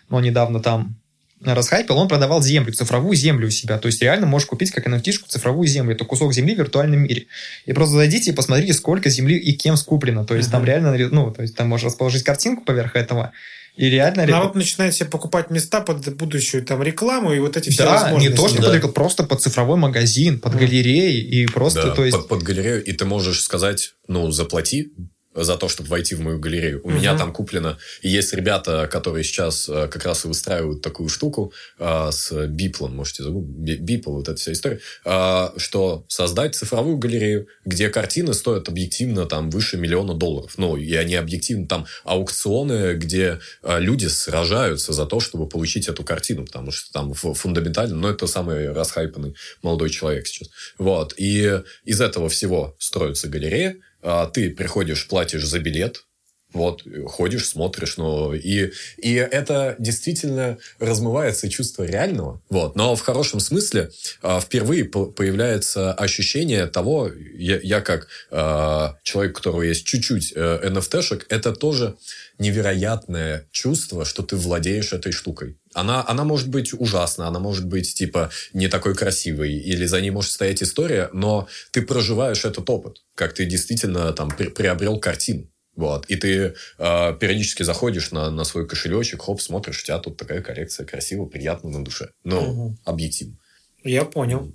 [0.10, 0.96] но недавно там
[1.44, 3.78] расхайпил, он продавал землю, цифровую землю у себя.
[3.78, 5.94] То есть реально можешь купить как nft цифровую землю.
[5.94, 7.28] Это кусок земли в виртуальном мире.
[7.66, 10.26] И просто зайдите и посмотрите, сколько земли и кем скуплено.
[10.26, 10.54] То есть uh-huh.
[10.54, 13.34] там реально, ну, то есть там можешь расположить картинку поверх этого.
[13.76, 14.28] И реально...
[14.28, 18.30] Народ начинает себе покупать места под будущую там рекламу и вот эти все да, возможности.
[18.30, 18.68] не то, что да.
[18.68, 20.60] под рекламу, просто под цифровой магазин, под mm.
[20.60, 22.16] галереей и просто, да, то есть...
[22.16, 24.92] Под, под галерею, и ты можешь сказать, ну, заплати
[25.36, 26.82] за то, чтобы войти в мою галерею.
[26.84, 26.96] У uh-huh.
[26.96, 27.78] меня там куплено...
[28.02, 32.96] И есть ребята, которые сейчас э, как раз и выстраивают такую штуку э, с Биплом,
[32.96, 38.70] можете забыть, Бипл, вот эта вся история, э, что создать цифровую галерею, где картины стоят
[38.70, 40.54] объективно там выше миллиона долларов.
[40.58, 46.46] Ну, и они объективно там аукционы, где люди сражаются за то, чтобы получить эту картину,
[46.46, 50.50] потому что там фундаментально, но это самый расхайпанный молодой человек сейчас.
[50.78, 51.14] Вот.
[51.18, 53.93] И из этого всего строится галерея, а,
[54.34, 56.06] ты приходишь, платишь за билет,
[56.54, 63.40] вот, ходишь, смотришь, ну, и, и это действительно размывается чувство реального, вот, но в хорошем
[63.40, 69.86] смысле э, впервые по появляется ощущение того, я, я как э, человек, у которого есть
[69.86, 71.96] чуть-чуть э, NFT-шек, это тоже
[72.40, 75.58] невероятное чувство, что ты владеешь этой штукой.
[75.74, 80.12] Она, она может быть ужасна, она может быть, типа, не такой красивой, или за ней
[80.12, 85.48] может стоять история, но ты проживаешь этот опыт, как ты действительно там при, приобрел картину.
[85.76, 86.06] Вот.
[86.06, 90.42] И ты э, периодически заходишь на, на свой кошелечек, хоп, смотришь, у тебя тут такая
[90.42, 92.12] коллекция, красиво, приятно на душе.
[92.24, 92.78] Ну, угу.
[92.86, 93.38] объективно.
[93.84, 94.54] Я понял.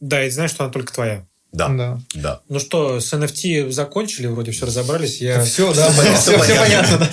[0.00, 1.26] Да, и знаешь, что она только твоя.
[1.50, 1.68] Да.
[1.68, 1.98] да.
[2.14, 2.40] да.
[2.50, 5.20] Ну что, с NFT закончили, вроде все разобрались.
[5.22, 5.42] Я...
[5.42, 7.08] Все, да, все, понятно.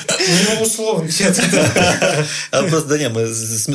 [0.57, 1.41] Ну, условно, нет.
[2.51, 3.27] А просто, да, нет, мы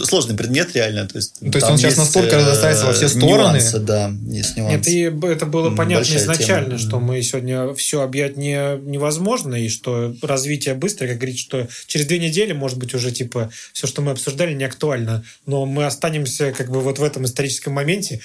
[0.05, 1.09] сложный предмет реально.
[1.09, 3.61] То есть, то есть он сейчас настолько разостается во все стороны.
[3.81, 4.77] да, есть нюансы.
[4.77, 10.15] Нет, и это было понятно изначально, что мы сегодня все объять не, невозможно, и что
[10.23, 14.12] развитие быстрое, как говорит, что через две недели, может быть, уже типа все, что мы
[14.12, 15.24] обсуждали, не актуально.
[15.47, 18.20] Но мы останемся как бы вот в этом историческом моменте.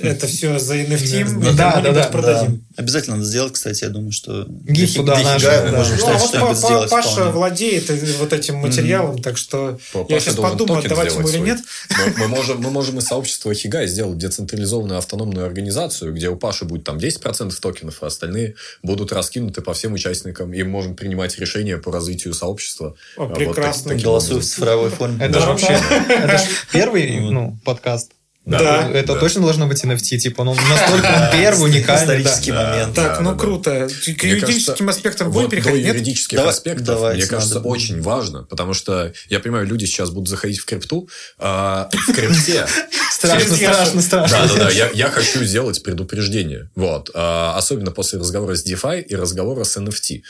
[0.00, 1.54] Это все за NFT.
[1.54, 2.56] Да, да, да, продадим.
[2.56, 2.82] Да.
[2.82, 5.72] Обязательно надо сделать, кстати, я думаю, что гиф туда наш, да.
[5.72, 7.30] можем ну, а вот что сделать Паша вполне.
[7.32, 9.22] владеет вот этим материалом, mm-hmm.
[9.22, 11.58] так что Паша я сейчас подумаю, отдавать ему или нет.
[12.18, 16.84] Мы, можем, мы можем из сообщества Хигай сделать децентрализованную автономную организацию, где у Паши будет
[16.84, 21.78] там 10% токенов, а остальные будут раскинуты по всем участникам, и мы можем принимать решения
[21.78, 22.96] по развитию сообщества.
[23.16, 23.90] О, а прекрасно.
[23.90, 25.24] Вот, так, Голосую в цифровой форме.
[25.24, 25.46] Это да.
[25.46, 25.80] вообще
[26.72, 28.12] первый ну, подкаст
[28.46, 28.90] Да.
[28.90, 29.20] Это Да.
[29.20, 31.84] точно должно быть NFT, типа, ну, настолько он первый, уникальный.
[31.86, 32.20] да.
[32.20, 32.94] Исторический момент.
[32.94, 33.40] Так, Да, ну да, да.
[33.40, 33.88] круто.
[33.88, 35.80] К Мне юридическим кажется, аспектам будем вот переходить?
[35.82, 35.94] До Нет?
[35.96, 37.68] юридических аспектов, давайте, мне кажется, надо.
[37.68, 41.08] очень важно, потому что я понимаю, люди сейчас будут заходить в крипту,
[41.38, 42.66] а в крипте...
[43.10, 44.38] Страшно, страшно, страшно.
[44.38, 44.70] Да, да, да.
[44.70, 46.68] Я, я хочу сделать предупреждение.
[46.74, 47.10] Вот.
[47.14, 50.22] А, особенно после разговора с DeFi и разговора с NFT.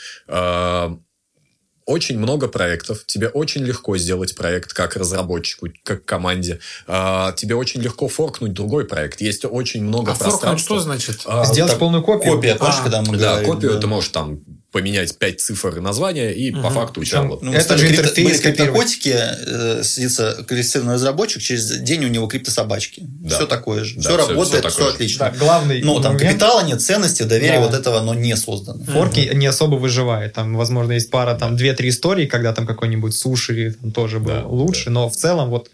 [1.85, 3.05] Очень много проектов.
[3.05, 6.59] Тебе очень легко сделать проект как разработчику, как команде.
[6.87, 9.21] А, тебе очень легко форкнуть другой проект.
[9.21, 10.75] Есть очень много А форкнуть пространства.
[10.77, 11.21] что значит?
[11.25, 12.33] А, Сделать так, полную копию.
[12.33, 13.79] Копия, помнишь, А, когда мы да, говорили, копию да.
[13.81, 14.39] ты можешь там
[14.75, 17.41] поменять 5 цифр и название, и по факту у тебя Причем вот...
[17.41, 23.03] Ну, Это же крипто- интерфейс криптокотики, э, садится квалифицированный разработчик, через день у него криптособачки.
[23.07, 23.35] Да.
[23.37, 23.95] Все такое же.
[23.95, 24.89] Да, все всё- работает, все, же.
[24.89, 25.31] отлично.
[25.31, 26.29] Да, главный Ну, там момент.
[26.29, 27.67] капитала нет, ценности, доверия, Да.
[27.67, 28.83] вот этого оно не создано.
[28.83, 30.33] Форки не особо выживает.
[30.33, 34.45] Там, возможно, есть пара, там, две-три истории, когда там какой-нибудь суши там тоже был Да,
[34.45, 35.69] лучше, но в целом вот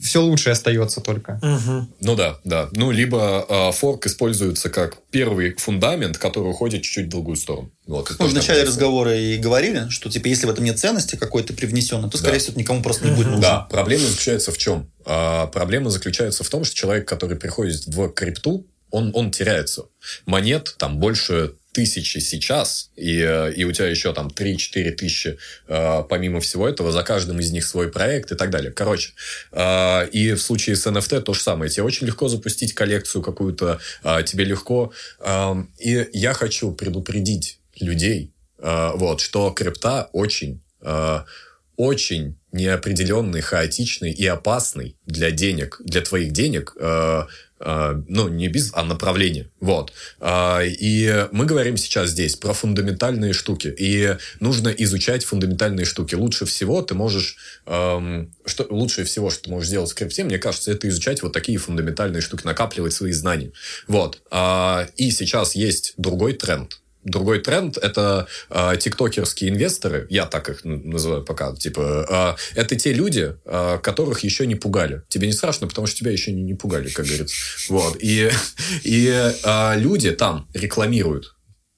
[0.00, 1.40] все лучшее остается только.
[1.42, 1.88] Мгм.
[2.00, 2.68] Ну да, да.
[2.72, 7.70] Ну, либо э, форк используется как первый фундамент, который уходит чуть-чуть в другую сторону.
[7.86, 11.52] Вот, Мы в начале разговора и говорили, что типа если в этом нет ценности какой-то
[11.54, 12.38] привнесенной, то, скорее Да.
[12.40, 13.40] всего, это никому просто не будет нужно.
[13.42, 14.90] Да, проблема заключается в чем?
[15.04, 19.84] А, проблема заключается в том, что человек, который приходит в крипту, он, он теряется.
[20.26, 25.38] Монет там больше тысячи сейчас, и, э, и у тебя еще там 3-4 тысячи
[25.68, 28.72] э, помимо всего этого, за каждым из них свой проект и так далее.
[28.72, 29.12] Короче,
[29.52, 31.70] э, и в случае с NFT то же самое.
[31.70, 33.78] Тебе очень легко запустить коллекцию какую-то,
[34.24, 34.92] тебе легко.
[35.78, 40.60] и я хочу предупредить людей, вот, что крипта очень
[41.76, 46.76] очень неопределенный, хаотичный и опасный для денег, для твоих денег,
[47.60, 49.50] ну, не бизнес, а направление.
[49.60, 49.92] Вот.
[50.20, 53.74] А, и мы говорим сейчас здесь про фундаментальные штуки.
[53.76, 56.14] И нужно изучать фундаментальные штуки.
[56.14, 57.36] Лучше всего ты можешь...
[57.66, 61.32] эм, что, лучшее всего, что ты можешь сделать в крипте, мне кажется, это изучать вот
[61.32, 63.52] такие фундаментальные штуки, накапливать свои знания.
[63.86, 64.22] Вот.
[64.30, 66.80] А, и сейчас есть другой тренд.
[67.08, 72.92] Другой тренд– это э, тиктокерские инвесторы, я так их называю пока, типа, э, это те
[72.92, 75.02] люди, э, которых еще не пугали.
[75.08, 77.34] Тебе не страшно, потому что тебя еще не, не пугали, как говорится.
[77.68, 77.96] Вот.
[78.00, 78.30] И,
[78.82, 81.34] и э, люди там рекламируют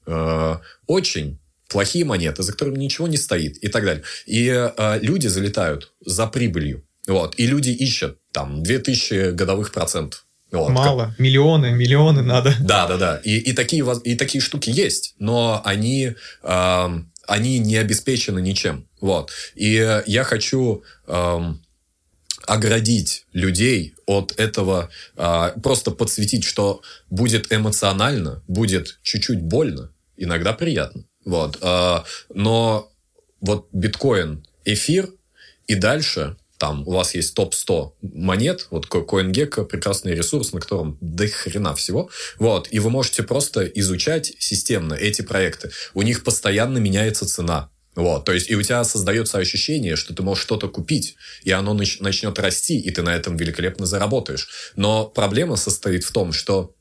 [0.07, 1.39] э, очень
[1.69, 4.03] плохие монеты, за которыми ничего не стоит и так далее.
[4.27, 6.85] И э, люди залетают за прибылью.
[7.07, 7.35] Вот.
[7.39, 10.27] И люди ищут там 2000 годовых процентов.
[10.53, 10.71] Вот.
[10.71, 11.15] Мало.
[11.19, 12.55] Миллионы, миллионы надо.
[12.61, 13.17] Да, да, да.
[13.19, 18.89] И, и, такие, и такие штуки есть, но они, эм, они не обеспечены ничем.
[19.01, 19.31] Вот.
[19.55, 21.63] И э, я хочу эм,
[22.47, 31.05] оградить людей от этого, э, просто подсветить, что будет эмоционально, будет чуть-чуть больно, иногда приятно.
[31.25, 31.59] Вот.
[31.63, 32.01] Э,
[32.35, 32.91] но
[33.41, 35.09] вот биткоин, эфир
[35.69, 41.27] и дальше там у вас есть топ-100 монет, вот CoinGecko, прекрасный ресурс, на котором до
[41.27, 45.71] хрена всего, вот, и вы можете просто изучать системно эти проекты.
[45.95, 50.23] У них постоянно меняется цена, вот, то есть, и у тебя создается ощущение, что ты
[50.23, 54.73] можешь что-то купить, и оно нач- начнет расти, и ты на этом великолепно заработаешь.
[54.77, 56.75] Но проблема состоит в том, что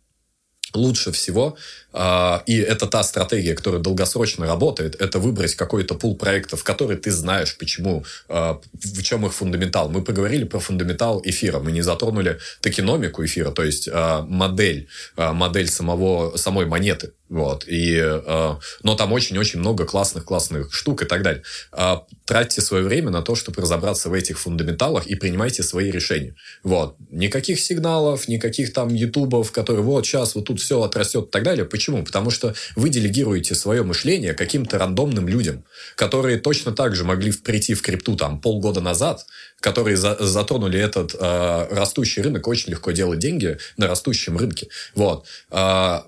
[0.73, 1.57] лучше всего,
[1.91, 7.57] и это та стратегия, которая долгосрочно работает, это выбрать какой-то пул проектов, который ты знаешь,
[7.57, 9.89] почему, а, в чем их фундаментал.
[9.89, 15.33] Мы поговорили про фундаментал эфира, мы не затронули токеномику эфира, то есть а, модель, а,
[15.33, 17.13] модель самого, самой монеты.
[17.29, 17.65] Вот.
[17.67, 21.43] И, а, но там очень-очень много классных-классных штук и так далее.
[21.71, 26.35] А, Тратьте свое время на то, чтобы разобраться в этих фундаменталах и принимайте свои решения.
[26.63, 26.95] Вот.
[27.09, 31.65] Никаких сигналов, никаких там ютубов, которые вот сейчас вот тут все отрастет и так далее.
[31.79, 32.03] Почему?
[32.03, 35.63] Потому что вы делегируете свое мышление каким-то рандомным людям,
[35.95, 39.25] которые точно так же могли прийти в крипту там полгода назад,
[39.61, 44.67] которые за- затронули этот э, растущий рынок, очень легко делать деньги на растущем рынке.
[44.93, 45.25] Вот.
[45.51, 46.05] А,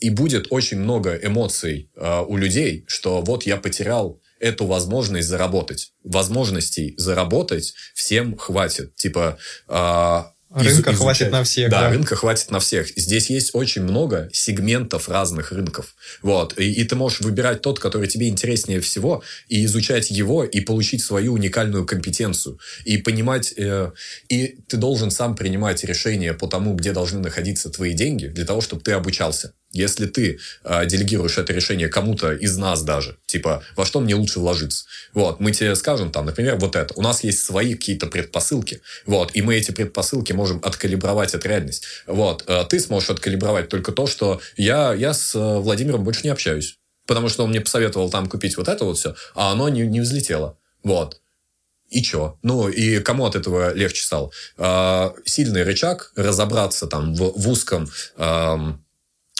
[0.00, 5.92] и будет очень много эмоций э, у людей, что вот я потерял эту возможность заработать.
[6.04, 8.94] Возможностей заработать всем хватит.
[8.94, 9.38] Типа...
[9.66, 11.32] э, Рынка из- хватит изучать.
[11.32, 11.90] на всех, Да, да.
[11.90, 12.88] рынка хватит на всех.
[12.96, 15.94] Здесь есть очень много сегментов разных рынков.
[16.22, 16.58] Вот.
[16.58, 21.02] И, и ты можешь выбирать тот, который тебе интереснее всего, и изучать его, и получить
[21.04, 22.58] свою уникальную компетенцию.
[22.84, 23.54] И понимать...
[23.56, 23.92] э,
[24.28, 28.60] и ты должен сам принимать решения по тому, где должны находиться твои деньги, для того,
[28.60, 29.52] чтобы ты обучался.
[29.72, 34.40] Если ты э, делегируешь это решение кому-то из нас даже, типа, во что мне лучше
[34.40, 34.84] вложиться,
[35.14, 36.92] вот, мы тебе скажем там, например, вот это.
[36.96, 41.86] У нас есть свои какие-то предпосылки, вот, и мы эти предпосылки можем откалибровать от реальности.
[42.08, 46.30] Вот, э, ты сможешь откалибровать только то, что я, я с э, Владимиром больше не
[46.30, 49.82] общаюсь, потому что он мне посоветовал там купить вот это вот все, а оно не,
[49.82, 50.58] не взлетело.
[50.82, 51.20] Вот.
[51.90, 52.38] и чё?
[52.42, 54.32] Ну, и кому от этого легче стало?
[54.58, 57.88] Э, сильный рычаг разобраться там в, в узком...
[58.16, 58.56] Э,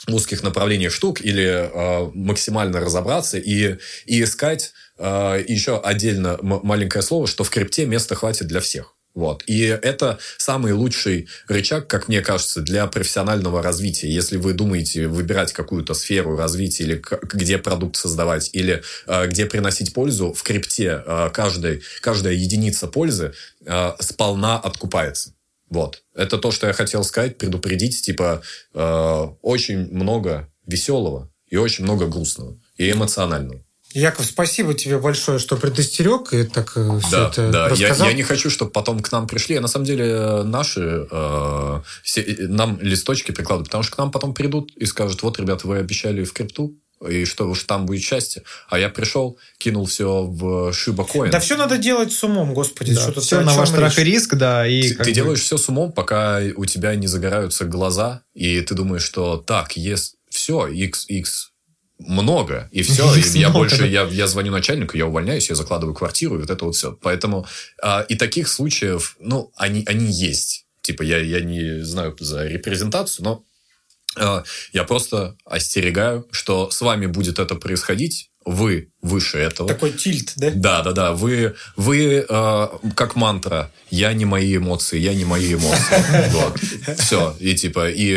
[0.07, 7.27] узких направлениях штук или э, максимально разобраться и, и искать э, еще отдельно маленькое слово,
[7.27, 8.95] что в крипте места хватит для всех.
[9.13, 9.43] Вот.
[9.45, 14.09] И это самый лучший рычаг, как мне кажется, для профессионального развития.
[14.09, 19.93] Если вы думаете выбирать какую-то сферу развития или где продукт создавать, или э, где приносить
[19.93, 23.33] пользу, в крипте э, каждый, каждая единица пользы
[23.65, 25.33] э, сполна откупается.
[25.71, 26.03] Вот.
[26.13, 28.01] Это то, что я хотел сказать, предупредить.
[28.01, 28.41] Типа,
[28.73, 33.63] э, очень много веселого и очень много грустного и эмоционального.
[33.93, 37.67] Яков, спасибо тебе большое, что предостерег и так э, все да, это да.
[37.69, 38.07] рассказал.
[38.07, 39.55] Я, я не хочу, чтобы потом к нам пришли.
[39.55, 44.33] А на самом деле наши э, все, нам листочки прикладывают, потому что к нам потом
[44.33, 46.75] придут и скажут, вот, ребята, вы обещали в крипту,
[47.07, 48.43] и что уж там будет счастье.
[48.69, 51.31] А я пришел, кинул все в шибакоин.
[51.31, 52.93] Да все надо делать с умом, господи.
[52.93, 54.67] Да, что все на ваш страх и риск, да.
[54.67, 55.11] И ты, ты бы...
[55.11, 59.75] делаешь все с умом, пока у тебя не загораются глаза, и ты думаешь, что так,
[59.77, 61.51] есть все, x, x
[61.99, 63.13] много, и все.
[63.15, 66.65] И я больше, я, я звоню начальнику, я увольняюсь, я закладываю квартиру, и вот это
[66.65, 66.97] вот все.
[67.01, 67.45] Поэтому
[67.81, 70.65] а, и таких случаев, ну, они, они есть.
[70.81, 73.43] Типа, я, я не знаю за репрезентацию, но
[74.17, 79.69] я просто остерегаю, что с вами будет это происходить, вы выше этого.
[79.69, 80.51] Такой тильт, да?
[80.51, 81.13] Да, да, да.
[81.13, 83.71] Вы, вы э, как мантра.
[83.91, 86.31] Я не мои эмоции, я не мои эмоции.
[86.31, 86.59] Вот.
[86.99, 87.35] Все.
[87.39, 88.09] И типа, и,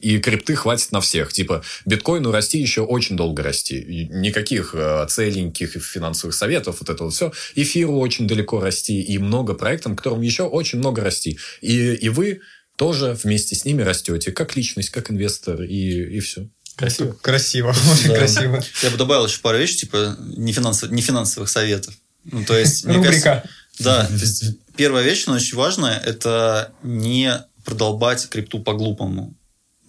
[0.00, 1.32] и крипты хватит на всех.
[1.32, 4.08] Типа, биткоину расти еще очень долго расти.
[4.10, 7.32] Никаких э, целеньких финансовых советов, вот это вот все.
[7.54, 9.00] Эфиру очень далеко расти.
[9.00, 11.38] И много проектов, которым еще очень много расти.
[11.60, 12.40] И, и вы
[12.80, 16.48] тоже вместе с ними растете, как личность, как инвестор, и, и все.
[16.76, 17.12] Красиво.
[17.20, 18.14] Красиво, очень да.
[18.16, 18.64] красиво.
[18.82, 21.92] Я бы добавил еще пару вещей, типа не, финансов, не финансовых советов.
[22.24, 23.44] Ну, то есть, Рубрика.
[23.76, 24.08] Кажется, да.
[24.76, 29.34] Первая вещь, но очень важная, это не продолбать крипту по-глупому.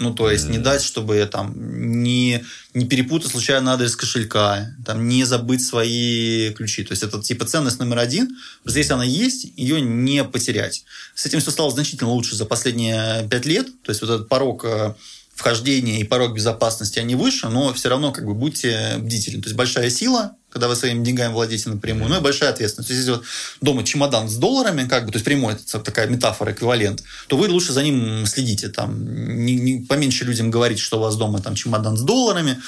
[0.02, 0.52] Ну, то есть, mm.
[0.52, 1.54] не дать, чтобы я там
[2.02, 6.84] не, не перепутать случайно адрес кошелька, там, не забыть свои ключи.
[6.84, 8.36] То есть, это типа ценность номер один.
[8.64, 10.84] Просто если она есть, ее не потерять.
[11.14, 13.68] С этим все стало значительно лучше за последние пять лет.
[13.84, 14.96] То есть, вот этот порог э,
[15.34, 19.42] вхождение и порог безопасности, они выше, но все равно как бы будьте бдительны.
[19.42, 22.90] То есть большая сила, когда вы своими деньгами владеете напрямую, ну и большая ответственность.
[22.90, 23.26] То есть, если вот
[23.62, 27.48] дома чемодан с долларами, как бы, то есть прямой, это такая метафора, эквивалент, то вы
[27.48, 28.70] лучше за ним следите.
[28.70, 32.62] Там, не, не, поменьше людям говорить, что у вас дома там чемодан с долларами,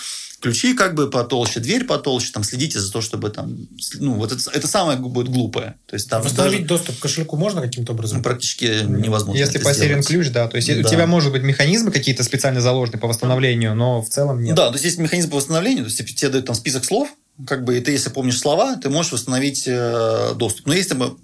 [0.44, 3.56] ключи как бы потолще, дверь потолще, там следите за то, чтобы там,
[3.96, 5.76] ну, вот это, это самое будет глупое.
[5.86, 6.82] То есть, там Восстановить даже...
[6.82, 8.18] доступ к кошельку можно каким-то образом?
[8.18, 10.08] Ну, практически невозможно Если потерян сделать.
[10.08, 10.50] ключ, да.
[10.50, 10.86] То есть, да.
[10.86, 14.56] у тебя может быть механизмы какие-то специально заложены по восстановлению, но в целом нет.
[14.56, 17.08] Да, то есть, есть механизм по восстановлению, то есть, тебе дают там список слов,
[17.48, 20.68] как бы, и ты, если помнишь слова, ты можешь восстановить э, доступ.
[20.68, 21.18] Но если бы,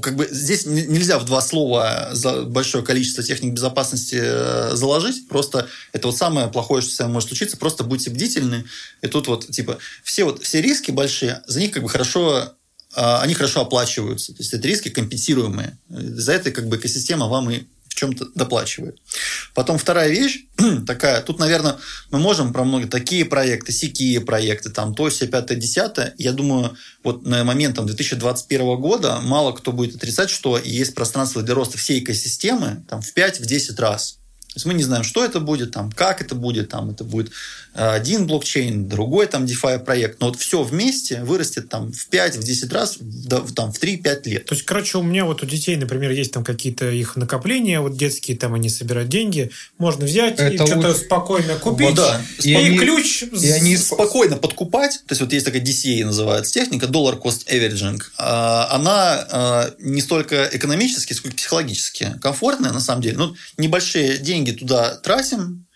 [0.00, 5.68] как бы, здесь нельзя в два слова за большое количество техник безопасности э, заложить, просто
[5.92, 8.64] это вот самое плохое, что с вами может случиться, просто будьте бдительны,
[9.02, 12.54] и тут вот, типа, все вот, все риски большие, за них как бы хорошо
[12.94, 14.32] э, они хорошо оплачиваются.
[14.32, 15.78] То есть, это риски компенсируемые.
[15.88, 17.64] За это как бы экосистема вам и
[18.00, 18.98] чем-то доплачивает.
[19.54, 20.44] Потом вторая вещь
[20.86, 21.76] такая, тут, наверное,
[22.10, 26.14] мы можем про многие такие проекты, сякие проекты, там, то, все, пятое, десятое.
[26.16, 31.42] Я думаю, вот на момент там, 2021 года мало кто будет отрицать, что есть пространство
[31.42, 34.16] для роста всей экосистемы там, в 5-10 раз.
[34.48, 37.30] То есть мы не знаем, что это будет, там, как это будет, там, это будет
[37.72, 42.42] один блокчейн, другой там DeFi проект, но вот все вместе вырастет там в 5, в
[42.42, 44.44] 10 раз, в, там, в 3-5 лет.
[44.46, 47.96] То есть, короче, у меня вот у детей, например, есть там какие-то их накопления, вот
[47.96, 51.00] детские, там они собирают деньги, можно взять это и что-то лучше...
[51.00, 52.20] спокойно купить, вот, да.
[52.42, 52.78] и, и они...
[52.78, 53.22] ключ...
[53.22, 58.00] И они спокойно подкупать, то есть вот есть такая DCA называется техника, Dollar Cost Averaging,
[58.18, 64.52] а, она а, не столько экономически, сколько психологически комфортная, на самом деле, ну, небольшие деньги
[64.52, 65.66] туда тратим,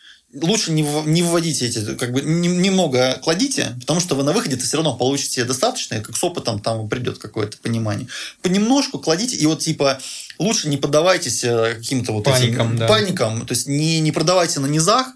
[0.42, 4.60] лучше не, не выводите эти, как бы немного кладите, потому что вы на выходе -то
[4.60, 8.08] все равно получите достаточно, как с опытом там придет какое-то понимание.
[8.42, 10.00] Понемножку кладите, и вот типа
[10.38, 12.86] лучше не поддавайтесь э, каким-то вот паникам, этим да.
[12.86, 15.06] паникам, то есть не, не продавайте на низах,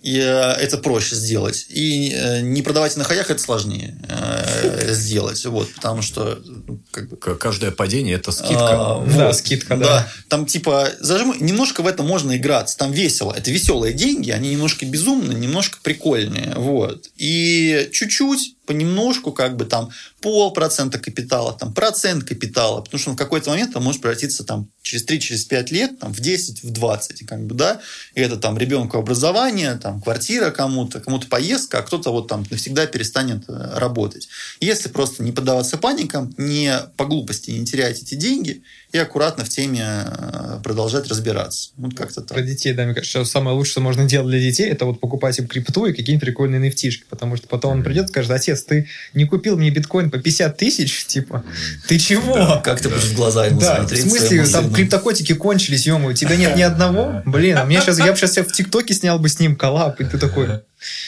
[0.00, 1.66] и э, это проще сделать.
[1.68, 5.44] И э, не продавайте на хаях, это сложнее э, сделать.
[5.44, 6.40] Вот, потому что...
[6.44, 7.16] Ну, как бы...
[7.16, 8.70] Каждое падение– это скидка.
[8.70, 9.84] А, да, вот, скидка, да.
[9.84, 10.08] да.
[10.28, 12.76] Там типа зажиму, немножко в это можно играться.
[12.76, 13.34] Там весело.
[13.36, 16.54] Это веселые деньги, они немножко безумные, немножко прикольные.
[16.54, 17.08] Вот.
[17.16, 19.90] И чуть-чуть понемножку, как бы там
[20.20, 25.06] полпроцента капитала, там процент капитала, потому что в какой-то момент он может превратиться там через
[25.06, 27.80] 3-5 через лет там, в 10, в 20, как бы, да,
[28.14, 32.86] и это там ребенку образование, там квартира кому-то, кому-то поездка, а кто-то вот там навсегда
[32.86, 34.28] перестанет э, работать.
[34.60, 39.48] Если просто не поддаваться паникам, не по глупости не терять эти деньги и аккуратно в
[39.50, 41.70] теме э, продолжать разбираться.
[41.76, 42.28] Вот как-то так.
[42.38, 44.98] Про детей, да, мне кажется, что самое лучшее, что можно делать для детей, это вот
[44.98, 48.62] покупать им крипту и какие-нибудь прикольные нефтишки, потому что потом он придет и скажет, отец,
[48.62, 51.44] ты не купил мне биткоин по 50 тысяч, типа,
[51.86, 52.62] ты чего?
[52.64, 54.02] Как ты будешь в глаза ему Да, в смотреть?
[54.02, 57.22] смысле, своему там криптокотики кончились, ё у тебя нет ни одного?
[57.26, 60.04] Блин, а мне сейчас, я бы сейчас в ТикТоке снял бы с ним коллаб, и
[60.04, 60.60] ты такой,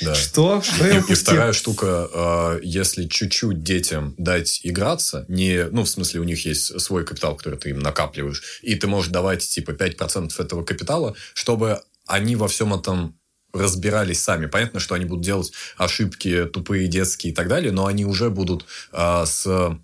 [0.02, 0.14] Да.
[0.14, 0.62] что?
[0.62, 1.16] Что И, я и упустил?
[1.16, 6.80] вторая штука, э, если чуть-чуть детям дать играться, не, ну, в смысле, у них есть
[6.80, 11.80] свой капитал, который ты им накапливаешь, и ты можешь давать, типа, 5% этого капитала, чтобы
[12.06, 13.18] они во всем этом
[13.52, 14.46] разбирались сами.
[14.46, 18.64] Понятно, что они будут делать ошибки тупые, детские и так далее, но они уже будут
[18.92, 19.76] э, с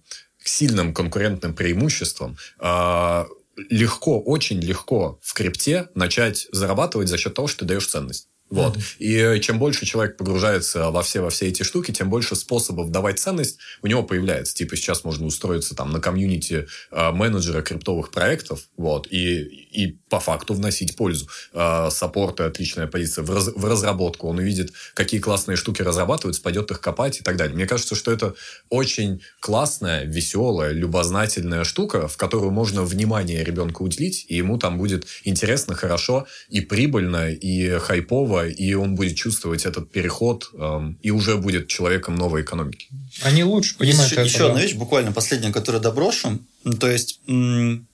[0.44, 3.24] сильным конкурентным преимуществом э,
[3.70, 8.28] легко, очень легко в крипте начать зарабатывать за счет того, что ты даешь ценность.
[8.48, 8.78] Вот.
[8.98, 12.90] И э, чем больше человек погружается во все, во все эти штуки, тем больше способов
[12.90, 14.54] давать ценность у него появляется.
[14.54, 20.20] Типа сейчас можно устроиться там на комьюнити э, менеджера криптовых проектов, вот, и, и по
[20.20, 21.28] факту вносить пользу.
[21.52, 23.24] Э, Саппорт– отличная позиция.
[23.24, 27.36] В, раз- в разработку он увидит, какие классные штуки разрабатываются, пойдет их копать и так
[27.36, 27.54] далее.
[27.54, 28.34] Мне кажется, что это
[28.70, 35.06] очень классная, веселая, любознательная штука, в которую можно внимание ребенка уделить, и ему там будет
[35.24, 41.36] интересно, хорошо, и прибыльно, и хайпово, и он будет чувствовать этот переход, эм, и уже
[41.36, 42.88] будет человеком новой экономики.
[43.22, 44.46] Они лучше Есть понимают еще, это, еще да.
[44.46, 46.38] одна вещь, буквально последняя, которую доброшу.
[46.80, 47.86] То есть, м,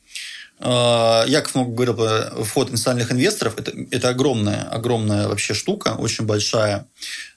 [0.64, 3.59] Яков много говорил про вход иностранных инвесторов.
[3.59, 6.86] Это, это огромная, огромная вообще штука, очень большая.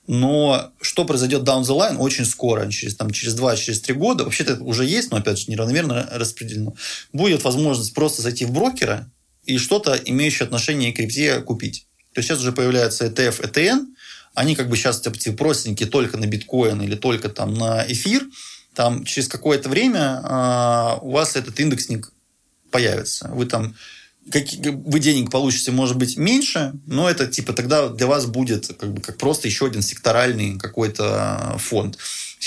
[0.08, 4.54] Но что произойдет down the line очень скоро, через, там, через 2-3 через года, вообще-то
[4.54, 6.76] это уже есть, но опять же неравномерно распределено,
[7.12, 9.10] будет возможность просто зайти в брокера
[9.46, 11.88] и что-то, имеющее отношение к крипте, купить.
[12.14, 13.88] То есть сейчас уже появляется ETF, ETN,
[14.36, 18.24] они как бы сейчас типа, простенькие только на биткоин или только там на эфир,
[18.76, 22.12] там через какое-то время а, у вас этот индексник
[22.76, 23.30] появится.
[23.34, 23.74] Вы там
[24.30, 28.94] каки- вы денег получите, может быть, меньше, но это типа тогда для вас будет как
[28.94, 31.98] бы как просто еще один секторальный какой-то фонд.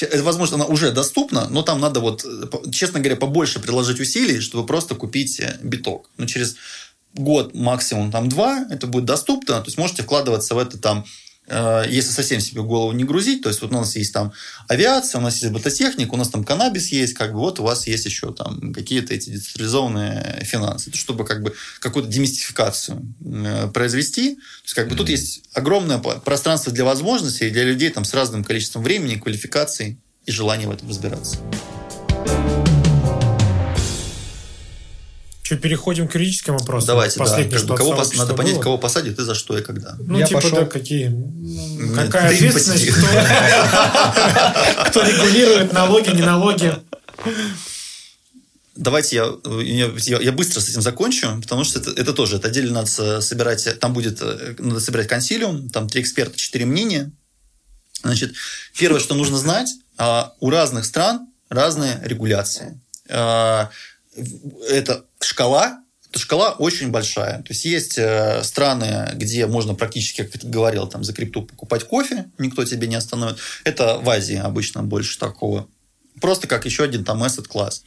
[0.00, 2.26] Это, Возможно, она уже доступна, но там надо вот,
[2.72, 6.10] честно говоря, побольше приложить усилий, чтобы просто купить э, биток.
[6.18, 6.56] Но через
[7.14, 9.54] год, максимум там два, это будет доступно.
[9.60, 11.04] То есть можете вкладываться в это там
[11.50, 14.32] если совсем себе голову не грузить, то есть вот у нас есть там
[14.68, 17.86] авиация, у нас есть робототехника, у нас там каннабис есть, как бы вот у вас
[17.86, 24.34] есть еще там какие-то эти децентрализованные финансы, чтобы как бы какую-то демистификацию э, произвести.
[24.34, 28.44] То есть как бы тут есть огромное пространство для возможностей для людей там с разным
[28.44, 31.38] количеством времени, квалификаций и желания в этом разбираться.
[35.48, 36.88] Что, переходим к юридическим вопросам?
[36.88, 37.24] Давайте, да.
[37.24, 38.62] Последнее, Как бы кого пос- надо понять, было.
[38.64, 39.96] кого посадят и за что и когда.
[39.98, 40.58] Ну, Я типа, пошел.
[40.58, 41.06] да, какие...
[41.08, 43.06] Нет, Какая ответственность, кто,
[44.90, 46.74] кто регулирует налоги, не налоги.
[48.76, 52.74] Давайте я, я, я- быстро с этим закончу, потому что это, это тоже, это отдельно
[52.74, 57.10] надо со- собирать, там будет, э, надо собирать консилиум, там три эксперта, четыре мнения.
[58.02, 58.34] Значит,
[58.78, 62.78] первое, что нужно знать, а, у разных стран разные регуляции.
[64.18, 67.38] А, Это шкала, эта шкала очень большая.
[67.42, 71.84] То есть есть э, страны, где можно практически, как ты говорил, там за крипту покупать
[71.84, 73.38] кофе, никто тебе не остановит.
[73.64, 75.68] Это в Азии обычно больше такого.
[76.20, 77.84] Просто как еще один там asset класс.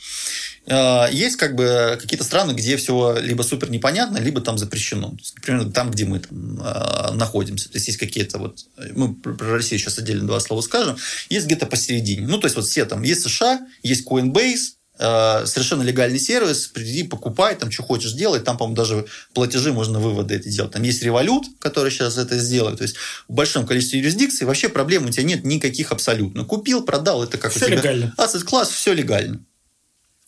[0.67, 5.15] Э, Есть как бы какие-то страны, где все либо супер непонятно, либо там запрещено.
[5.17, 7.69] Есть, например, там, где мы там, э, находимся.
[7.69, 8.59] То есть есть какие-то вот...
[8.95, 10.95] Мы про Россию сейчас отдельно два слова скажем.
[11.29, 12.27] Есть где-то посередине.
[12.27, 13.01] Ну, то есть вот все там...
[13.01, 18.57] Есть США, есть Coinbase, э, совершенно легальный сервис, приди, покупай, там, что хочешь делать, там,
[18.57, 20.71] по-моему, даже платежи можно выводы эти делать.
[20.71, 22.95] Там есть Revolut, который сейчас это сделает, то есть
[23.27, 26.45] в большом количестве юрисдикций вообще проблем у тебя нет никаких абсолютно.
[26.45, 27.77] Купил, продал, это как Всё у тебя...
[27.77, 28.13] легально.
[28.17, 29.43] Asset класс, все легально.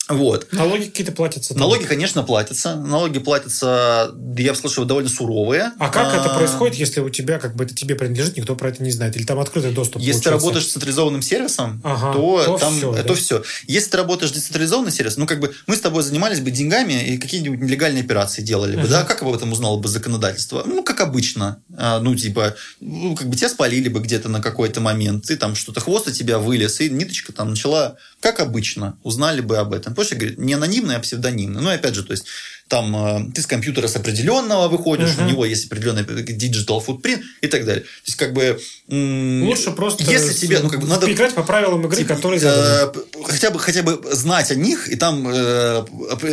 [0.09, 0.51] Вот.
[0.51, 1.49] Налоги какие-то платятся.
[1.53, 1.59] там.
[1.59, 2.75] Налоги, конечно, платятся.
[2.75, 5.71] Налоги платятся, я слышал, довольно суровые.
[5.79, 8.83] А как это происходит, если у тебя как бы это тебе принадлежит, никто про это
[8.83, 9.15] не знает?
[9.15, 10.31] Или там открытый доступ Если ты получается?
[10.31, 13.13] работаешь с централизованным сервисом, Ага, то, то там всё, это да?
[13.15, 13.43] все.
[13.67, 17.01] Если ты работаешь с децентрализованным сервисом, ну, как бы мы с тобой занимались бы деньгами
[17.13, 18.89] и какие-нибудь нелегальные операции делали бы, Ага.
[18.89, 19.03] да?
[19.05, 20.63] Как об этом узнало бы законодательство?
[20.65, 21.61] Ну, как обычно.
[21.77, 25.55] А, ну, типа, ну, как бы тебя спалили бы где-то на какой-то момент, ты там
[25.55, 29.91] что-то, хвост у тебя вылез, и ниточка там начала, как обычно, узнали бы об этом.
[29.91, 31.61] Потому что, говорит, не анонимный, а псевдонимный.
[31.61, 32.23] Ну, и опять же, то есть,
[32.69, 35.25] там э, ты с компьютера с определенного выходишь, Мгм.
[35.25, 37.83] у него есть определенный digital footprint и так далее.
[37.83, 38.57] То есть, как бы...
[38.87, 42.93] Лучше просто Если тебе, ну, как бы, надо играть по правилам игры, Типа, которые э,
[43.25, 45.85] хотя бы хотя бы знать о них и там э,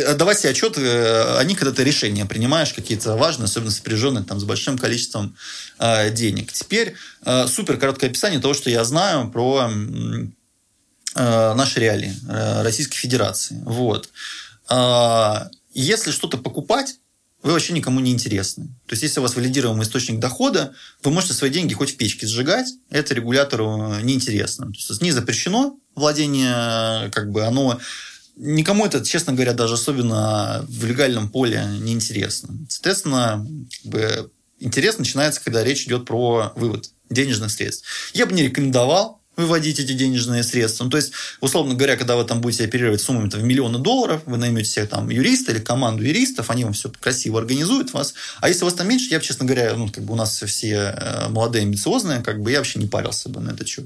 [0.07, 4.39] отдавать себе отчет э, о них, когда ты решения принимаешь какие-то важные, особенно сопряженные там
[4.39, 5.35] с большим количеством
[5.77, 6.53] э, денег.
[6.53, 6.93] Теперь
[7.25, 10.27] э, супер короткое описание того, что я знаю про э,
[11.15, 13.61] наши реалии э, Российской Федерации.
[13.65, 14.09] Вот.
[14.69, 16.95] Э, если что-то покупать,
[17.43, 18.65] вы вообще никому не интересны.
[18.85, 20.73] То есть, если у вас валидируемый источник дохода,
[21.03, 24.67] вы можете свои деньги хоть в печке сжигать, это регулятору неинтересно.
[24.67, 27.79] То есть, не запрещено владение, как бы оно
[28.35, 32.57] никому это, честно говоря, даже особенно в легальном поле не интересно.
[32.69, 33.45] Соответственно,
[33.81, 37.85] как бы, интерес начинается, когда речь идет про вывод денежных средств.
[38.13, 40.85] Я бы не рекомендовал выводить эти денежные средства.
[40.85, 44.37] Ну, то есть, условно говоря, когда вы там будете оперировать суммами в миллионы долларов, вы
[44.37, 48.13] наймете себе там юриста или команду юристов, они вам все красиво организуют вас.
[48.39, 50.95] А если у вас там меньше, я, честно говоря, ну, как бы у нас все
[50.95, 53.83] э, молодые, амбициозные, как бы я вообще не парился бы на это что.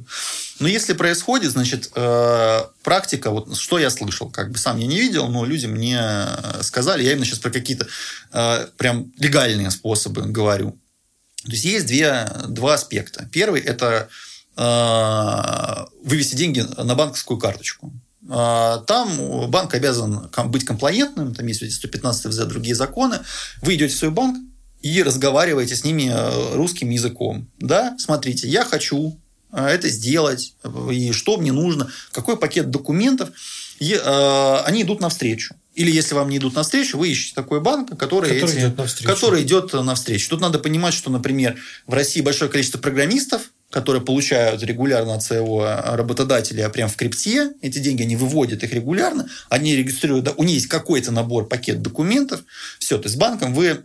[0.59, 4.99] Но если происходит, значит, э, практика, вот что я слышал, как бы сам я не
[4.99, 7.87] видел, но люди мне э, сказали, я именно сейчас про какие-то
[8.77, 10.77] прям легальные способы говорю.
[11.45, 13.29] То есть есть две, два аспекта.
[13.31, 14.09] Первый– это
[14.57, 17.91] вывести деньги на банковскую карточку.
[18.29, 23.19] Э, там банк обязан быть комплаентным, там есть 115 ВЗ, другие законы.
[23.61, 24.37] Вы идете в свой банк
[24.81, 27.47] и разговариваете с ними э, русским языком.
[27.59, 29.19] Да, смотрите, я хочу
[29.51, 30.55] это сделать,
[30.91, 33.29] и что мне нужно, какой пакет документов,
[33.79, 35.55] и э, они идут навстречу.
[35.75, 39.09] Или если вам не идут навстречу, вы ищете такой банк, который, который, эти, идет навстречу.
[39.09, 40.29] который идет навстречу.
[40.29, 45.65] Тут надо понимать, что, например, в России большое количество программистов, которые получают регулярно от своего
[45.65, 50.55] работодателя прям в крипте, эти деньги они выводят их регулярно, они регистрируют, да, у них
[50.55, 52.41] есть какой-то набор, пакет документов,
[52.79, 53.83] все, то есть с банком вы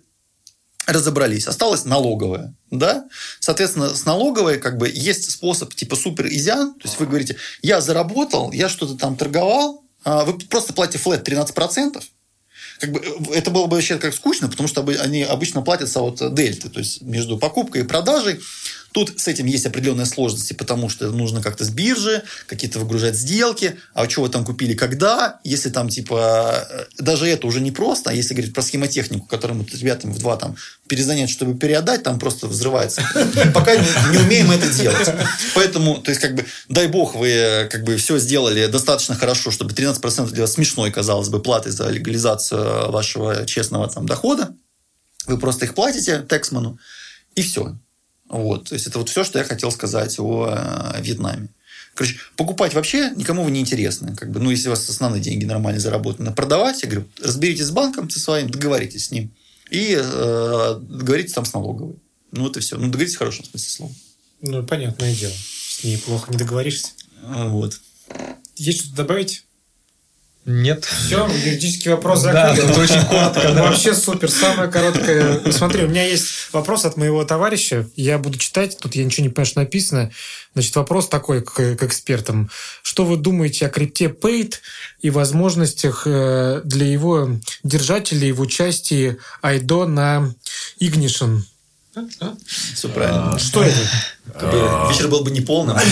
[0.86, 1.46] разобрались.
[1.46, 2.54] Осталось налоговая.
[2.70, 3.08] Да?
[3.40, 6.74] Соответственно, с налоговой как бы есть способ типа супер изян.
[6.74, 12.02] То есть вы говорите, я заработал, я что-то там торговал, вы просто платите флет 13%,
[12.80, 16.34] как бы, э, это было бы вообще как скучно, потому что они обычно платятся от
[16.34, 18.40] дельты, то есть между покупкой и продажей.
[18.92, 23.76] Тут с этим есть определенные сложности, потому что нужно как-то с биржи какие-то выгружать сделки,
[23.94, 28.10] а что вы там купили, когда, если там типа э, даже это уже не просто,
[28.10, 30.56] а если говорить про схемотехнику, которую мы ребятам в два там
[30.88, 33.02] перезанять, чтобы переотдать, там просто взрывается.
[33.54, 35.08] Пока не умеем это делать.
[35.54, 39.50] Поэтому, то есть, как бы, дай бог, вы э, как бы все сделали достаточно хорошо,
[39.50, 44.54] чтобы 13% для вас смешной, казалось бы, платы за легализацию вашего честного там дохода.
[45.26, 46.78] Вы просто их платите Тексману,
[47.36, 47.76] и все.
[48.30, 48.68] Вот.
[48.68, 51.48] То есть, это вот все, что я хотел сказать о э, Вьетнаме.
[51.94, 54.16] Короче, покупать вообще никому вы не интересно.
[54.16, 57.70] Как бы, ну, если у вас основные деньги нормально заработаны, продавать, я говорю, разберитесь с
[57.72, 59.30] банком со своим, договоритесь с ним.
[59.70, 61.96] И э, договоритесь там с налоговой.
[62.32, 62.76] Ну, и все.
[62.76, 63.92] Ну, договоритесь в хорошем смысле слова.
[64.42, 65.34] Ну, понятное дело.
[65.34, 66.92] С ней плохо не договоришься.
[67.22, 67.80] Вот.
[68.56, 69.44] Есть что-то добавить?
[70.46, 70.84] Нет.
[70.84, 72.56] Все, юридический вопрос закрыт.
[72.56, 73.52] Да, это очень коротко.
[73.52, 73.62] Да.
[73.64, 74.30] Вообще супер.
[74.30, 75.52] Самое короткое.
[75.52, 77.88] Смотри, у меня есть вопрос от моего товарища.
[77.94, 78.78] Я буду читать.
[78.78, 80.10] Тут я ничего не понимаю, что написано.
[80.54, 82.50] Значит, вопрос такой к, к экспертам.
[82.82, 84.54] Что вы думаете о крипте Paid
[85.02, 87.30] и возможностях э, для его
[87.62, 90.34] держателей в участии IDO на
[90.80, 91.42] Ignition?
[92.74, 93.38] Все правильно.
[93.38, 93.78] Что это?
[94.88, 95.76] Вечер был бы неполным.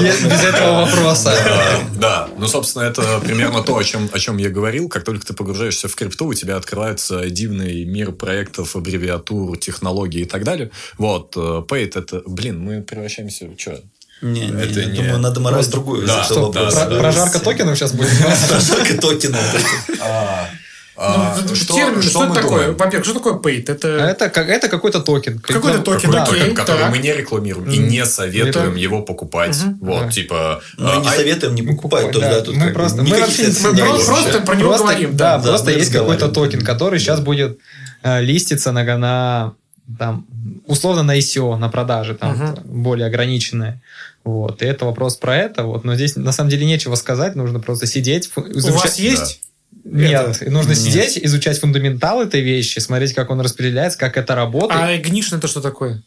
[0.00, 1.32] Без этого вопроса.
[1.96, 4.88] Да, ну, собственно, это примерно то, о чем, о чем я говорил.
[4.88, 10.26] Как только ты погружаешься в крипту, у тебя открывается дивный мир проектов, аббревиатур, технологий и
[10.26, 10.72] так далее.
[10.98, 12.22] Вот, Paid это...
[12.26, 13.80] Блин, мы превращаемся в что?
[14.22, 14.96] Не, это не, не...
[14.98, 16.06] Думаю, надо морать другую.
[16.06, 18.10] Да, что, да, про, прожарка токенов сейчас будет?
[18.48, 19.40] Прожарка токенов.
[20.96, 22.72] А, ну, что, термин, что, что это такое?
[22.72, 23.70] Во-первых, что такое paid?
[23.70, 25.40] Это, это, это какой-то токен.
[25.40, 29.58] Какой-то токен, какой окей, токен, который мы не рекламируем и не советуем его покупать.
[29.80, 30.62] Вот, типа...
[30.78, 32.14] Мы не а, советуем не покупать.
[32.14, 33.02] Мы просто
[34.24, 35.16] просто про него говорим.
[35.16, 37.58] Да, просто есть какой-то токен, который сейчас будет
[38.02, 39.54] э, листиться на
[39.98, 40.26] там,
[40.66, 42.60] условно на ICO, на продаже, там, uh-huh.
[42.64, 43.82] более ограниченные.
[44.24, 44.62] Вот.
[44.62, 45.64] И это вопрос про это.
[45.64, 45.84] Вот.
[45.84, 48.30] Но здесь на самом деле нечего сказать, нужно просто сидеть.
[48.34, 48.74] Изучать.
[48.74, 49.40] У вас есть?
[49.84, 50.50] Нет, это...
[50.50, 50.78] нужно Нет.
[50.78, 54.80] сидеть, изучать fundamental этой вещи, смотреть, как он распределяется, как это работает.
[54.80, 56.02] А Ignition это что такое?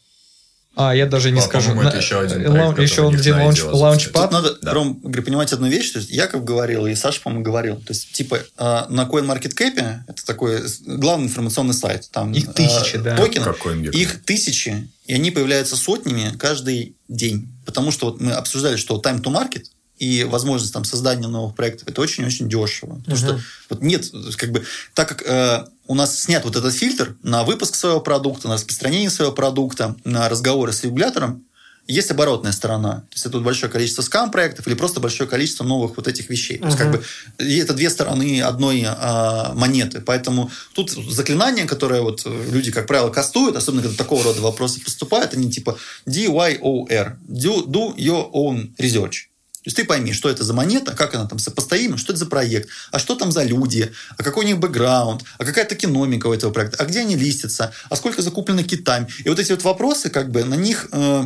[0.78, 1.72] А, я даже не скажу.
[1.80, 4.30] Это еще один проект, еще один лаунч, лаунчпад.
[4.30, 4.74] Тут надо, да.
[4.74, 5.90] Ром, понимать одну вещь.
[5.90, 7.76] То есть Яков говорил, и Саша, по-моему, говорил.
[7.78, 12.08] То есть, типа, а, на CoinMarketCap, это такой главный информационный сайт.
[12.12, 13.16] Там, их тысячи, а, да.
[13.16, 13.58] Токенов,
[13.92, 17.48] их тысячи, и они появляются сотнями каждый день.
[17.66, 19.64] Потому что вот мы обсуждали, что time to market–
[19.98, 22.96] и возможность там создания новых проектов это очень-очень дешево.
[23.04, 23.16] Потому угу.
[23.16, 24.64] что вот нет, как бы,
[24.94, 29.10] так как э, у нас снят вот этот фильтр на выпуск своего продукта, на распространение
[29.10, 31.44] своего продукта, на разговоры с регулятором,
[31.88, 32.96] есть оборотная сторона.
[32.96, 36.58] То есть это большое количество скам-проектов или просто большое количество новых вот этих вещей.
[36.58, 37.02] То есть как бы
[37.38, 40.02] это две стороны одной а, монеты.
[40.02, 45.32] Поэтому тут заклинание, которое вот люди, как правило, кастуют, особенно когда такого рода вопросы поступают,
[45.32, 47.16] они типа DYOR.
[47.26, 49.28] Do, do your own research.
[49.68, 52.24] То есть ты пойми, что это за монета, как она там сопоставима, что это за
[52.24, 56.32] проект, а что там за люди, а какой у них бэкграунд, а какая токеномика у
[56.32, 59.06] этого проекта, а где они листятся, а сколько закуплено китами.
[59.26, 61.24] И вот эти вот вопросы, как бы на них э,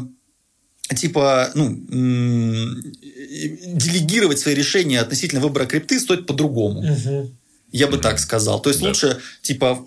[0.93, 1.85] типа, ну,
[3.77, 6.81] делегировать свои решения относительно выбора крипты стоит по-другому.
[6.81, 7.31] Угу.
[7.71, 8.03] Я бы угу.
[8.03, 8.61] так сказал.
[8.61, 8.89] То есть да.
[8.89, 9.79] лучше, типа,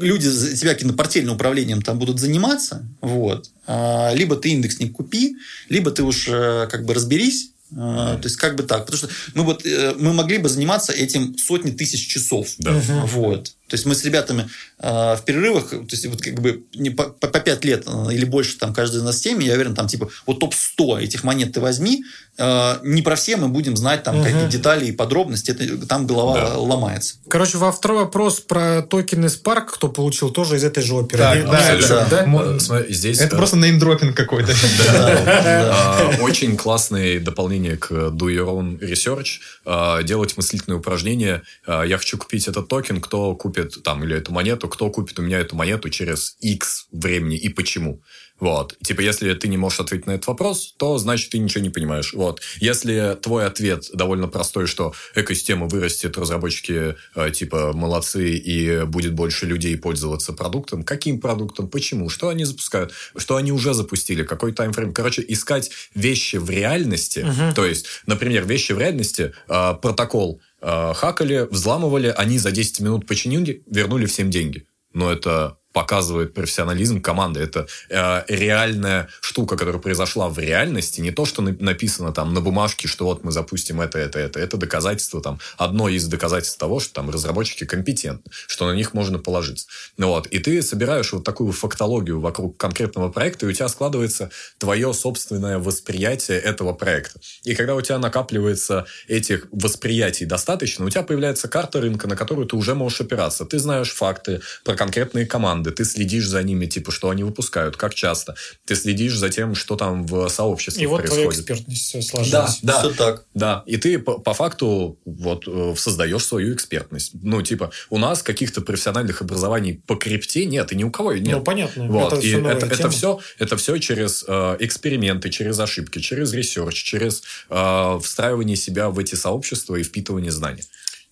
[0.00, 5.36] люди за тебя кинопортельным управлением там будут заниматься, вот, а, либо ты индексник купи,
[5.68, 9.08] либо ты уж э, как бы разберись, а, то есть как бы так, потому что
[9.34, 12.80] мы вот э, мы могли бы заниматься этим сотни тысяч часов, да.
[13.06, 13.54] вот.
[13.68, 14.48] То есть мы с ребятами
[14.78, 18.24] э, в перерывах, то есть вот как бы не по, по 5 лет э, или
[18.24, 21.60] больше там каждый из нас теме, я уверен, там типа вот топ-100 этих монет ты
[21.60, 22.04] возьми,
[22.38, 24.24] э, не про все мы будем знать там угу.
[24.24, 26.58] какие детали и подробности, это, там голова да.
[26.58, 27.16] ломается.
[27.28, 31.16] Короче, во второй вопрос про токены Spark, кто получил, тоже из этой же оперы.
[31.26, 32.26] Да, да, да, да.
[32.26, 32.58] да?
[32.60, 34.52] Смотри, здесь, это просто неймдропинг какой-то.
[34.88, 39.40] А, очень классное дополнение к Do Your Own Research.
[39.64, 41.42] А, делать мыслительные упражнения.
[41.66, 45.18] А, я хочу купить этот токен, кто купит купит там или эту монету, кто купит
[45.18, 48.02] у меня эту монету через X времени и почему.
[48.38, 48.76] Вот.
[48.82, 52.12] Типа, если ты не можешь ответить на этот вопрос, то значит ты ничего не понимаешь.
[52.12, 52.42] Вот.
[52.60, 59.46] Если твой ответ довольно простой, что экосистема вырастет, разработчики э, типа молодцы и будет больше
[59.46, 64.92] людей пользоваться продуктом, каким продуктом, почему, что они запускают, что они уже запустили, какой таймфрейм.
[64.92, 67.20] Короче, искать вещи в реальности.
[67.20, 67.54] Uh-huh.
[67.54, 73.62] То есть, например, вещи в реальности, э, протокол хакали, взламывали, они за 10 минут починили,
[73.66, 74.66] вернули всем деньги.
[74.92, 77.40] Но это показывает профессионализм команды.
[77.40, 82.40] Это э, реальная штука, которая произошла в реальности, не то, что на, написано там на
[82.40, 84.40] бумажке, что вот мы запустим это, это, это.
[84.40, 89.18] Это доказательство там, одно из доказательств того, что там разработчики компетентны, что на них можно
[89.18, 89.66] положиться.
[89.98, 90.26] Ну, вот.
[90.28, 95.58] И ты собираешь вот такую фактологию вокруг конкретного проекта, и у тебя складывается твое собственное
[95.58, 97.20] восприятие этого проекта.
[97.44, 102.46] И когда у тебя накапливается этих восприятий достаточно, у тебя появляется карта рынка, на которую
[102.46, 103.44] ты уже можешь опираться.
[103.44, 107.76] Ты знаешь факты про конкретные команды, команды, ты следишь за ними, типа, что они выпускают,
[107.76, 108.34] как часто.
[108.64, 111.08] Ты следишь за тем, что там в сообществе и происходит.
[111.08, 112.58] И вот твоя экспертность сложилась.
[112.62, 113.24] Да, да, все так.
[113.34, 117.12] Да, и ты по, по факту вот э, создаешь свою экспертность.
[117.22, 121.36] Ну, типа, у нас каких-то профессиональных образований по крипте нет, и ни у кого нет.
[121.36, 121.86] Ну, понятно.
[121.86, 122.12] Вот.
[122.12, 127.22] Это и это, это, все, это все через э, эксперименты, через ошибки, через research, через
[127.50, 130.62] э, встраивание себя в эти сообщества и впитывание знаний.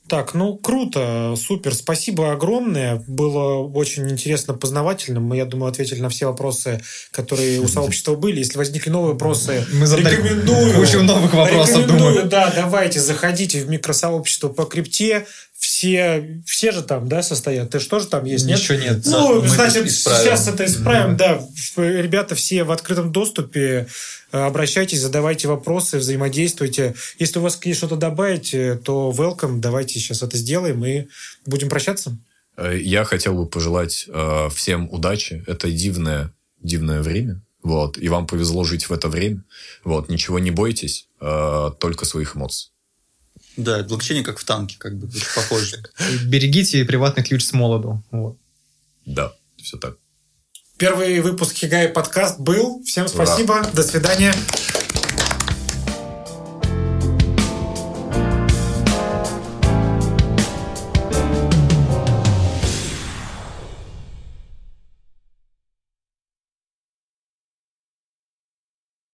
[0.06, 5.18] Так, ну круто, супер, спасибо огромное, было очень интересно, познавательно.
[5.18, 8.39] Мы, я думаю, ответили на все вопросы, которые у сообщества были.
[8.39, 10.74] Если возникли новые вопросы, мы рекомендую.
[10.74, 12.28] Кучу новых вопросов, рекомендую, думаю.
[12.28, 15.26] Да, давайте, заходите в микросообщество по крипте.
[15.64, 17.70] Все, все же там, да, состоят.
[17.70, 18.44] Ты что же там есть?
[18.44, 18.58] Нет?
[18.58, 19.00] Ничего нет.
[19.06, 21.42] Ну, мы значит, сейчас это исправим, да.
[21.76, 23.88] Ребята все в открытом доступе.
[24.30, 26.94] Э, обращайтесь, задавайте вопросы, взаимодействуйте.
[27.18, 31.06] Если у вас есть что-то добавить, э, то welcome, давайте сейчас это сделаем и
[31.46, 32.14] будем прощаться.
[32.58, 34.06] Э, я хотел бы пожелать
[34.54, 35.42] всем удачи.
[35.46, 36.30] Это дивное,
[36.62, 37.40] дивное время.
[37.62, 37.96] Вот.
[37.96, 39.42] И вам повезло жить в это время.
[39.82, 40.10] Вот.
[40.10, 42.73] Ничего не бойтесь, только своих эмоций.
[43.56, 45.82] Да, блокчейн как в танке, как бы похоже.
[46.24, 48.02] Берегите приватный ключ с молоду.
[48.10, 48.36] Вот.
[49.06, 49.97] Да, все так.
[50.76, 52.82] Первый выпуск Хигай подкаст был.
[52.82, 53.52] Всем спасибо.
[53.52, 53.70] Ура.
[53.72, 54.35] До свидания.